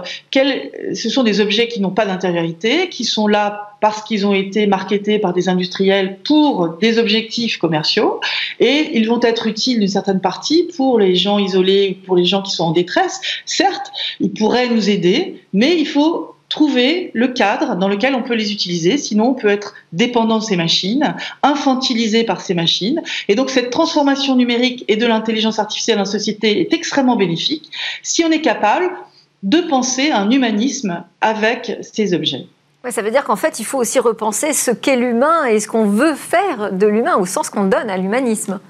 ce 0.94 1.10
sont 1.10 1.24
des 1.24 1.40
objets 1.40 1.66
qui 1.66 1.80
n'ont 1.80 1.90
pas 1.90 2.06
d'intériorité, 2.06 2.88
qui 2.88 3.04
sont 3.04 3.26
là 3.26 3.72
parce 3.80 4.02
qu'ils 4.02 4.26
ont 4.26 4.32
été 4.32 4.66
marketés 4.66 5.18
par 5.18 5.32
des 5.32 5.48
industriels 5.48 6.18
pour 6.24 6.76
des 6.80 6.98
objectifs 6.98 7.58
commerciaux 7.58 8.20
et 8.60 8.90
ils 8.94 9.06
vont 9.06 9.20
être 9.20 9.46
utiles 9.46 9.80
d'une 9.80 9.88
certaine 9.88 10.20
partie 10.20 10.68
pour 10.76 10.98
les 10.98 11.14
gens 11.14 11.38
isolés 11.38 11.98
ou 11.98 12.06
pour 12.06 12.16
les 12.16 12.24
gens 12.24 12.42
qui 12.42 12.52
sont 12.52 12.64
en 12.64 12.72
détresse. 12.72 13.20
Certes, 13.44 13.90
ils 14.20 14.32
pourraient 14.32 14.68
nous 14.68 14.88
aider, 14.88 15.42
mais 15.52 15.76
il 15.76 15.86
faut 15.86 16.35
trouver 16.48 17.10
le 17.14 17.28
cadre 17.28 17.76
dans 17.76 17.88
lequel 17.88 18.14
on 18.14 18.22
peut 18.22 18.34
les 18.34 18.52
utiliser, 18.52 18.98
sinon 18.98 19.30
on 19.30 19.34
peut 19.34 19.48
être 19.48 19.74
dépendant 19.92 20.38
de 20.38 20.44
ces 20.44 20.56
machines, 20.56 21.14
infantilisé 21.42 22.24
par 22.24 22.40
ces 22.40 22.54
machines. 22.54 23.02
Et 23.28 23.34
donc 23.34 23.50
cette 23.50 23.70
transformation 23.70 24.36
numérique 24.36 24.84
et 24.88 24.96
de 24.96 25.06
l'intelligence 25.06 25.58
artificielle 25.58 26.00
en 26.00 26.04
société 26.04 26.60
est 26.60 26.72
extrêmement 26.72 27.16
bénéfique 27.16 27.70
si 28.02 28.24
on 28.24 28.30
est 28.30 28.40
capable 28.40 28.90
de 29.42 29.60
penser 29.60 30.10
un 30.10 30.30
humanisme 30.30 31.04
avec 31.20 31.78
ces 31.82 32.14
objets. 32.14 32.46
ça 32.90 33.02
veut 33.02 33.10
dire 33.10 33.24
qu'en 33.24 33.36
fait, 33.36 33.60
il 33.60 33.64
faut 33.64 33.78
aussi 33.78 33.98
repenser 33.98 34.52
ce 34.52 34.70
qu'est 34.70 34.96
l'humain 34.96 35.44
et 35.44 35.60
ce 35.60 35.68
qu'on 35.68 35.86
veut 35.86 36.14
faire 36.14 36.72
de 36.72 36.86
l'humain, 36.86 37.16
au 37.16 37.26
sens 37.26 37.50
qu'on 37.50 37.64
donne 37.64 37.90
à 37.90 37.96
l'humanisme. 37.96 38.60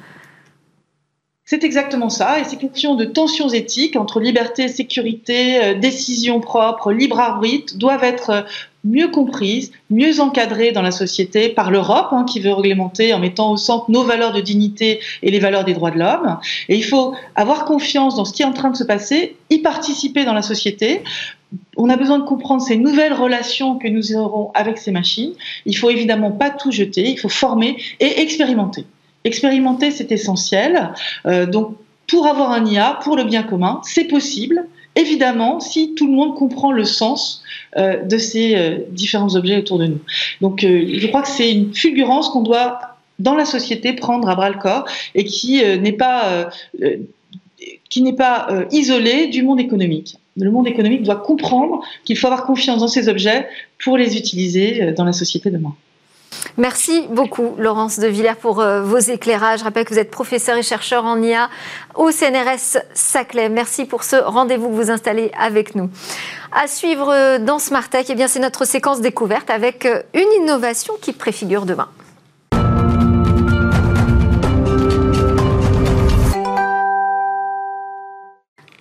C'est 1.49 1.63
exactement 1.63 2.11
ça, 2.11 2.41
et 2.41 2.45
ces 2.45 2.57
questions 2.57 2.97
de 2.97 3.05
tensions 3.05 3.49
éthiques 3.49 3.95
entre 3.95 4.19
liberté, 4.19 4.67
sécurité, 4.67 5.63
euh, 5.63 5.75
décision 5.75 6.41
propre, 6.41 6.91
libre 6.91 7.21
arbitre 7.21 7.77
doivent 7.77 8.03
être 8.03 8.31
euh, 8.31 8.43
mieux 8.83 9.07
comprises, 9.07 9.71
mieux 9.89 10.21
encadrées 10.21 10.73
dans 10.73 10.83
la 10.83 10.91
société 10.91 11.49
par 11.49 11.71
l'Europe, 11.71 12.09
hein, 12.11 12.25
qui 12.25 12.41
veut 12.41 12.53
réglementer 12.53 13.15
en 13.15 13.21
mettant 13.21 13.53
au 13.53 13.57
centre 13.57 13.89
nos 13.93 14.03
valeurs 14.03 14.33
de 14.33 14.41
dignité 14.41 14.99
et 15.23 15.31
les 15.31 15.39
valeurs 15.39 15.65
des 15.65 15.73
droits 15.73 15.93
de 15.93 16.01
l'homme. 16.01 16.37
Et 16.69 16.75
il 16.75 16.85
faut 16.85 17.15
avoir 17.37 17.65
confiance 17.65 18.17
dans 18.17 18.25
ce 18.25 18.33
qui 18.33 18.43
est 18.43 18.47
en 18.47 18.53
train 18.53 18.71
de 18.71 18.77
se 18.77 18.85
passer, 18.85 19.37
y 19.49 19.59
participer 19.59 20.25
dans 20.25 20.35
la 20.35 20.43
société. 20.43 21.03
On 21.77 21.89
a 21.91 21.97
besoin 21.97 22.19
de 22.19 22.25
comprendre 22.25 22.61
ces 22.61 22.77
nouvelles 22.77 23.15
relations 23.15 23.79
que 23.79 23.87
nous 23.87 24.17
aurons 24.17 24.51
avec 24.55 24.79
ces 24.79 24.91
machines. 24.91 25.35
Il 25.65 25.77
faut 25.77 25.91
évidemment 25.91 26.33
pas 26.33 26.51
tout 26.51 26.73
jeter, 26.73 27.09
il 27.09 27.21
faut 27.21 27.29
former 27.29 27.77
et 28.01 28.21
expérimenter. 28.21 28.85
Expérimenter, 29.27 29.91
c'est 29.91 30.13
essentiel. 30.13 30.93
Euh, 31.27 31.47
donc, 31.47 31.75
pour 32.07 32.29
avoir 32.29 32.53
un 32.53 32.65
IA, 32.65 33.01
pour 33.03 33.17
le 33.17 33.25
bien 33.25 33.43
commun, 33.43 33.81
c'est 33.83 34.05
possible. 34.05 34.67
Évidemment, 34.95 35.59
si 35.59 35.95
tout 35.97 36.07
le 36.07 36.13
monde 36.13 36.37
comprend 36.37 36.71
le 36.71 36.85
sens 36.85 37.43
euh, 37.77 38.05
de 38.05 38.19
ces 38.19 38.55
euh, 38.55 38.79
différents 38.91 39.35
objets 39.35 39.59
autour 39.59 39.79
de 39.79 39.87
nous. 39.87 39.99
Donc, 40.41 40.61
je 40.61 41.07
crois 41.09 41.23
que 41.23 41.29
c'est 41.29 41.53
une 41.53 41.75
fulgurance 41.75 42.29
qu'on 42.29 42.43
doit, 42.43 42.79
dans 43.19 43.35
la 43.35 43.45
société, 43.45 43.95
prendre 43.95 44.29
à 44.29 44.37
bras 44.37 44.49
le 44.49 44.59
corps 44.59 44.87
et 45.17 45.25
qui 45.25 45.61
n'est 45.81 45.93
pas 45.93 46.49
qui 47.91 48.03
n'est 48.03 48.13
pas 48.13 48.47
isolé 48.71 49.27
du 49.27 49.43
monde 49.43 49.59
économique. 49.59 50.19
Le 50.37 50.51
monde 50.53 50.69
économique 50.69 51.03
doit 51.03 51.17
comprendre 51.17 51.81
qu'il 52.05 52.17
faut 52.17 52.29
avoir 52.29 52.47
confiance 52.47 52.79
dans 52.79 52.89
ces 52.89 53.09
objets 53.09 53.49
pour 53.83 53.97
les 53.97 54.17
utiliser 54.17 54.93
dans 54.93 55.05
la 55.05 55.13
société 55.13 55.51
demain. 55.51 55.75
Merci 56.57 57.07
beaucoup, 57.11 57.55
Laurence 57.59 57.99
de 57.99 58.07
Villers, 58.07 58.37
pour 58.41 58.61
euh, 58.61 58.83
vos 58.83 58.99
éclairages. 58.99 59.61
Je 59.61 59.65
rappelle 59.65 59.85
que 59.85 59.93
vous 59.93 59.99
êtes 59.99 60.11
professeur 60.11 60.57
et 60.57 60.63
chercheur 60.63 61.05
en 61.05 61.21
IA 61.23 61.51
au 61.95 62.11
CNRS 62.11 62.79
Saclay. 62.95 63.49
Merci 63.49 63.85
pour 63.85 64.05
ce 64.05 64.17
rendez-vous 64.17 64.69
que 64.69 64.75
vous 64.75 64.91
installez 64.91 65.31
avec 65.39 65.75
nous. 65.75 65.91
À 66.53 66.67
suivre 66.67 67.13
euh, 67.13 67.39
dans 67.39 67.59
Smart 67.59 67.89
Tech, 67.89 68.07
eh 68.09 68.29
c'est 68.29 68.41
notre 68.41 68.65
séquence 68.65 69.01
découverte 69.01 69.51
avec 69.51 69.87
euh, 69.87 70.03
une 70.15 70.43
innovation 70.43 70.95
qui 71.01 71.13
préfigure 71.13 71.67
demain. 71.67 71.89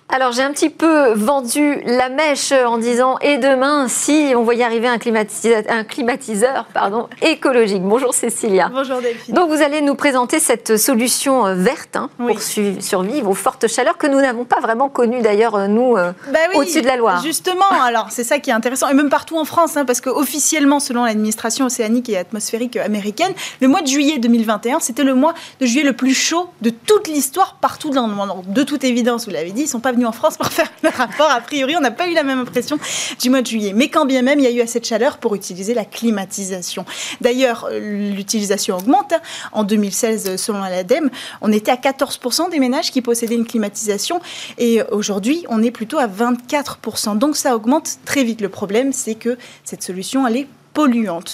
Alors 0.08 0.30
j'ai 0.30 0.42
un 0.42 0.52
petit 0.52 0.70
peu 0.70 1.12
vendu 1.14 1.82
la 1.84 2.08
mèche 2.08 2.52
en 2.52 2.78
disant 2.78 3.18
et 3.20 3.38
demain 3.38 3.88
si 3.88 4.32
on 4.36 4.44
voyait 4.44 4.62
arriver 4.62 4.86
un, 4.86 4.98
climatiseur, 4.98 5.64
un 5.68 5.82
climatiseur 5.82 6.66
pardon, 6.72 7.08
écologique. 7.22 7.82
Bonjour 7.82 8.14
Cécilia. 8.14 8.70
Bonjour 8.72 9.00
Delphine. 9.02 9.34
Donc 9.34 9.50
vous 9.50 9.60
allez 9.62 9.82
nous 9.82 9.96
présenter 9.96 10.38
cette 10.38 10.76
solution 10.76 11.44
euh, 11.46 11.54
verte 11.54 11.96
hein, 11.96 12.08
pour 12.16 12.40
survivre 12.40 13.28
aux 13.28 13.34
fortes 13.34 13.66
chaleurs 13.66 13.98
que 13.98 14.06
nous 14.06 14.20
n'avons 14.20 14.44
pas 14.44 14.60
vraiment 14.60 14.88
connues 14.88 15.22
d'ailleurs 15.22 15.56
euh, 15.56 15.66
nous 15.66 15.96
euh, 15.96 16.12
bah 16.32 16.38
au-dessus 16.54 16.82
de 16.82 16.86
la 16.86 16.96
Loire. 16.96 17.20
Justement, 17.22 17.68
alors 17.82 18.06
c'est 18.10 18.24
ça 18.24 18.38
qui 18.38 18.50
est 18.50 18.54
intéressant 18.54 18.88
et 18.88 18.94
même 18.94 19.10
partout 19.10 19.36
en 19.36 19.44
France 19.44 19.76
hein, 19.76 19.84
parce 19.84 20.00
que 20.00 20.08
officiellement 20.08 20.78
selon 20.78 21.04
l'administration 21.04 21.66
océanique 21.66 22.08
et 22.08 22.16
atmosphérique 22.16 22.76
américaine, 22.76 23.32
le 23.60 23.66
mois 23.66 23.82
de 23.82 23.88
juillet 23.88 24.18
2021 24.18 24.78
c'était 24.80 25.04
le 25.04 25.14
mois 25.14 25.34
de 25.60 25.66
juillet 25.66 25.84
le 25.84 25.94
plus 25.94 26.14
chaud 26.14 26.48
de 26.62 26.70
toute 26.70 27.08
l'histoire 27.08 27.56
partout 27.60 27.90
dans 27.90 28.06
le 28.06 28.14
monde. 28.14 28.44
De 28.46 28.62
toute 28.62 28.84
évidence, 28.84 29.26
vous 29.26 29.32
l'avez 29.32 29.50
dit, 29.50 29.62
ils 29.62 29.68
sont 29.68 29.80
pas 29.80 29.92
venus 29.92 30.05
en 30.06 30.12
France 30.12 30.36
pour 30.36 30.48
faire 30.48 30.70
le 30.82 30.88
rapport. 30.88 31.30
A 31.30 31.40
priori, 31.40 31.76
on 31.76 31.80
n'a 31.80 31.90
pas 31.90 32.08
eu 32.08 32.14
la 32.14 32.22
même 32.22 32.38
impression 32.38 32.78
du 33.20 33.30
mois 33.30 33.42
de 33.42 33.46
juillet. 33.46 33.72
Mais 33.74 33.88
quand 33.88 34.06
bien 34.06 34.22
même, 34.22 34.38
il 34.38 34.44
y 34.44 34.48
a 34.48 34.50
eu 34.50 34.60
assez 34.60 34.80
de 34.80 34.84
chaleur 34.84 35.18
pour 35.18 35.34
utiliser 35.34 35.74
la 35.74 35.84
climatisation. 35.84 36.84
D'ailleurs, 37.20 37.68
l'utilisation 37.72 38.76
augmente. 38.76 39.14
En 39.52 39.64
2016, 39.64 40.36
selon 40.36 40.60
l'ADEME, 40.60 41.10
on 41.40 41.52
était 41.52 41.70
à 41.70 41.76
14% 41.76 42.50
des 42.50 42.58
ménages 42.58 42.90
qui 42.90 43.02
possédaient 43.02 43.34
une 43.34 43.46
climatisation. 43.46 44.20
Et 44.58 44.82
aujourd'hui, 44.90 45.44
on 45.48 45.62
est 45.62 45.70
plutôt 45.70 45.98
à 45.98 46.06
24%. 46.06 47.18
Donc 47.18 47.36
ça 47.36 47.54
augmente 47.54 47.98
très 48.04 48.24
vite. 48.24 48.40
Le 48.40 48.48
problème, 48.48 48.92
c'est 48.92 49.14
que 49.14 49.36
cette 49.64 49.82
solution, 49.82 50.26
elle 50.26 50.36
est 50.36 50.46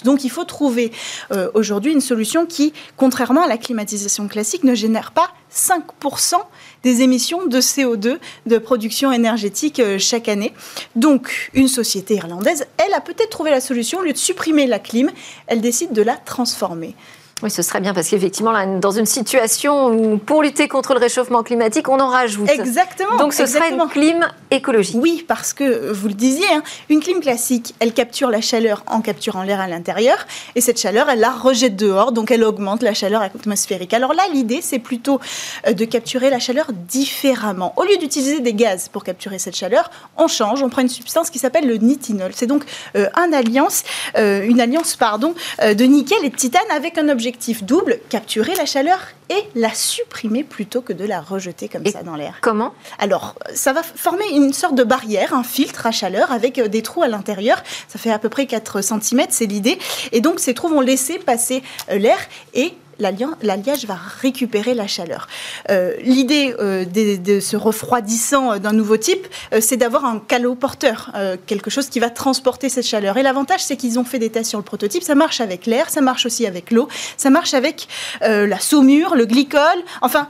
Donc 0.04 0.24
il 0.24 0.30
faut 0.30 0.44
trouver 0.44 0.92
euh, 1.32 1.50
aujourd'hui 1.54 1.92
une 1.92 2.00
solution 2.00 2.46
qui, 2.46 2.72
contrairement 2.96 3.42
à 3.42 3.48
la 3.48 3.58
climatisation 3.58 4.28
classique, 4.28 4.62
ne 4.62 4.74
génère 4.74 5.10
pas 5.12 5.30
5% 5.52 6.34
des 6.82 7.02
émissions 7.02 7.46
de 7.46 7.60
CO2 7.60 8.18
de 8.46 8.58
production 8.58 9.12
énergétique 9.12 9.80
euh, 9.80 9.98
chaque 9.98 10.28
année. 10.28 10.52
Donc, 10.96 11.50
une 11.54 11.68
société 11.68 12.14
irlandaise, 12.14 12.66
elle 12.78 12.94
a 12.94 13.00
peut-être 13.00 13.30
trouvé 13.30 13.50
la 13.50 13.60
solution. 13.60 13.98
Au 13.98 14.02
lieu 14.02 14.12
de 14.12 14.18
supprimer 14.18 14.66
la 14.66 14.78
clim, 14.78 15.10
elle 15.46 15.60
décide 15.60 15.92
de 15.92 16.02
la 16.02 16.16
transformer. 16.16 16.94
Oui, 17.42 17.50
ce 17.50 17.62
serait 17.62 17.80
bien 17.80 17.92
parce 17.92 18.08
qu'effectivement, 18.08 18.52
dans 18.78 18.92
une 18.92 19.06
situation 19.06 19.88
où 19.88 20.16
pour 20.16 20.42
lutter 20.42 20.68
contre 20.68 20.94
le 20.94 21.00
réchauffement 21.00 21.42
climatique, 21.42 21.88
on 21.88 21.98
en 21.98 22.08
rajoute. 22.08 22.48
Exactement. 22.48 23.16
Donc 23.16 23.32
ce 23.32 23.46
serait 23.46 23.70
une 23.70 23.88
clim 23.88 24.28
écologique. 24.52 24.96
Oui, 25.00 25.24
parce 25.26 25.52
que 25.52 25.90
vous 25.90 26.06
le 26.06 26.14
disiez, 26.14 26.46
hein, 26.52 26.62
une 26.88 27.00
clim 27.00 27.20
classique, 27.20 27.74
elle 27.80 27.92
capture 27.92 28.30
la 28.30 28.40
chaleur 28.40 28.84
en 28.86 29.00
capturant 29.00 29.42
l'air 29.42 29.60
à 29.60 29.66
l'intérieur, 29.66 30.18
et 30.54 30.60
cette 30.60 30.78
chaleur, 30.78 31.08
elle 31.10 31.18
la 31.18 31.32
rejette 31.32 31.74
dehors, 31.74 32.12
donc 32.12 32.30
elle 32.30 32.44
augmente 32.44 32.82
la 32.82 32.94
chaleur 32.94 33.22
atmosphérique. 33.22 33.92
Alors 33.92 34.14
là, 34.14 34.22
l'idée, 34.32 34.60
c'est 34.62 34.78
plutôt 34.78 35.20
euh, 35.66 35.72
de 35.72 35.84
capturer 35.84 36.30
la 36.30 36.38
chaleur 36.38 36.66
différemment. 36.72 37.72
Au 37.76 37.82
lieu 37.82 37.96
d'utiliser 37.96 38.38
des 38.38 38.54
gaz 38.54 38.88
pour 38.88 39.02
capturer 39.02 39.40
cette 39.40 39.56
chaleur, 39.56 39.90
on 40.16 40.28
change, 40.28 40.62
on 40.62 40.68
prend 40.68 40.82
une 40.82 40.88
substance 40.88 41.28
qui 41.28 41.40
s'appelle 41.40 41.66
le 41.66 41.76
nitinol. 41.78 42.30
C'est 42.34 42.46
donc 42.46 42.64
euh, 42.94 43.08
un 43.14 43.32
alliance, 43.32 43.82
euh, 44.16 44.44
une 44.44 44.60
alliance 44.60 44.94
pardon, 44.94 45.34
de 45.60 45.84
nickel 45.84 46.18
et 46.24 46.30
de 46.30 46.36
titane 46.36 46.62
avec 46.70 46.98
un 46.98 47.08
objet 47.08 47.31
double, 47.62 47.98
capturer 48.08 48.54
la 48.54 48.66
chaleur 48.66 48.98
et 49.28 49.42
la 49.54 49.72
supprimer 49.74 50.44
plutôt 50.44 50.82
que 50.82 50.92
de 50.92 51.04
la 51.04 51.20
rejeter 51.20 51.68
comme 51.68 51.86
ça 51.86 52.02
dans 52.02 52.16
l'air. 52.16 52.38
Comment? 52.40 52.74
Alors, 52.98 53.34
ça 53.54 53.72
va 53.72 53.82
former 53.82 54.24
une 54.32 54.52
sorte 54.52 54.74
de 54.74 54.84
barrière, 54.84 55.34
un 55.34 55.42
filtre 55.42 55.86
à 55.86 55.90
chaleur 55.90 56.30
avec 56.32 56.58
euh, 56.58 56.68
des 56.68 56.82
trous 56.82 57.02
à 57.02 57.08
l'intérieur. 57.08 57.62
Ça 57.88 57.98
fait 57.98 58.10
à 58.10 58.18
peu 58.18 58.28
près 58.28 58.46
4 58.46 58.82
cm, 58.82 59.26
c'est 59.30 59.46
l'idée. 59.46 59.78
Et 60.12 60.20
donc, 60.20 60.40
ces 60.40 60.54
trous 60.54 60.68
vont 60.68 60.80
laisser 60.80 61.18
passer 61.18 61.62
euh, 61.90 61.98
l'air 61.98 62.18
et 62.54 62.74
l'alliage 63.02 63.84
va 63.86 63.98
récupérer 64.20 64.74
la 64.74 64.86
chaleur. 64.86 65.26
Euh, 65.70 65.94
l'idée 66.02 66.54
euh, 66.58 66.84
de, 66.84 67.40
ce 67.40 67.56
refroidissant 67.56 68.52
euh, 68.52 68.58
d'un 68.58 68.72
nouveau 68.72 68.96
type, 68.96 69.26
c'est 69.60 69.76
d'avoir 69.76 70.04
un 70.04 70.18
calot 70.18 70.54
porteur, 70.54 71.12
quelque 71.46 71.70
chose 71.70 71.88
qui 71.88 72.00
va 72.00 72.10
transporter 72.10 72.68
cette 72.68 72.86
chaleur. 72.86 73.16
Et 73.16 73.22
l'avantage, 73.22 73.62
c'est 73.62 73.76
qu'ils 73.76 73.98
ont 73.98 74.04
fait 74.04 74.18
des 74.18 74.30
tests 74.30 74.50
sur 74.50 74.58
le 74.58 74.64
prototype. 74.64 75.02
Ça 75.02 75.14
marche 75.14 75.40
avec 75.40 75.66
l'air, 75.66 75.90
ça 75.90 76.00
marche 76.00 76.26
aussi 76.26 76.46
avec 76.46 76.70
l'eau, 76.70 76.88
ça 77.16 77.30
marche 77.30 77.54
avec 77.54 77.88
la 78.20 78.58
saumure, 78.58 79.14
le 79.14 79.26
glycol, 79.26 79.60
enfin, 80.00 80.28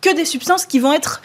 que 0.00 0.14
des 0.14 0.24
substances 0.24 0.66
qui 0.66 0.78
vont 0.78 0.92
être 0.92 1.22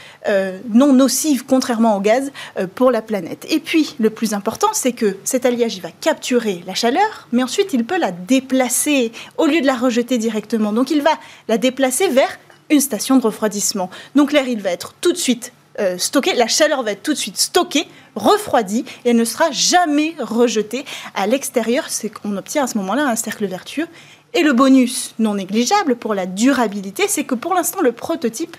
non 0.70 0.94
nocives, 0.94 1.46
contrairement 1.46 1.98
au 1.98 2.00
gaz, 2.00 2.32
pour 2.76 2.92
la 2.92 3.02
planète. 3.02 3.46
Et 3.50 3.60
puis, 3.60 3.96
le 4.00 4.10
plus 4.10 4.34
important, 4.34 4.70
c'est 4.74 4.94
que 4.94 5.18
cet 5.24 5.46
alliage, 5.46 5.76
il 5.76 5.82
va 5.82 5.92
capturer 5.92 6.64
la 6.66 6.74
chaleur, 6.74 7.28
mais 7.32 7.44
ensuite, 7.44 7.74
il 7.74 7.86
peut 7.86 8.00
la 8.00 8.12
déplacer. 8.12 9.12
Au 9.38 9.46
lieu 9.46 9.62
de 9.62 9.68
la 9.68 9.76
rejeter 9.76 10.18
directement, 10.18 10.61
donc 10.72 10.92
il 10.92 11.02
va 11.02 11.12
la 11.48 11.58
déplacer 11.58 12.08
vers 12.10 12.38
une 12.70 12.80
station 12.80 13.18
de 13.18 13.24
refroidissement. 13.24 13.90
Donc 14.16 14.32
l'air, 14.32 14.48
il 14.48 14.62
va 14.62 14.72
être 14.72 14.94
tout 15.02 15.12
de 15.12 15.18
suite 15.18 15.52
euh, 15.80 15.98
stocké, 15.98 16.34
la 16.34 16.48
chaleur 16.48 16.84
va 16.84 16.92
être 16.92 17.04
tout 17.04 17.14
de 17.14 17.18
suite 17.18 17.38
stockée, 17.38 17.88
refroidie, 18.16 18.86
et 19.06 19.12
elle 19.12 19.16
ne 19.16 19.26
sera 19.26 19.52
jamais 19.52 20.16
rejetée 20.20 20.86
à 21.16 21.28
l'extérieur. 21.28 21.86
C'est 21.88 22.10
qu'on 22.10 22.36
obtient 22.38 22.66
à 22.66 22.68
ce 22.68 22.78
moment-là 22.78 23.08
un 23.08 23.16
cercle 23.16 23.46
vertueux 23.46 23.88
et 24.34 24.44
le 24.44 24.54
bonus 24.54 25.14
non 25.20 25.36
négligeable 25.36 25.96
pour 25.96 26.14
la 26.14 26.26
durabilité, 26.26 27.04
c'est 27.08 27.26
que 27.26 27.36
pour 27.36 27.54
l'instant, 27.54 27.82
le 27.82 27.92
prototype 27.92 28.56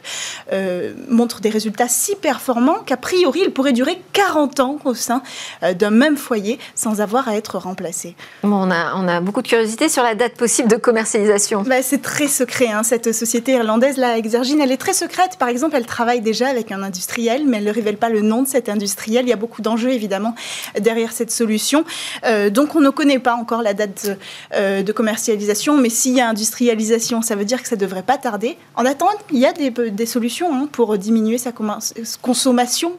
euh, 0.52 0.92
montre 1.08 1.40
des 1.40 1.48
résultats 1.48 1.88
si 1.88 2.14
performants 2.14 2.80
qu'a 2.84 2.98
priori, 2.98 3.40
il 3.44 3.52
pourrait 3.52 3.72
durer 3.72 4.00
40 4.12 4.60
ans 4.60 4.78
au 4.84 4.94
sein 4.94 5.22
euh, 5.62 5.72
d'un 5.72 5.90
même 5.90 6.16
foyer 6.16 6.58
sans 6.74 7.00
avoir 7.00 7.28
à 7.28 7.36
être 7.36 7.58
remplacé. 7.58 8.14
Bon, 8.42 8.68
on, 8.68 8.70
a, 8.70 8.94
on 8.96 9.08
a 9.08 9.20
beaucoup 9.20 9.40
de 9.40 9.48
curiosité 9.48 9.88
sur 9.88 10.02
la 10.02 10.14
date 10.14 10.34
possible 10.34 10.68
de 10.68 10.76
commercialisation. 10.76 11.62
Bah, 11.62 11.82
c'est 11.82 12.02
très 12.02 12.28
secret, 12.28 12.68
hein, 12.68 12.82
cette 12.82 13.12
société 13.12 13.52
irlandaise, 13.52 13.96
la 13.96 14.18
Exergine, 14.18 14.60
elle 14.60 14.72
est 14.72 14.76
très 14.76 14.92
secrète. 14.92 15.36
Par 15.38 15.48
exemple, 15.48 15.76
elle 15.76 15.86
travaille 15.86 16.20
déjà 16.20 16.48
avec 16.48 16.70
un 16.70 16.82
industriel, 16.82 17.44
mais 17.46 17.58
elle 17.58 17.64
ne 17.64 17.72
révèle 17.72 17.96
pas 17.96 18.10
le 18.10 18.20
nom 18.20 18.42
de 18.42 18.48
cet 18.48 18.68
industriel. 18.68 19.24
Il 19.24 19.28
y 19.30 19.32
a 19.32 19.36
beaucoup 19.36 19.62
d'enjeux, 19.62 19.90
évidemment, 19.90 20.34
derrière 20.78 21.12
cette 21.12 21.30
solution. 21.30 21.84
Euh, 22.24 22.50
donc, 22.50 22.76
on 22.76 22.80
ne 22.80 22.90
connaît 22.90 23.18
pas 23.18 23.34
encore 23.34 23.62
la 23.62 23.72
date 23.74 24.18
de 24.52 24.92
commercialisation 24.92 25.61
mais 25.70 25.88
s'il 25.88 26.14
y 26.14 26.20
a 26.20 26.28
industrialisation, 26.28 27.22
ça 27.22 27.36
veut 27.36 27.44
dire 27.44 27.62
que 27.62 27.68
ça 27.68 27.76
ne 27.76 27.80
devrait 27.80 28.02
pas 28.02 28.18
tarder. 28.18 28.56
En 28.74 28.84
attendant, 28.84 29.12
il 29.30 29.38
y 29.38 29.46
a 29.46 29.52
des, 29.52 30.06
solutions 30.06 30.52
hein, 30.54 30.68
pour 30.70 30.98
diminuer 30.98 31.38
sa 31.38 31.52
consommation 32.20 32.92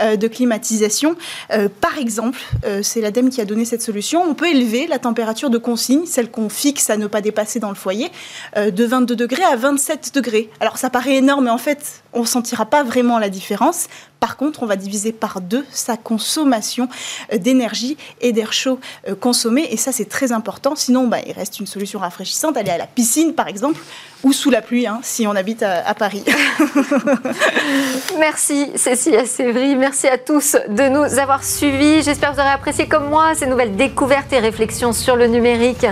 euh, 0.00 0.16
de 0.16 0.28
climatisation. 0.28 1.16
Euh, 1.52 1.68
par 1.80 1.98
exemple, 1.98 2.38
euh, 2.64 2.80
c'est 2.82 3.00
l'ADEME 3.00 3.30
qui 3.30 3.40
a 3.40 3.44
donné 3.44 3.64
cette 3.64 3.82
solution. 3.82 4.22
On 4.22 4.34
peut 4.34 4.48
élever 4.48 4.86
la 4.86 4.98
température 4.98 5.50
de 5.50 5.58
consigne, 5.58 6.06
celle 6.06 6.30
qu'on 6.30 6.48
fixe 6.48 6.90
à 6.90 6.96
ne 6.96 7.06
pas 7.06 7.20
dépasser 7.20 7.58
dans 7.58 7.68
le 7.68 7.74
foyer, 7.74 8.10
de 8.56 8.84
22 8.84 9.16
degrés 9.16 9.44
à 9.44 9.56
27 9.56 10.14
degrés. 10.14 10.50
Alors 10.60 10.78
ça 10.78 10.90
paraît 10.90 11.16
énorme, 11.16 11.44
mais 11.44 11.50
en 11.50 11.58
fait, 11.58 12.02
on 12.12 12.20
ne 12.20 12.26
sentira 12.26 12.66
pas 12.66 12.82
vraiment 12.82 13.18
la 13.18 13.28
différence. 13.28 13.88
Par 14.22 14.36
contre, 14.36 14.62
on 14.62 14.66
va 14.66 14.76
diviser 14.76 15.10
par 15.10 15.40
deux 15.40 15.66
sa 15.72 15.96
consommation 15.96 16.88
euh, 17.32 17.38
d'énergie 17.38 17.96
et 18.20 18.30
d'air 18.30 18.52
chaud 18.52 18.78
euh, 19.08 19.16
consommé. 19.16 19.66
Et 19.72 19.76
ça, 19.76 19.90
c'est 19.90 20.04
très 20.04 20.30
important. 20.30 20.76
Sinon, 20.76 21.08
bah, 21.08 21.18
il 21.26 21.32
reste 21.32 21.58
une 21.58 21.66
solution 21.66 21.98
rafraîchissante. 21.98 22.56
Aller 22.56 22.70
à 22.70 22.78
la 22.78 22.86
piscine, 22.86 23.34
par 23.34 23.48
exemple, 23.48 23.80
ou 24.22 24.32
sous 24.32 24.50
la 24.50 24.62
pluie, 24.62 24.86
hein, 24.86 25.00
si 25.02 25.26
on 25.26 25.34
habite 25.34 25.64
à, 25.64 25.94
Paris. 25.94 26.22
Merci 28.20 28.70
Cécilia 28.76 29.26
Sévry, 29.26 29.74
merci 29.74 30.06
à 30.06 30.16
tous 30.16 30.56
de 30.68 30.88
nous 30.88 31.18
avoir 31.18 31.42
suivis. 31.42 32.02
J'espère 32.02 32.30
que 32.30 32.36
vous 32.36 32.40
aurez 32.40 32.50
apprécié 32.50 32.86
comme 32.86 33.08
moi 33.08 33.34
ces 33.34 33.46
nouvelles 33.46 33.74
découvertes 33.74 34.32
et 34.32 34.38
réflexions 34.38 34.92
sur 34.92 35.16
le 35.16 35.26
numérique. 35.26 35.86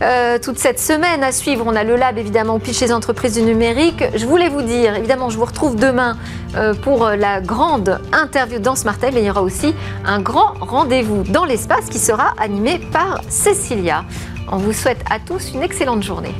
Euh, 0.00 0.38
toute 0.38 0.58
cette 0.58 0.78
semaine 0.78 1.24
à 1.24 1.32
suivre, 1.32 1.64
on 1.66 1.74
a 1.74 1.82
le 1.82 1.96
lab 1.96 2.18
évidemment 2.18 2.58
pitch 2.58 2.80
les 2.80 2.92
entreprises 2.92 3.34
du 3.34 3.42
numérique. 3.42 4.04
Je 4.14 4.26
voulais 4.26 4.48
vous 4.48 4.62
dire, 4.62 4.94
évidemment, 4.94 5.28
je 5.28 5.38
vous 5.38 5.44
retrouve 5.44 5.76
demain 5.76 6.16
pour 6.82 7.06
la 7.08 7.40
grande 7.40 8.00
interview 8.12 8.58
dans 8.58 8.76
Smart 8.76 8.96
il 9.10 9.18
y 9.18 9.30
aura 9.30 9.42
aussi 9.42 9.74
un 10.04 10.20
grand 10.20 10.54
rendez-vous 10.60 11.22
dans 11.24 11.44
l'espace 11.44 11.86
qui 11.86 11.98
sera 11.98 12.34
animé 12.38 12.78
par 12.92 13.20
Cécilia. 13.28 14.04
On 14.50 14.58
vous 14.58 14.72
souhaite 14.72 15.02
à 15.10 15.18
tous 15.18 15.52
une 15.54 15.62
excellente 15.62 16.02
journée. 16.02 16.34